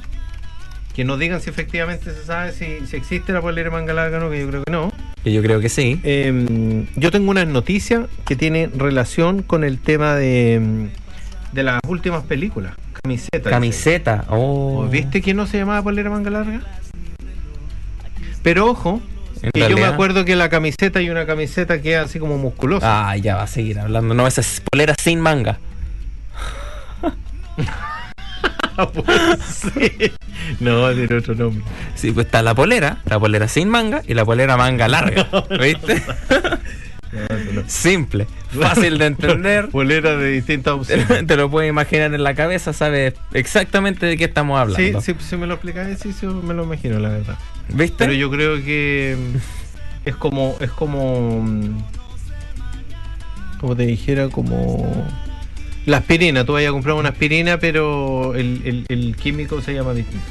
que 0.94 1.04
nos 1.04 1.18
digan 1.18 1.40
si 1.40 1.50
efectivamente 1.50 2.12
se 2.12 2.24
sabe 2.24 2.52
si, 2.52 2.86
si 2.86 2.96
existe 2.96 3.32
la 3.32 3.40
polera 3.40 3.70
manga 3.70 3.92
larga 3.92 4.18
o 4.18 4.20
no, 4.20 4.30
que 4.30 4.40
yo 4.40 4.48
creo 4.48 4.64
que 4.64 4.72
no. 4.72 4.92
Que 5.24 5.32
yo 5.32 5.42
creo 5.42 5.60
que 5.60 5.68
sí. 5.68 6.00
Eh, 6.02 6.86
yo 6.96 7.10
tengo 7.10 7.30
unas 7.30 7.46
noticias 7.46 8.06
que 8.26 8.36
tienen 8.36 8.78
relación 8.78 9.42
con 9.42 9.64
el 9.64 9.78
tema 9.78 10.14
de, 10.16 10.88
de 11.52 11.62
las 11.62 11.80
últimas 11.86 12.24
películas. 12.24 12.74
Camiseta. 13.02 13.50
Camiseta. 13.50 14.24
Oh. 14.28 14.86
¿Viste 14.90 15.22
que 15.22 15.34
no 15.34 15.46
se 15.46 15.58
llamaba 15.58 15.82
polera 15.82 16.10
manga 16.10 16.30
larga? 16.30 16.60
Pero 18.42 18.66
ojo, 18.66 19.00
que 19.52 19.60
yo 19.68 19.76
me 19.76 19.84
acuerdo 19.84 20.24
que 20.24 20.36
la 20.36 20.48
camiseta 20.48 21.00
y 21.00 21.10
una 21.10 21.26
camiseta 21.26 21.80
queda 21.80 22.02
así 22.02 22.18
como 22.18 22.38
musculosa. 22.38 23.10
Ah, 23.10 23.16
ya 23.16 23.36
va 23.36 23.42
a 23.42 23.46
seguir 23.46 23.78
hablando. 23.78 24.14
No, 24.14 24.26
esa 24.26 24.40
es 24.40 24.62
polera 24.70 24.94
sin 25.00 25.20
manga. 25.20 25.58
Pues 28.94 29.38
sí. 29.44 30.12
No, 30.60 30.92
tiene 30.92 31.16
otro 31.16 31.34
nombre. 31.34 31.64
Sí, 31.94 32.10
pues 32.12 32.26
está 32.26 32.42
la 32.42 32.54
polera, 32.54 32.98
la 33.04 33.18
polera 33.18 33.48
sin 33.48 33.68
manga 33.68 34.02
y 34.06 34.14
la 34.14 34.24
polera 34.24 34.56
manga 34.56 34.88
larga. 34.88 35.28
¿Viste? 35.60 36.02
Simple, 37.66 38.26
fácil 38.58 38.96
de 38.96 39.06
entender. 39.06 39.68
Polera 39.70 40.16
de 40.16 40.30
distintas 40.30 40.74
opciones. 40.74 41.26
Te, 41.26 41.36
lo 41.36 41.50
puedes 41.50 41.68
imaginar 41.68 42.14
en 42.14 42.22
la 42.22 42.34
cabeza, 42.34 42.72
sabes 42.72 43.12
exactamente 43.34 44.06
de 44.06 44.16
qué 44.16 44.24
estamos 44.24 44.56
Sí, 44.58 44.62
hablando. 44.76 45.00
sí, 45.02 45.14
si 45.18 45.36
me 45.36 45.46
lo 45.46 45.54
explicas, 45.54 45.98
sí, 46.00 46.12
sí, 46.14 46.26
me 46.26 46.54
lo 46.54 46.64
imagino, 46.64 46.98
la 46.98 47.10
verdad. 47.10 47.38
¿Viste? 47.68 47.96
Pero 47.98 48.12
yo 48.14 48.30
creo 48.30 48.56
que 48.64 49.16
mm, 49.18 50.08
es 50.08 50.16
como, 50.16 50.56
es 50.60 50.70
como, 50.70 51.42
mm, 51.42 51.82
como 53.60 53.76
te 53.76 53.84
dijera, 53.84 54.28
como 54.28 55.06
la 55.86 55.98
aspirina. 55.98 56.44
Tú 56.44 56.52
vayas 56.54 56.70
a 56.70 56.72
comprar 56.72 56.94
una 56.96 57.10
aspirina, 57.10 57.58
pero 57.58 58.34
el, 58.34 58.60
el- 58.64 58.86
el 58.88 59.16
químico 59.16 59.60
se 59.62 59.74
llama 59.74 59.94
distinto. 59.94 60.24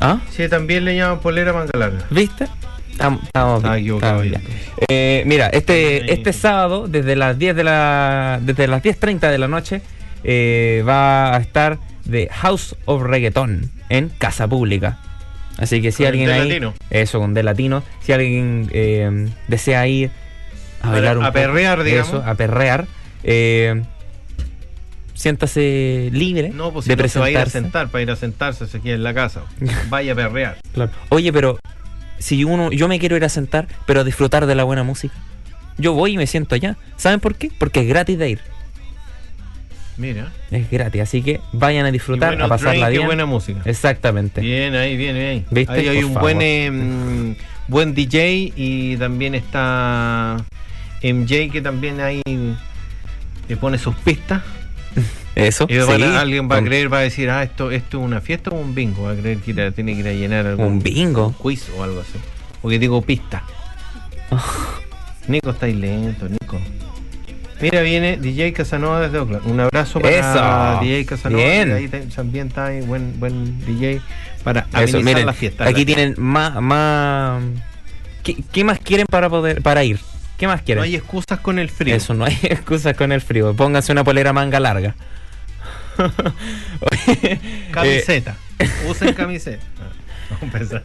¿Ah? 0.00 0.20
Sí, 0.30 0.48
también 0.48 0.84
le 0.84 0.94
llaman 0.96 1.20
polera 1.20 1.52
manga 1.52 1.76
larga. 1.78 2.04
¿Viste? 2.10 2.46
Estamos, 2.92 3.22
estamos 3.24 3.64
equivocado 3.76 4.22
estamos 4.22 4.42
ya. 4.42 4.48
bien. 4.48 4.60
Eh, 4.88 5.22
mira, 5.26 5.48
este, 5.48 6.12
este 6.12 6.32
sábado, 6.32 6.86
desde 6.88 7.14
las 7.16 7.38
10 7.38 7.54
de 7.56 7.64
la. 7.64 8.40
Desde 8.42 8.66
las 8.66 8.82
10.30 8.82 9.30
de 9.30 9.38
la 9.38 9.46
noche, 9.48 9.82
eh, 10.24 10.82
va 10.88 11.34
a 11.36 11.38
estar 11.40 11.78
The 12.10 12.28
House 12.32 12.74
of 12.86 13.02
Reggaeton 13.02 13.70
en 13.88 14.08
Casa 14.08 14.48
Pública. 14.48 14.98
Así 15.58 15.82
que 15.82 15.90
si 15.92 16.04
Con 16.04 16.06
el 16.06 16.10
alguien 16.12 16.26
de 16.28 16.34
ahí. 16.34 16.48
latino. 16.48 16.74
Eso, 16.90 17.18
con 17.20 17.34
de 17.34 17.42
latino. 17.42 17.82
Si 18.00 18.12
alguien 18.12 18.68
eh, 18.72 19.28
desea 19.48 19.86
ir 19.88 20.10
a 20.82 20.88
A- 20.88 20.92
bailar 20.92 21.18
un 21.18 21.24
a 21.24 21.28
poco, 21.32 21.40
perrear, 21.40 21.82
digamos. 21.82 22.08
Eso, 22.08 22.22
a 22.24 22.34
perrear. 22.36 22.86
eh, 23.24 23.82
siéntase 25.18 26.10
libre 26.12 26.50
No, 26.54 26.72
pues 26.72 26.84
si 26.84 26.94
de 26.94 27.02
no 27.02 27.08
se 27.08 27.18
va 27.18 27.26
a 27.26 27.30
ir 27.30 27.38
a 27.38 27.46
sentar, 27.46 27.88
para 27.88 28.02
ir 28.02 28.10
a 28.10 28.16
sentarse 28.16 28.66
se 28.68 28.80
queda 28.80 28.94
en 28.94 29.02
la 29.02 29.12
casa. 29.14 29.42
Vaya 29.88 30.12
a 30.12 30.14
perrear. 30.16 30.58
Claro. 30.72 30.92
Oye, 31.08 31.32
pero 31.32 31.58
si 32.18 32.44
uno, 32.44 32.70
yo 32.70 32.86
me 32.88 32.98
quiero 32.98 33.16
ir 33.16 33.24
a 33.24 33.28
sentar, 33.28 33.66
pero 33.86 34.00
a 34.00 34.04
disfrutar 34.04 34.46
de 34.46 34.54
la 34.54 34.64
buena 34.64 34.84
música. 34.84 35.14
Yo 35.76 35.92
voy 35.92 36.12
y 36.14 36.16
me 36.16 36.26
siento 36.26 36.54
allá. 36.54 36.76
¿Saben 36.96 37.20
por 37.20 37.34
qué? 37.34 37.50
Porque 37.58 37.80
es 37.80 37.88
gratis 37.88 38.18
de 38.18 38.30
ir. 38.30 38.40
Mira. 39.96 40.32
Es 40.52 40.70
gratis, 40.70 41.02
así 41.02 41.22
que 41.22 41.40
vayan 41.52 41.84
a 41.84 41.90
disfrutar, 41.90 42.30
bueno, 42.30 42.44
a 42.44 42.48
pasarla 42.48 42.72
Drake, 42.82 42.92
qué 42.92 42.98
bien. 42.98 43.06
buena 43.06 43.26
música. 43.26 43.60
Exactamente. 43.64 44.40
Bien, 44.40 44.74
ahí, 44.76 44.96
bien, 44.96 45.14
bien. 45.16 45.46
¿Viste? 45.50 45.72
Ahí 45.72 45.88
hay 45.88 45.96
Por 45.96 46.04
un 46.04 46.14
favor. 46.14 46.22
buen 46.22 46.42
em, 46.42 47.34
buen 47.68 47.94
DJ 47.94 48.52
y 48.54 48.96
también 48.96 49.34
está 49.34 50.36
MJ 51.02 51.50
que 51.50 51.60
también 51.60 52.00
ahí 52.00 52.22
le 53.48 53.56
pone 53.56 53.76
sus 53.78 53.96
pistas. 53.96 54.42
Eso. 55.34 55.66
Y 55.68 55.74
sí. 55.74 56.02
alguien 56.02 56.50
va 56.50 56.56
a 56.56 56.62
creer, 56.64 56.92
va 56.92 56.98
a 56.98 57.02
decir, 57.02 57.30
ah, 57.30 57.42
esto, 57.42 57.70
esto 57.70 57.98
es 57.98 58.04
una 58.04 58.20
fiesta 58.20 58.50
o 58.50 58.54
un 58.54 58.74
bingo. 58.74 59.04
Va 59.04 59.12
a 59.12 59.14
creer 59.14 59.38
que 59.38 59.52
ir 59.52 59.72
tiene 59.72 59.94
que 59.94 60.00
ir 60.00 60.08
a 60.08 60.12
llenar 60.12 60.46
algún 60.46 60.66
Un 60.66 60.82
bingo. 60.82 61.32
quiz 61.38 61.68
o 61.76 61.82
algo 61.84 62.00
así. 62.00 62.18
Porque 62.60 62.78
digo 62.78 63.00
pista. 63.02 63.44
Nico, 65.28 65.50
estáis 65.50 65.76
lento, 65.76 66.28
Nico. 66.28 66.58
Mira, 67.60 67.82
viene 67.82 68.16
DJ 68.16 68.52
Casanova 68.52 69.00
desde 69.00 69.18
Oakland. 69.18 69.46
Un 69.46 69.60
abrazo 69.60 70.00
para 70.00 70.78
Eso. 70.78 70.84
DJ 70.84 71.06
Casanova. 71.06 71.42
Bien. 71.42 71.72
Ahí 71.72 71.88
también 71.88 72.48
está 72.48 72.66
ahí, 72.66 72.80
buen, 72.82 73.18
buen 73.18 73.64
DJ 73.64 74.00
para 74.44 74.66
Eso, 74.80 75.00
miren, 75.00 75.26
la 75.26 75.32
fiesta. 75.32 75.68
aquí 75.68 75.84
tienen 75.84 76.14
más, 76.18 76.60
más. 76.60 77.42
¿Qué, 78.22 78.36
qué 78.52 78.64
más 78.64 78.78
quieren 78.78 79.06
para 79.06 79.28
poder, 79.28 79.62
para 79.62 79.84
ir? 79.84 79.98
¿Qué 80.38 80.46
más 80.46 80.62
quieren? 80.62 80.80
No 80.80 80.84
hay 80.84 80.94
excusas 80.96 81.40
con 81.40 81.58
el 81.58 81.68
frío. 81.68 81.94
Eso, 81.94 82.14
no 82.14 82.24
hay 82.24 82.38
excusas 82.42 82.96
con 82.96 83.12
el 83.12 83.20
frío. 83.20 83.54
Pónganse 83.54 83.92
una 83.92 84.04
polera 84.04 84.32
manga 84.32 84.58
larga. 84.60 84.94
Oye, 85.98 87.18
eh, 87.22 87.40
Camiseta. 87.70 88.36
Usen 88.88 89.12
camiseta. 89.14 89.62
Vamos 90.30 90.42
a 90.42 90.44
empezar. 90.46 90.84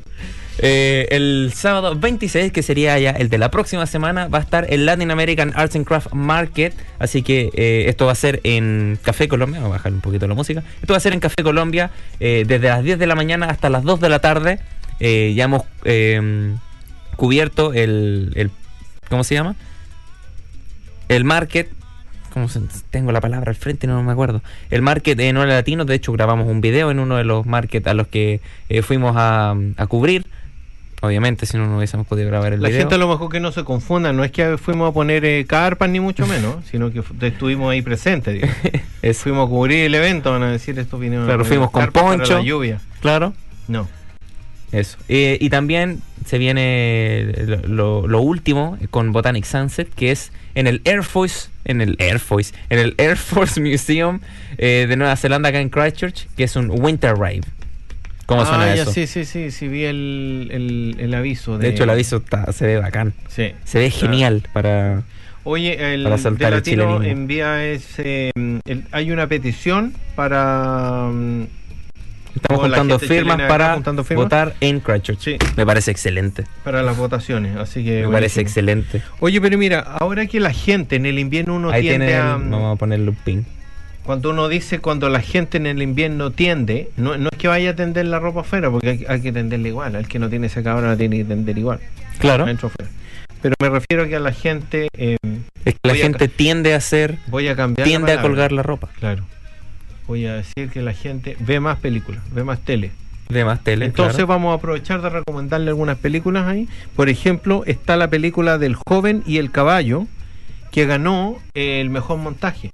Eh, 0.60 1.08
el 1.12 1.52
sábado 1.56 1.96
26, 1.96 2.52
que 2.52 2.62
sería 2.64 2.98
ya 3.00 3.10
el 3.12 3.30
de 3.30 3.38
la 3.38 3.50
próxima 3.52 3.86
semana, 3.88 4.28
va 4.28 4.38
a 4.38 4.42
estar 4.42 4.66
el 4.70 4.86
Latin 4.86 5.10
American 5.12 5.52
Arts 5.56 5.76
and 5.76 5.86
Craft 5.86 6.14
Market. 6.14 6.74
Así 7.00 7.22
que 7.24 7.50
eh, 7.54 7.86
esto 7.88 8.06
va 8.06 8.12
a 8.14 8.16
ser 8.16 8.40
en 8.44 8.98
Café 9.02 9.28
Colombia. 9.28 9.60
Vamos 9.60 9.76
a 9.76 9.78
bajar 9.78 9.92
un 9.94 10.02
poquito 10.02 10.28
la 10.28 10.36
música. 10.36 10.64
Esto 10.82 10.94
va 10.94 10.98
a 10.98 11.02
ser 11.02 11.14
en 11.14 11.20
Café 11.20 11.44
Colombia 11.44 11.92
eh, 12.20 12.44
desde 12.48 12.68
las 12.70 12.84
10 12.84 12.98
de 13.00 13.08
la 13.08 13.16
mañana 13.16 13.48
hasta 13.48 13.70
las 13.70 13.84
2 13.84 14.00
de 14.00 14.10
la 14.10 14.20
tarde. 14.20 14.60
Eh, 15.00 15.34
ya 15.36 15.46
hemos 15.46 15.64
eh, 15.86 16.54
cubierto 17.16 17.74
el, 17.74 18.32
el- 18.36 18.52
¿Cómo 19.14 19.24
se 19.24 19.36
llama? 19.36 19.56
El 21.08 21.24
market. 21.24 21.70
¿Cómo 22.34 22.50
se- 22.50 22.62
tengo 22.90 23.12
la 23.12 23.22
palabra 23.22 23.52
al 23.52 23.56
frente 23.56 23.86
no 23.86 24.02
me 24.02 24.12
acuerdo. 24.12 24.42
El 24.72 24.82
market 24.82 25.20
en 25.20 25.38
Hora 25.38 25.54
Latino. 25.54 25.86
De 25.86 25.94
hecho, 25.94 26.12
grabamos 26.14 26.48
un 26.48 26.62
video 26.62 26.90
en 26.90 26.98
uno 26.98 27.16
de 27.18 27.24
los 27.24 27.46
markets 27.46 27.86
a 27.86 27.94
los 27.94 28.08
que 28.08 28.42
eh, 28.70 28.82
fuimos 28.82 29.14
a, 29.16 29.56
a 29.78 29.86
cubrir. 29.88 30.26
Obviamente, 31.04 31.46
si 31.46 31.58
no, 31.58 31.68
no 31.68 31.78
hubiésemos 31.78 32.08
podido 32.08 32.28
grabar 32.30 32.54
el 32.54 32.62
La 32.64 32.70
video. 32.70 32.82
gente 32.82 32.96
a 32.96 32.98
lo 32.98 33.08
mejor 33.08 33.30
que 33.30 33.40
no 33.40 33.52
se 33.52 33.64
confunda, 33.64 34.14
no 34.14 34.24
es 34.24 34.32
que 34.32 34.58
fuimos 34.58 34.90
a 34.90 34.94
poner 34.94 35.24
eh, 35.26 35.46
carpas 35.46 35.92
ni 35.92 36.00
mucho 36.00 36.26
menos, 36.26 36.66
sino 36.72 36.92
que 36.92 37.04
estuvimos 37.28 37.72
ahí 37.72 37.84
presentes. 37.84 38.50
Fuimos 39.18 39.46
a 39.46 39.50
cubrir 39.50 39.86
el 39.86 39.94
evento, 39.94 40.32
van 40.32 40.42
a 40.42 40.52
decir 40.52 40.80
esto 40.80 40.98
vinieron 40.98 41.28
Claro, 41.28 41.46
fuimos 41.46 41.70
con 41.70 41.86
poncho. 41.92 42.38
la 42.38 42.42
lluvia. 42.42 42.80
claro. 43.00 43.34
No. 43.68 43.88
Eso. 44.74 44.98
Eh, 45.08 45.38
y 45.40 45.50
también 45.50 46.02
se 46.26 46.38
viene 46.38 47.34
lo, 47.68 48.08
lo- 48.08 48.22
último 48.22 48.78
con 48.90 49.12
Botanic 49.12 49.46
Sunset, 49.46 49.88
que 49.94 50.12
es 50.12 50.32
en 50.56 50.68
el 50.68 50.82
Air 50.86 51.04
Force, 51.04 51.50
en 51.66 51.80
el 51.82 51.96
Air 52.00 52.20
Force, 52.20 52.54
en 52.70 52.80
el 52.80 52.96
Air 52.98 53.16
Force 53.18 53.62
Museum 53.62 54.20
eh, 54.58 54.86
de 54.90 54.96
Nueva 54.98 55.16
Zelanda 55.16 55.50
acá 55.50 55.60
en 55.62 55.70
Christchurch, 55.70 56.28
que 56.36 56.44
es 56.46 56.56
un 56.56 56.70
Winter 56.72 57.14
Rave. 57.16 57.42
¿Cómo 58.26 58.42
ah, 58.42 58.46
suena 58.46 58.76
ya, 58.76 58.82
eso? 58.84 58.92
Sí, 58.94 59.06
sí, 59.06 59.26
sí, 59.26 59.52
sí, 59.52 59.68
vi 59.68 59.84
el, 59.84 60.48
el, 60.52 60.96
el 61.00 61.14
aviso. 61.14 61.58
De 61.58 61.70
hecho, 61.70 61.84
el 61.84 61.90
aviso 61.90 62.18
está- 62.18 62.52
se 62.54 62.66
ve 62.66 62.78
bacán. 62.80 63.14
Sí. 63.28 63.52
Se 63.66 63.80
ve 63.80 63.90
Claro. 63.90 64.08
genial 64.08 64.44
para... 64.54 65.04
Oye, 65.46 65.94
el 65.94 66.04
Para 66.04 66.16
de 66.16 66.30
el 66.30 66.40
Latino 66.40 66.62
chilenismo. 66.62 67.04
envía 67.04 67.66
ese. 67.66 68.32
mm, 68.34 68.60
el- 68.66 68.86
hay 68.94 69.12
una 69.12 69.28
petición 69.28 69.94
para. 70.16 71.10
mm, 71.12 71.48
Estamos 72.36 72.64
juntando 72.64 73.00
firmas 73.00 73.42
para 73.48 73.74
juntando 73.76 74.04
firmas. 74.04 74.26
votar 74.26 74.54
en 74.60 74.80
Christchurch. 74.80 75.20
Sí. 75.20 75.38
Me 75.56 75.66
parece 75.66 75.92
excelente. 75.92 76.46
para 76.64 76.82
las 76.82 76.98
votaciones, 76.98 77.56
así 77.58 77.84
que. 77.84 77.90
Me 77.90 77.96
buenísimo. 78.08 78.12
parece 78.14 78.42
excelente. 78.42 79.02
Oye, 79.20 79.40
pero 79.40 79.58
mira, 79.58 79.80
ahora 79.82 80.26
que 80.26 80.40
la 80.40 80.52
gente 80.54 80.96
en 80.96 81.06
el 81.06 81.20
invierno 81.20 81.56
uno 81.56 81.70
Ahí 81.70 81.82
tiende 81.84 82.08
tiene, 82.08 82.22
a. 82.22 82.36
el- 82.36 82.50
vamos 82.50 82.76
a 82.76 82.80
ponerle 82.80 83.10
un 83.10 83.16
pin. 83.16 83.46
Cuando 84.04 84.32
uno 84.32 84.50
dice 84.50 84.80
cuando 84.80 85.08
la 85.08 85.22
gente 85.22 85.56
en 85.58 85.66
el 85.66 85.82
invierno 85.82 86.32
tiende, 86.32 86.90
no, 86.98 87.18
no 87.18 87.30
es 87.32 87.38
que 87.38 87.48
vaya 87.48 87.70
a 87.70 87.76
tender 87.76 88.06
la 88.06 88.20
ropa 88.20 88.42
afuera, 88.42 88.70
porque 88.70 88.90
hay, 88.90 89.06
hay 89.08 89.22
que 89.22 89.32
tenderla 89.32 89.68
igual. 89.70 89.96
El 89.96 90.08
que 90.10 90.20
no 90.20 90.28
tiene 90.30 90.48
esa 90.48 90.62
cabra 90.62 90.90
la 90.90 90.98
tiene 90.98 91.18
que 91.18 91.24
tender 91.26 91.58
igual. 91.58 91.80
Claro. 92.20 92.44
Afuera. 92.44 92.92
Pero 93.42 93.56
me 93.62 93.70
refiero 93.70 94.04
a 94.04 94.08
que 94.08 94.16
a 94.18 94.20
la 94.20 94.32
gente. 94.34 94.88
eh, 94.98 95.18
Es 95.66 95.74
que 95.76 95.80
la 95.84 95.94
a 95.94 95.96
gente 95.96 96.28
tiende 96.28 96.74
a 96.74 96.78
hacer, 96.78 97.18
voy 97.28 97.48
a 97.48 97.56
cambiar. 97.56 97.88
tiende 97.88 98.12
a 98.12 98.22
colgar 98.22 98.52
la 98.52 98.64
ropa. 98.64 98.90
Claro. 99.00 99.24
Voy 100.08 100.26
a 100.26 100.36
decir 100.36 100.70
que 100.70 100.82
la 100.82 100.94
gente 100.94 101.38
ve 101.40 101.60
más 101.60 101.80
películas, 101.80 102.22
ve 102.32 102.44
más 102.44 102.60
tele. 102.60 102.92
De 103.30 103.46
más 103.46 103.64
tele. 103.64 103.86
Entonces 103.86 104.16
claro. 104.16 104.28
vamos 104.28 104.52
a 104.52 104.56
aprovechar 104.56 105.02
de 105.02 105.10
recomendarle 105.10 105.70
algunas 105.70 105.98
películas 105.98 106.46
ahí. 106.46 106.68
Por 106.96 107.10
ejemplo, 107.10 107.64
está 107.66 107.96
la 107.96 108.10
película 108.10 108.58
del 108.58 108.76
joven 108.76 109.24
y 109.26 109.38
el 109.38 109.50
caballo, 109.52 110.08
que 110.72 110.86
ganó 110.86 111.38
el 111.54 111.90
mejor 111.90 112.18
montaje. 112.18 112.70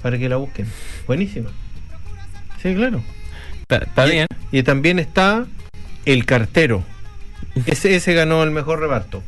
Para 0.00 0.18
que 0.18 0.28
la 0.28 0.36
busquen. 0.36 0.66
Buenísima. 1.06 1.50
Sí, 2.62 2.74
claro. 2.74 3.02
Está, 3.62 3.78
está 3.78 4.06
Y- 4.06 4.10
bien. 4.12 4.26
Y 4.52 4.62
también 4.62 4.98
está 4.98 5.46
El 6.04 6.24
cartero. 6.26 6.82
Ese, 7.66 7.94
ese 7.96 8.14
ganó 8.14 8.42
el 8.44 8.50
mejor 8.50 8.80
reparto. 8.80 9.22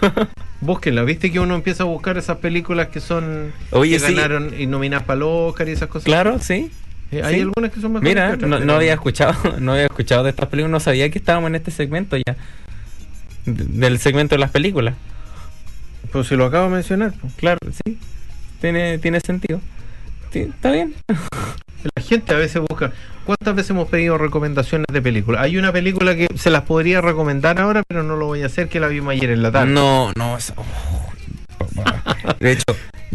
Búsquenla, 0.60 1.02
viste 1.04 1.32
que 1.32 1.40
uno 1.40 1.54
empieza 1.54 1.84
a 1.84 1.86
buscar 1.86 2.18
esas 2.18 2.36
películas 2.38 2.88
que 2.88 3.00
son 3.00 3.52
Oye, 3.70 3.92
que 3.98 4.00
sí. 4.06 4.14
ganaron 4.14 4.52
y 4.58 4.66
nominadas 4.66 5.04
para 5.06 5.16
el 5.16 5.22
Oscar 5.22 5.68
y 5.68 5.72
esas 5.72 5.88
cosas. 5.88 6.04
Claro, 6.04 6.38
sí. 6.38 6.70
Eh, 7.12 7.22
hay 7.24 7.36
sí. 7.36 7.40
algunas 7.40 7.72
que 7.72 7.80
son 7.80 7.92
mejores. 7.92 8.10
Mira, 8.14 8.28
que 8.28 8.34
otras, 8.34 8.50
no, 8.50 8.56
pero- 8.56 8.66
no 8.66 8.74
había 8.74 8.92
escuchado, 8.92 9.34
no 9.58 9.72
había 9.72 9.86
escuchado 9.86 10.22
de 10.24 10.30
estas 10.30 10.48
películas, 10.48 10.70
no 10.70 10.80
sabía 10.80 11.08
que 11.10 11.18
estábamos 11.18 11.48
en 11.48 11.54
este 11.56 11.70
segmento 11.70 12.16
ya. 12.16 12.36
Del 13.46 13.98
segmento 13.98 14.34
de 14.34 14.38
las 14.40 14.50
películas. 14.50 14.94
Pues 16.12 16.26
si 16.28 16.36
lo 16.36 16.44
acabo 16.44 16.66
de 16.68 16.74
mencionar. 16.74 17.12
pues. 17.20 17.32
Claro, 17.34 17.58
sí. 17.84 17.98
Tiene, 18.60 18.98
tiene 18.98 19.20
sentido. 19.20 19.60
Sí, 20.32 20.40
está 20.40 20.70
bien. 20.72 20.94
La 21.94 22.02
gente 22.02 22.34
a 22.34 22.36
veces 22.38 22.62
busca. 22.68 22.92
¿Cuántas 23.24 23.54
veces 23.54 23.70
hemos 23.70 23.88
pedido 23.88 24.18
recomendaciones 24.18 24.86
de 24.92 25.00
películas? 25.02 25.42
Hay 25.42 25.56
una 25.56 25.72
película 25.72 26.14
que 26.16 26.26
se 26.36 26.50
las 26.50 26.62
podría 26.62 27.00
recomendar 27.00 27.60
ahora, 27.60 27.82
pero 27.86 28.02
no 28.02 28.16
lo 28.16 28.26
voy 28.26 28.42
a 28.42 28.46
hacer, 28.46 28.68
que 28.68 28.80
la 28.80 28.88
vimos 28.88 29.12
ayer 29.12 29.30
en 29.30 29.42
la 29.42 29.52
tarde. 29.52 29.72
No, 29.72 30.12
no. 30.16 30.36
es- 30.36 30.52
oh. 30.56 30.64
De 32.40 32.52
hecho, 32.52 32.64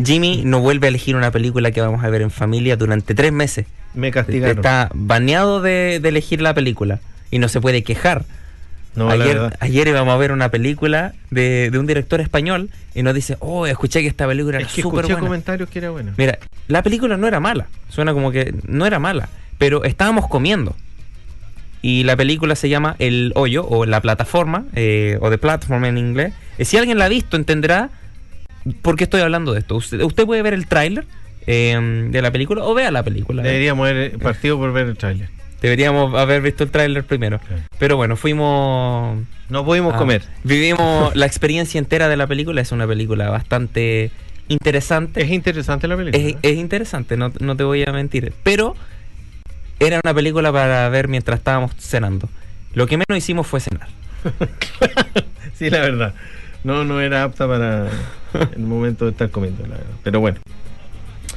Jimmy 0.04 0.44
no 0.46 0.60
vuelve 0.60 0.88
a 0.88 0.90
elegir 0.90 1.16
una 1.16 1.32
película 1.32 1.72
que 1.72 1.82
vamos 1.82 2.04
a 2.04 2.10
ver 2.10 2.22
en 2.22 2.32
familia 2.32 2.78
durante 2.78 3.14
tres 3.16 3.32
meses. 3.32 3.66
Me 3.94 4.12
castigaron. 4.12 4.58
Está 4.58 4.90
baneado 4.94 5.62
de, 5.62 6.00
de 6.02 6.10
elegir 6.10 6.42
la 6.42 6.54
película 6.54 7.00
y 7.32 7.40
no 7.40 7.48
se 7.48 7.60
puede 7.62 7.84
quejar. 7.84 8.26
No, 8.96 9.10
ayer, 9.10 9.58
ayer 9.60 9.88
íbamos 9.88 10.14
a 10.14 10.18
ver 10.18 10.32
una 10.32 10.50
película 10.50 11.14
de, 11.32 11.70
de 11.72 11.80
un 11.80 11.86
director 11.86 12.22
español 12.22 12.70
y 12.94 13.04
nos 13.04 13.14
dice, 13.14 13.38
oh, 13.40 13.66
escuché 13.68 14.02
que 14.02 14.08
esta 14.08 14.28
película 14.28 14.58
era 14.58 14.68
Es 14.68 14.74
que 14.74 14.82
súper 14.82 15.00
escuché 15.02 15.14
buena. 15.14 15.28
comentarios 15.28 15.70
que 15.70 15.80
era 15.80 15.90
buena. 15.90 16.14
Mira, 16.18 16.38
la 16.68 16.82
película 16.84 17.18
no 17.18 17.28
era 17.28 17.40
mala, 17.40 17.68
suena 17.90 18.14
como 18.14 18.32
que 18.32 18.54
no 18.68 18.86
era 18.86 19.00
mala, 19.00 19.30
pero 19.58 19.84
estábamos 19.84 20.28
comiendo. 20.28 20.76
y 21.82 22.04
la 22.04 22.16
película 22.16 22.56
se 22.56 22.68
llama 22.70 22.96
El 23.00 23.32
Hoyo 23.36 23.66
o 23.68 23.86
La 23.86 24.02
Plataforma 24.02 24.66
eh, 24.74 25.18
o 25.22 25.30
The 25.30 25.38
Platform 25.38 25.86
en 25.86 25.98
inglés. 25.98 26.34
Eh, 26.58 26.66
si 26.66 26.78
alguien 26.78 26.98
la 26.98 27.06
ha 27.06 27.10
visto 27.10 27.38
entenderá 27.38 27.90
por 28.82 28.96
qué 28.96 29.04
estoy 29.04 29.22
hablando 29.22 29.54
de 29.54 29.60
esto. 29.60 29.76
Usted, 29.76 30.02
usted 30.02 30.26
puede 30.26 30.42
ver 30.42 30.54
el 30.56 30.66
tráiler 30.66 31.06
eh, 31.46 32.08
de 32.10 32.22
la 32.24 32.32
película 32.32 32.64
o 32.64 32.74
vea 32.74 32.90
la 32.90 33.04
película. 33.04 33.44
Deberíamos 33.44 33.88
haber 33.88 34.18
partido 34.18 34.58
por 34.58 34.74
ver 34.74 34.88
el 34.88 34.98
tráiler. 34.98 35.30
Deberíamos 35.66 36.14
haber 36.14 36.44
visto 36.44 36.64
el 36.64 36.70
tráiler 36.70 37.04
primero. 37.04 37.40
Pero 37.80 37.98
bueno, 37.98 38.16
fuimos... 38.16 39.18
No 39.50 39.66
pudimos 39.66 39.96
ah, 39.96 39.98
comer. 39.98 40.22
Vivimos 40.44 41.16
la 41.16 41.26
experiencia 41.26 41.80
entera 41.80 42.08
de 42.08 42.16
la 42.16 42.28
película. 42.28 42.62
Es 42.62 42.72
una 42.72 42.86
película 42.86 43.32
bastante 43.32 44.12
interesante. 44.48 45.24
Es 45.24 45.32
interesante 45.32 45.88
la 45.88 45.98
película. 45.98 46.24
Es, 46.24 46.36
es 46.44 46.58
interesante, 46.58 47.18
no, 47.18 47.34
no 47.40 47.58
te 47.58 47.64
voy 47.64 47.84
a 47.84 47.92
mentir. 47.92 48.32
Pero 48.44 48.76
era 49.80 50.00
una 50.04 50.14
película 50.14 50.52
para 50.52 50.88
ver 50.90 51.08
mientras 51.08 51.40
estábamos 51.40 51.72
cenando. 51.80 52.30
Lo 52.76 52.86
que 52.86 52.98
menos 52.98 53.18
hicimos 53.18 53.48
fue 53.48 53.60
cenar. 53.60 53.88
sí, 55.56 55.72
la 55.72 55.80
verdad. 55.80 56.14
No, 56.64 56.84
no 56.84 57.02
era 57.02 57.24
apta 57.24 57.48
para 57.48 57.90
el 58.56 58.62
momento 58.62 59.06
de 59.06 59.12
estar 59.14 59.32
comiendo, 59.32 59.64
la 59.64 59.78
verdad. 59.78 59.96
Pero 60.04 60.20
bueno. 60.20 60.38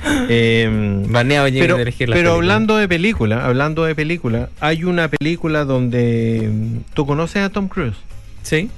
Eh, 0.31 0.69
Baneado 1.09 1.49
pero 1.53 1.77
de 1.77 1.83
elegir 1.83 2.09
la 2.09 2.15
pero 2.15 2.35
hablando 2.35 2.77
de 2.77 2.87
película, 2.89 3.45
hablando 3.47 3.85
de 3.85 3.95
película, 3.95 4.51
hay 4.61 4.85
una 4.85 5.09
película 5.09 5.65
donde 5.65 6.49
mm, 6.53 6.95
tú 6.95 7.07
conoces 7.07 7.43
a 7.43 7.49
Tom 7.51 7.69
Cruise, 7.69 7.97
Sí, 8.43 8.71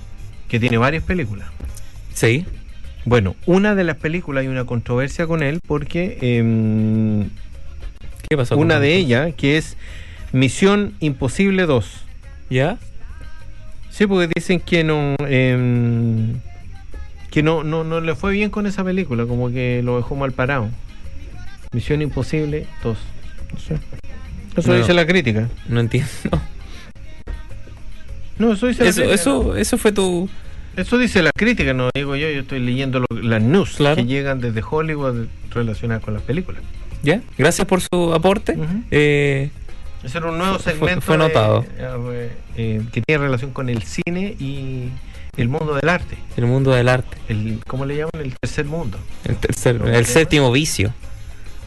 que 0.48 0.58
tiene 0.60 0.78
varias 0.78 1.02
películas. 1.04 1.48
sí. 2.12 2.46
Bueno, 3.06 3.34
una 3.46 3.74
de 3.74 3.82
las 3.82 3.96
películas 3.96 4.42
hay 4.42 4.48
una 4.48 4.66
controversia 4.66 5.26
con 5.26 5.42
él 5.42 5.60
porque 5.66 6.18
em, 6.20 7.30
¿Qué 8.28 8.36
pasó? 8.36 8.58
una 8.58 8.78
de 8.78 8.94
ellas, 8.94 9.32
que 9.36 9.56
es 9.56 9.78
Misión 10.32 10.92
Imposible 11.00 11.64
2. 11.64 12.04
¿Ya? 12.50 12.78
Sí, 13.88 14.06
porque 14.06 14.30
dicen 14.34 14.60
que 14.60 14.84
no 14.84 15.16
em, 15.20 16.34
que 17.30 17.42
no, 17.42 17.64
no, 17.64 17.84
no 17.84 18.00
le 18.00 18.14
fue 18.14 18.32
bien 18.32 18.50
con 18.50 18.66
esa 18.66 18.84
película, 18.84 19.24
como 19.24 19.50
que 19.50 19.80
lo 19.82 19.96
dejó 19.96 20.14
mal 20.14 20.32
parado. 20.32 20.68
Misión 21.72 22.02
Imposible 22.02 22.66
2. 22.82 22.98
No 23.52 23.58
sé. 23.60 23.78
Eso 24.56 24.72
No. 24.72 24.78
dice 24.78 24.92
la 24.94 25.06
crítica. 25.06 25.48
No 25.68 25.80
entiendo. 25.80 26.08
No, 28.38 28.52
eso 28.52 28.66
dice 28.66 28.84
la 28.84 28.90
Eso, 28.90 29.00
crítica. 29.02 29.14
eso, 29.14 29.56
eso 29.56 29.78
fue 29.78 29.92
tu... 29.92 30.28
Eso 30.76 30.98
dice 30.98 31.20
la 31.22 31.32
crítica, 31.32 31.74
no 31.74 31.90
digo 31.94 32.14
yo, 32.16 32.30
yo 32.30 32.40
estoy 32.40 32.60
leyendo 32.60 33.00
lo- 33.00 33.06
las 33.22 33.42
news 33.42 33.74
Claro. 33.76 33.96
que 33.96 34.04
llegan 34.06 34.40
desde 34.40 34.62
Hollywood 34.68 35.26
relacionadas 35.50 36.02
con 36.02 36.14
las 36.14 36.22
películas. 36.22 36.62
¿Ya? 37.02 37.20
Gracias 37.36 37.66
por 37.66 37.80
su 37.80 38.14
aporte. 38.14 38.56
Eh, 38.90 39.50
Ese 40.04 40.18
era 40.18 40.30
un 40.30 40.38
nuevo 40.38 40.58
segmento 40.58 41.00
fue 41.02 41.18
notado. 41.18 41.66
eh, 41.76 42.30
eh, 42.56 42.82
que 42.92 43.02
tiene 43.02 43.22
relación 43.24 43.50
con 43.52 43.68
el 43.68 43.82
cine 43.82 44.36
y 44.38 44.88
el 45.36 45.48
mundo 45.48 45.74
del 45.74 45.88
arte. 45.88 46.16
el 46.36 46.46
mundo 46.46 46.70
del 46.70 46.88
arte. 46.88 47.16
El, 47.28 47.58
¿Cómo 47.66 47.84
le 47.84 47.96
llaman? 47.96 48.12
El 48.22 48.34
tercer 48.40 48.64
mundo. 48.64 48.98
El, 49.24 49.36
tercer- 49.38 49.78
¿Cómo 49.78 49.90
el 49.90 50.06
séptimo 50.06 50.50
vicio. 50.52 50.94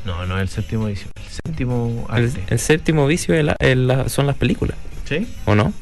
No, 0.05 0.25
no, 0.25 0.39
el 0.39 0.49
séptimo 0.49 0.87
edición. 0.87 1.11
El 1.15 1.29
séptimo 1.31 2.07
El, 2.13 2.25
arte. 2.25 2.43
el 2.49 2.59
séptimo 2.59 3.07
vicio 3.07 3.33
es 3.35 3.45
la- 3.45 3.55
es 3.59 3.77
la- 3.77 4.09
son 4.09 4.27
las 4.27 4.35
películas. 4.35 4.77
¿Sí? 5.05 5.27
¿O 5.45 5.55
no? 5.55 5.73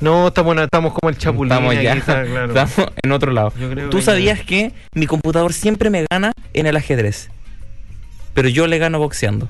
No, 0.00 0.28
estamos, 0.28 0.56
estamos 0.58 0.92
como 0.94 1.10
el 1.10 1.16
chapulín. 1.16 1.52
Estamos 1.52 1.74
ya. 1.80 1.92
está, 1.94 2.24
claro. 2.26 2.46
Estamos 2.48 2.92
en 3.02 3.12
otro 3.12 3.30
lado. 3.32 3.52
¿Tú 3.90 3.98
que- 3.98 4.02
sabías 4.02 4.40
que 4.40 4.72
mi 4.94 5.06
computador 5.06 5.52
siempre 5.52 5.90
me 5.90 6.04
gana 6.10 6.32
en 6.54 6.66
el 6.66 6.76
ajedrez? 6.76 7.30
Pero 8.34 8.48
yo 8.48 8.66
le 8.66 8.78
gano 8.78 8.98
boxeando. 8.98 9.48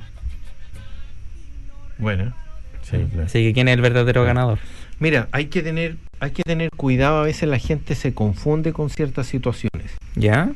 Bueno. 1.99 2.35
Sí, 2.83 2.97
claro. 3.11 3.27
Así 3.27 3.43
que 3.45 3.53
¿quién 3.55 3.69
es 3.69 3.75
el 3.75 3.81
verdadero 3.81 4.25
ganador? 4.25 4.59
Mira, 4.99 5.29
hay 5.33 5.47
que 5.47 5.63
tener, 5.63 5.97
hay 6.21 6.33
que 6.33 6.43
tener 6.43 6.69
cuidado. 6.77 7.21
A 7.21 7.25
veces 7.25 7.49
la 7.49 7.59
gente 7.59 7.95
se 7.95 8.13
confunde 8.13 8.73
con 8.73 8.91
ciertas 8.91 9.27
situaciones. 9.27 9.93
¿Ya? 10.17 10.51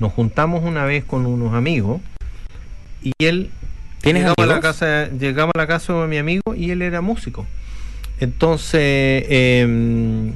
Nos 0.00 0.12
juntamos 0.12 0.64
una 0.64 0.84
vez 0.84 1.04
con 1.04 1.24
unos 1.26 1.54
amigos 1.54 2.00
y 3.04 3.12
él 3.24 3.50
¿Tienes 4.00 4.22
llegamos 4.22 4.38
a 4.38 4.46
la 4.46 4.60
casa, 4.60 5.08
llegamos 5.08 5.52
a 5.54 5.58
la 5.58 5.66
casa 5.66 5.94
de 5.94 6.06
mi 6.08 6.18
amigo 6.18 6.54
y 6.54 6.70
él 6.70 6.82
era 6.82 7.00
músico. 7.00 7.46
Entonces, 8.20 9.24
em, 9.28 10.32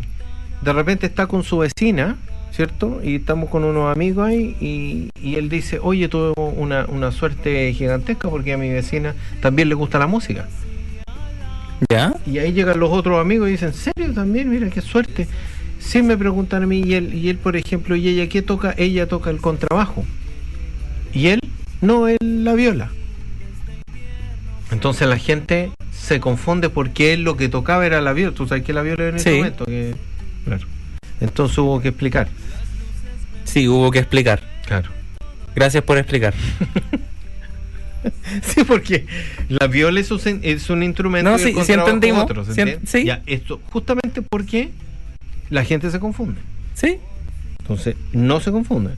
de 0.63 0.73
repente 0.73 1.07
está 1.07 1.27
con 1.27 1.45
su 1.45 1.59
vecina, 1.59 2.17
¿cierto? 2.51 3.01
Y 3.05 3.17
estamos 3.17 3.51
con 3.51 3.65
unos 3.65 3.95
amigos 3.95 4.27
ahí 4.27 4.57
y, 4.61 5.11
y 5.23 5.37
él 5.37 5.49
dice, 5.49 5.79
oye, 5.83 6.09
tuve 6.09 6.33
una, 6.37 6.87
una 6.87 7.13
suerte 7.13 7.73
gigantesca 7.75 8.31
porque 8.31 8.55
a 8.55 8.57
mi 8.57 8.71
vecina 8.71 9.15
también 9.43 9.69
le 9.69 9.75
gusta 9.75 9.99
la 9.99 10.07
música. 10.07 10.49
¿Ya? 11.91 12.15
Y 12.27 12.39
ahí 12.39 12.53
llegan 12.53 12.81
los 12.81 12.91
otros 12.91 13.21
amigos 13.21 13.49
y 13.49 13.53
dicen, 13.53 13.69
¿en 13.69 13.75
serio 13.75 14.15
también? 14.15 14.51
Mira, 14.51 14.69
qué 14.71 14.81
suerte. 14.81 15.29
Sí 15.79 16.03
me 16.03 16.17
preguntan 16.17 16.63
a 16.63 16.67
mí 16.67 16.83
y 16.85 16.95
él, 16.95 17.15
y 17.15 17.29
él 17.29 17.37
por 17.37 17.55
ejemplo, 17.57 17.95
¿y 17.97 18.09
ella 18.09 18.29
qué 18.29 18.41
toca? 18.43 18.75
Ella 18.79 19.07
toca 19.07 19.31
el 19.31 19.41
contrabajo. 19.41 20.05
¿Y 21.13 21.29
él? 21.29 21.41
No, 21.81 22.09
él 22.09 22.17
la 22.21 22.55
viola. 22.55 22.91
Entonces 24.71 25.09
la 25.09 25.19
gente 25.19 25.71
se 25.93 26.21
confunde 26.21 26.69
porque 26.69 27.13
él 27.15 27.23
lo 27.23 27.37
que 27.37 27.49
tocaba 27.49 27.87
era 27.87 28.01
la 28.01 28.13
viola. 28.13 28.35
Tú 28.35 28.47
sabes 28.47 28.65
que 28.65 28.73
la 28.73 28.83
viola 28.83 29.09
es 29.09 29.13
un 29.15 29.19
Sí. 29.21 29.29
instrumento 29.31 29.65
que... 29.65 29.95
Claro. 30.45 30.67
Entonces 31.21 31.59
hubo 31.59 31.81
que 31.81 31.89
explicar. 31.89 32.29
Sí, 33.45 33.67
hubo 33.69 33.91
que 33.91 33.99
explicar. 33.99 34.43
Claro. 34.67 34.91
Gracias 35.55 35.83
por 35.85 35.99
explicar. 35.99 36.35
Sí, 38.43 38.63
porque 38.65 39.07
la 39.49 39.67
viola 39.67 39.99
es 39.99 40.11
un, 40.13 40.21
es 40.43 40.71
un 40.71 40.85
instrumento 40.85 41.31
No, 41.31 41.37
sí, 41.37 41.47
sí 41.49 41.53
contrabajo 41.53 41.89
entendimos. 41.89 42.23
otro, 42.25 42.45
¿se 42.45 42.55
Sí 42.55 42.61
en- 42.61 42.69
entiende? 42.69 42.87
sí. 42.91 43.05
Ya, 43.05 43.23
esto, 43.27 43.61
justamente 43.71 44.23
porque 44.23 44.71
la 45.51 45.65
gente 45.65 45.91
se 45.91 45.99
confunde. 45.99 46.41
Sí, 46.75 46.99
Entonces, 47.59 47.97
no 48.13 48.39
se 48.39 48.53
confunden. 48.53 48.95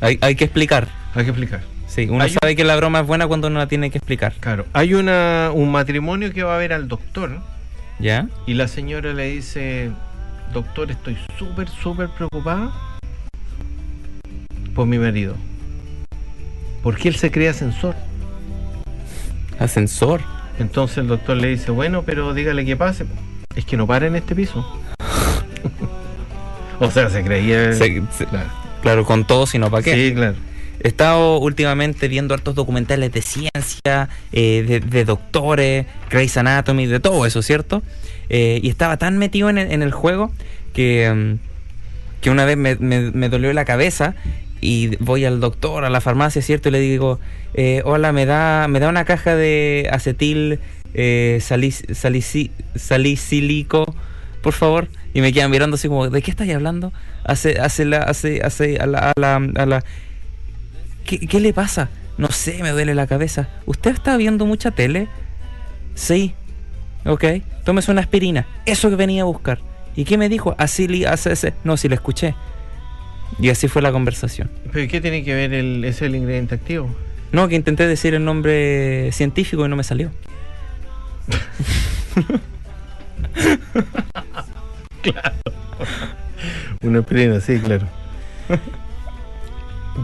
Hay, 0.00 0.18
hay 0.20 0.34
que 0.34 0.44
explicar. 0.44 0.88
Hay 1.14 1.24
que 1.24 1.30
explicar. 1.30 1.62
Sí, 1.86 2.06
uno 2.10 2.22
Hay 2.22 2.30
un- 2.30 2.36
sabe 2.42 2.56
que 2.56 2.64
la 2.64 2.76
broma 2.76 3.00
es 3.00 3.06
buena 3.06 3.26
cuando 3.26 3.48
uno 3.48 3.58
la 3.58 3.68
tiene 3.68 3.90
que 3.90 3.98
explicar. 3.98 4.34
Claro. 4.40 4.66
Hay 4.72 4.94
una, 4.94 5.50
un 5.54 5.70
matrimonio 5.70 6.32
que 6.32 6.42
va 6.42 6.56
a 6.56 6.58
ver 6.58 6.72
al 6.72 6.88
doctor 6.88 7.38
¿Ya? 7.98 8.28
y 8.46 8.54
la 8.54 8.68
señora 8.68 9.12
le 9.14 9.28
dice, 9.30 9.90
doctor, 10.52 10.90
estoy 10.90 11.16
súper, 11.38 11.68
súper 11.68 12.08
preocupada 12.10 12.72
por 14.74 14.86
mi 14.86 14.98
marido. 14.98 15.34
Porque 16.82 17.08
él 17.08 17.16
se 17.16 17.30
cree 17.30 17.48
ascensor. 17.48 17.94
Ascensor. 19.58 20.20
Entonces 20.58 20.98
el 20.98 21.08
doctor 21.08 21.36
le 21.36 21.48
dice, 21.48 21.70
bueno, 21.70 22.02
pero 22.02 22.34
dígale 22.34 22.64
que 22.66 22.76
pase. 22.76 23.06
Es 23.54 23.64
que 23.64 23.76
no 23.76 23.86
para 23.86 24.06
en 24.06 24.16
este 24.16 24.34
piso. 24.34 24.64
o 26.80 26.90
sea, 26.90 27.08
se 27.08 27.22
creía... 27.22 27.72
Se- 27.72 28.02
se- 28.10 28.26
Claro. 28.26 28.48
Claro, 28.86 29.04
con 29.04 29.26
todo, 29.26 29.46
sino 29.46 29.70
para 29.70 29.82
qué. 29.82 29.94
Sí, 29.94 30.14
claro. 30.14 30.36
He 30.80 30.88
estado 30.88 31.38
últimamente 31.38 32.06
viendo 32.06 32.34
hartos 32.34 32.54
documentales 32.54 33.10
de 33.10 33.22
ciencia, 33.22 34.08
eh, 34.32 34.64
de, 34.68 34.80
de 34.80 35.04
doctores, 35.04 35.86
Grey's 36.10 36.36
Anatomy, 36.36 36.86
de 36.86 37.00
todo 37.00 37.26
eso, 37.26 37.42
¿cierto? 37.42 37.82
Eh, 38.28 38.60
y 38.62 38.68
estaba 38.68 38.96
tan 38.96 39.18
metido 39.18 39.48
en 39.50 39.58
el, 39.58 39.72
en 39.72 39.82
el 39.82 39.90
juego 39.90 40.30
que, 40.74 41.10
mm, 41.12 42.20
que 42.20 42.30
una 42.30 42.44
vez 42.44 42.56
me, 42.56 42.76
me- 42.76 43.10
me 43.10 43.28
dolió 43.28 43.52
la 43.52 43.64
cabeza 43.64 44.14
y 44.60 44.96
voy 44.96 45.24
al 45.24 45.40
doctor, 45.40 45.84
a 45.84 45.90
la 45.90 46.00
farmacia, 46.00 46.42
¿cierto? 46.42 46.68
Y 46.68 46.72
le 46.72 46.80
digo, 46.80 47.18
eh, 47.54 47.82
hola, 47.84 48.12
¿me 48.12 48.26
da, 48.26 48.68
me 48.68 48.78
da 48.78 48.88
una 48.88 49.04
caja 49.04 49.34
de 49.34 49.88
acetil 49.90 50.60
eh, 50.94 51.38
salici- 51.40 52.50
salicílico, 52.76 53.94
por 54.42 54.52
favor? 54.52 54.88
Y 55.16 55.22
me 55.22 55.32
quedan 55.32 55.50
mirando 55.50 55.76
así 55.76 55.88
como, 55.88 56.10
¿de 56.10 56.20
qué 56.20 56.30
estáis 56.30 56.54
hablando? 56.54 56.92
Hace, 57.24 57.58
hace 57.58 57.86
la, 57.86 58.00
hace, 58.02 58.42
hace 58.42 58.76
a 58.76 58.84
la, 58.84 58.98
a 58.98 59.12
la, 59.18 59.36
a 59.36 59.64
la- 59.64 59.82
¿Qué, 61.06 61.18
qué 61.20 61.40
le 61.40 61.54
pasa? 61.54 61.88
No 62.18 62.28
sé, 62.30 62.62
me 62.62 62.68
duele 62.68 62.94
la 62.94 63.06
cabeza. 63.06 63.48
¿Usted 63.64 63.92
está 63.92 64.18
viendo 64.18 64.44
mucha 64.44 64.72
tele? 64.72 65.08
Sí. 65.94 66.34
Ok, 67.06 67.24
tómese 67.64 67.90
una 67.92 68.02
aspirina. 68.02 68.46
Eso 68.66 68.90
que 68.90 68.96
venía 68.96 69.22
a 69.22 69.24
buscar. 69.24 69.60
¿Y 69.96 70.04
qué 70.04 70.18
me 70.18 70.28
dijo? 70.28 70.54
Así, 70.58 70.86
li- 70.86 71.06
hace 71.06 71.32
ese. 71.32 71.54
No, 71.64 71.78
si 71.78 71.88
le 71.88 71.94
escuché. 71.94 72.34
Y 73.40 73.48
así 73.48 73.68
fue 73.68 73.80
la 73.80 73.92
conversación. 73.92 74.50
¿Pero 74.70 74.84
¿y 74.84 74.88
qué 74.88 75.00
tiene 75.00 75.24
que 75.24 75.34
ver 75.34 75.54
el, 75.54 75.82
ese 75.84 76.04
es 76.04 76.10
el 76.10 76.16
ingrediente 76.16 76.56
activo? 76.56 76.94
No, 77.32 77.48
que 77.48 77.54
intenté 77.54 77.86
decir 77.86 78.12
el 78.12 78.22
nombre 78.22 79.10
científico 79.12 79.64
y 79.64 79.68
no 79.70 79.76
me 79.76 79.82
salió. 79.84 80.10
Una 86.82 87.00
aspirina, 87.00 87.40
sí, 87.40 87.58
claro. 87.58 87.86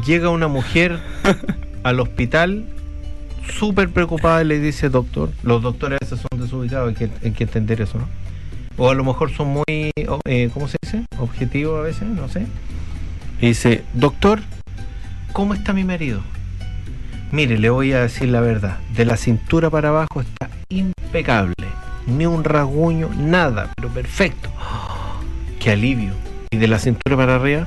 Llega 0.06 0.30
una 0.30 0.48
mujer 0.48 0.98
al 1.82 2.00
hospital 2.00 2.64
súper 3.48 3.90
preocupada 3.90 4.42
y 4.42 4.46
le 4.46 4.58
dice, 4.58 4.88
doctor, 4.88 5.30
los 5.42 5.62
doctores 5.62 6.00
veces 6.00 6.20
son 6.20 6.40
desubicados, 6.40 6.88
hay 6.88 6.94
que, 6.94 7.10
hay 7.24 7.32
que 7.32 7.44
entender 7.44 7.80
eso, 7.80 7.98
¿no? 7.98 8.08
O 8.76 8.90
a 8.90 8.94
lo 8.94 9.04
mejor 9.04 9.30
son 9.30 9.48
muy, 9.48 9.64
eh, 9.66 10.50
¿cómo 10.54 10.68
se 10.68 10.78
dice? 10.82 11.04
Objetivos 11.18 11.78
a 11.78 11.82
veces, 11.82 12.04
no 12.04 12.28
sé. 12.28 12.46
Y 13.40 13.48
dice, 13.48 13.84
doctor, 13.92 14.40
¿cómo 15.32 15.54
está 15.54 15.72
mi 15.72 15.84
marido? 15.84 16.20
Mire, 17.32 17.58
le 17.58 17.70
voy 17.70 17.92
a 17.92 18.02
decir 18.02 18.28
la 18.28 18.40
verdad, 18.40 18.78
de 18.94 19.04
la 19.04 19.16
cintura 19.16 19.70
para 19.70 19.90
abajo 19.90 20.20
está 20.20 20.48
impecable. 20.68 21.54
Ni 22.06 22.26
un 22.26 22.44
rasguño, 22.44 23.08
nada, 23.16 23.68
pero 23.76 23.88
perfecto. 23.88 24.50
¡Qué 25.60 25.70
alivio! 25.72 26.12
Y 26.50 26.56
de 26.58 26.68
la 26.68 26.78
cintura 26.78 27.16
para 27.16 27.36
arriba, 27.36 27.66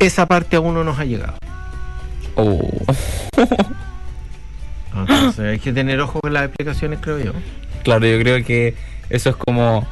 esa 0.00 0.26
parte 0.26 0.56
aún 0.56 0.74
no 0.74 0.82
nos 0.84 0.98
ha 0.98 1.04
llegado. 1.04 1.34
Oh. 2.36 2.60
Entonces 4.96 5.40
hay 5.40 5.58
que 5.58 5.72
tener 5.72 6.00
ojo 6.00 6.20
con 6.20 6.32
las 6.32 6.44
explicaciones, 6.46 6.98
creo 7.00 7.18
yo. 7.18 7.32
Claro, 7.82 8.06
yo 8.06 8.18
creo 8.20 8.44
que 8.44 8.74
eso 9.10 9.30
es 9.30 9.36
como. 9.36 9.86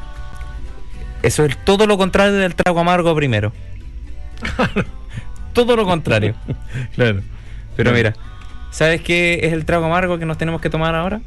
Eso 1.22 1.45
es 1.45 1.57
todo 1.64 1.86
lo 1.86 1.99
contrario 1.99 2.34
del 2.34 2.55
trago 2.55 2.80
amargo 2.80 3.14
primero. 3.14 3.53
todo 5.53 5.76
lo 5.76 5.84
contrario. 5.84 6.34
Claro. 6.95 7.20
Pero 7.76 7.90
Claro. 7.90 7.97
mira, 7.97 8.12
¿sabes 8.70 9.01
qué 9.03 9.40
es 9.43 9.53
el 9.53 9.64
trago 9.64 9.86
amargo 9.86 10.18
que 10.18 10.26
nos 10.26 10.38
tenemos 10.38 10.61
que 10.61 10.70
tomar 10.70 10.95
ahora? 10.95 11.20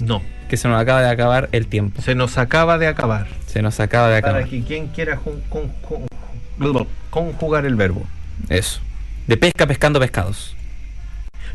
No, 0.00 0.22
Que 0.48 0.56
se 0.56 0.68
nos 0.68 0.80
acaba 0.80 1.00
de 1.02 1.08
acabar 1.10 1.48
el 1.52 1.66
tiempo. 1.66 2.00
se 2.02 2.14
nos 2.14 2.38
acaba 2.38 2.78
de 2.78 2.86
acabar. 2.86 3.26
Se 3.46 3.62
nos 3.62 3.80
acaba 3.80 4.08
de 4.10 4.20
Para 4.22 4.34
acabar. 4.38 4.50
que 4.50 4.62
quien 4.62 4.88
quiera 4.88 5.16
jun- 5.16 5.40
con- 5.48 5.68
con- 5.80 6.86
conjugar 7.10 7.64
el 7.66 7.74
verbo. 7.76 8.04
Eso. 8.48 8.80
De 9.26 9.36
pesca 9.36 9.66
pescando 9.66 9.98
pescados. 10.00 10.54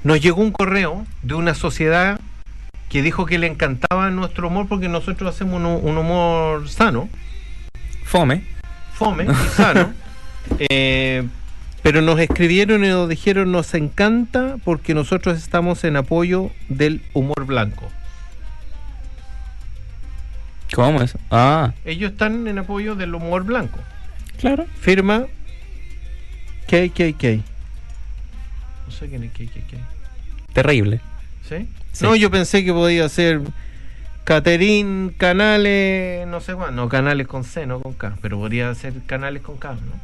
Nos 0.03 0.19
llegó 0.19 0.41
un 0.41 0.51
correo 0.51 1.05
de 1.21 1.35
una 1.35 1.53
sociedad 1.53 2.19
que 2.89 3.01
dijo 3.01 3.25
que 3.25 3.37
le 3.37 3.47
encantaba 3.47 4.09
nuestro 4.09 4.47
humor 4.47 4.67
porque 4.67 4.89
nosotros 4.89 5.33
hacemos 5.33 5.55
un, 5.61 5.65
un 5.65 5.97
humor 5.97 6.67
sano, 6.69 7.07
Fome. 8.03 8.43
fome 8.93 9.25
y 9.25 9.47
sano. 9.55 9.93
Eh, 10.69 11.25
pero 11.83 12.01
nos 12.01 12.19
escribieron 12.19 12.83
y 12.83 12.89
nos 12.89 13.07
dijeron 13.07 13.51
nos 13.51 13.73
encanta 13.73 14.57
porque 14.65 14.93
nosotros 14.93 15.37
estamos 15.37 15.83
en 15.83 15.95
apoyo 15.95 16.51
del 16.67 17.01
humor 17.13 17.45
blanco. 17.45 17.89
¿Cómo 20.73 21.01
eso? 21.01 21.19
Ah, 21.29 21.73
Ellos 21.85 22.11
están 22.11 22.47
en 22.47 22.57
apoyo 22.59 22.95
del 22.95 23.13
humor 23.15 23.43
blanco. 23.43 23.79
claro. 24.39 24.65
Firma 24.79 25.25
KKK. 26.67 27.43
No 28.85 28.91
sé 28.91 29.09
quién 29.09 29.23
es 29.23 29.31
KKK. 29.31 29.75
Terrible. 30.53 30.99
¿Sí? 31.47 31.67
Sí. 31.91 32.03
No, 32.05 32.15
yo 32.15 32.31
pensé 32.31 32.63
que 32.63 32.71
podía 32.71 33.07
ser 33.09 33.41
Caterín 34.23 35.13
Canales, 35.17 36.25
no 36.27 36.39
sé 36.39 36.53
cuándo. 36.53 36.83
No, 36.83 36.89
Canales 36.89 37.27
con 37.27 37.43
C, 37.43 37.65
no 37.65 37.79
con 37.81 37.93
K. 37.93 38.15
Pero 38.21 38.37
podría 38.39 38.73
ser 38.75 38.93
Canales 39.05 39.41
con 39.41 39.57
K, 39.57 39.73
¿no? 39.73 39.99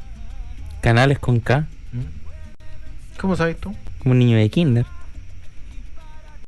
Canales 0.81 1.19
con 1.19 1.39
K. 1.39 1.65
¿Mm? 1.93 3.17
¿Cómo 3.19 3.35
sabes 3.37 3.57
tú? 3.59 3.73
Como 3.99 4.11
un 4.11 4.19
niño 4.19 4.37
de 4.37 4.49
kinder. 4.49 4.85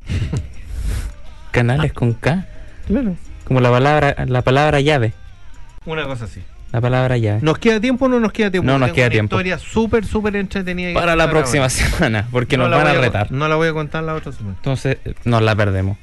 Canales 1.50 1.92
con 1.92 2.12
K. 2.14 2.46
Claro. 2.86 3.16
Como 3.50 3.58
la 3.60 3.70
palabra, 3.70 4.14
la 4.28 4.42
palabra 4.42 4.80
llave. 4.80 5.12
Una 5.84 6.04
cosa 6.04 6.26
así. 6.26 6.40
La 6.70 6.80
palabra 6.80 7.16
llave. 7.18 7.40
¿Nos 7.42 7.58
queda 7.58 7.80
tiempo 7.80 8.04
o 8.04 8.08
no 8.08 8.20
nos 8.20 8.30
queda 8.30 8.48
tiempo? 8.48 8.64
No 8.70 8.78
nos 8.78 8.86
Tengo 8.90 8.94
queda 8.94 9.06
una 9.06 9.10
tiempo. 9.12 9.34
historia 9.34 9.58
súper, 9.58 10.06
súper 10.06 10.36
entretenida. 10.36 10.94
Para 10.94 11.16
la 11.16 11.28
próxima 11.28 11.64
ahora. 11.64 11.70
semana, 11.70 12.28
porque 12.30 12.56
No 12.56 12.68
nos 12.68 12.78
van 12.78 12.86
a 12.86 13.00
retar. 13.00 13.32
No 13.32 13.48
la 13.48 13.56
voy 13.56 13.66
a 13.66 13.72
contar 13.72 14.04
la 14.04 14.14
otra 14.14 14.30
semana. 14.30 14.54
Entonces, 14.56 14.98
nos 15.24 15.42
la 15.42 15.56
perdemos. 15.56 15.98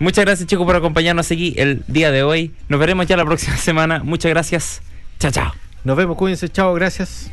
Muchas 0.00 0.24
gracias, 0.24 0.48
chicos, 0.48 0.64
por 0.64 0.76
acompañarnos 0.76 1.30
aquí 1.30 1.52
el 1.58 1.82
día 1.88 2.10
de 2.10 2.22
hoy. 2.22 2.54
Nos 2.70 2.80
veremos 2.80 3.06
ya 3.06 3.18
la 3.18 3.26
próxima 3.26 3.56
semana. 3.58 4.02
Muchas 4.02 4.30
gracias. 4.30 4.80
Chao, 5.18 5.30
chao. 5.30 5.52
Nos 5.84 5.94
vemos, 5.94 6.16
cuídense, 6.16 6.48
chao, 6.48 6.72
gracias. 6.72 7.30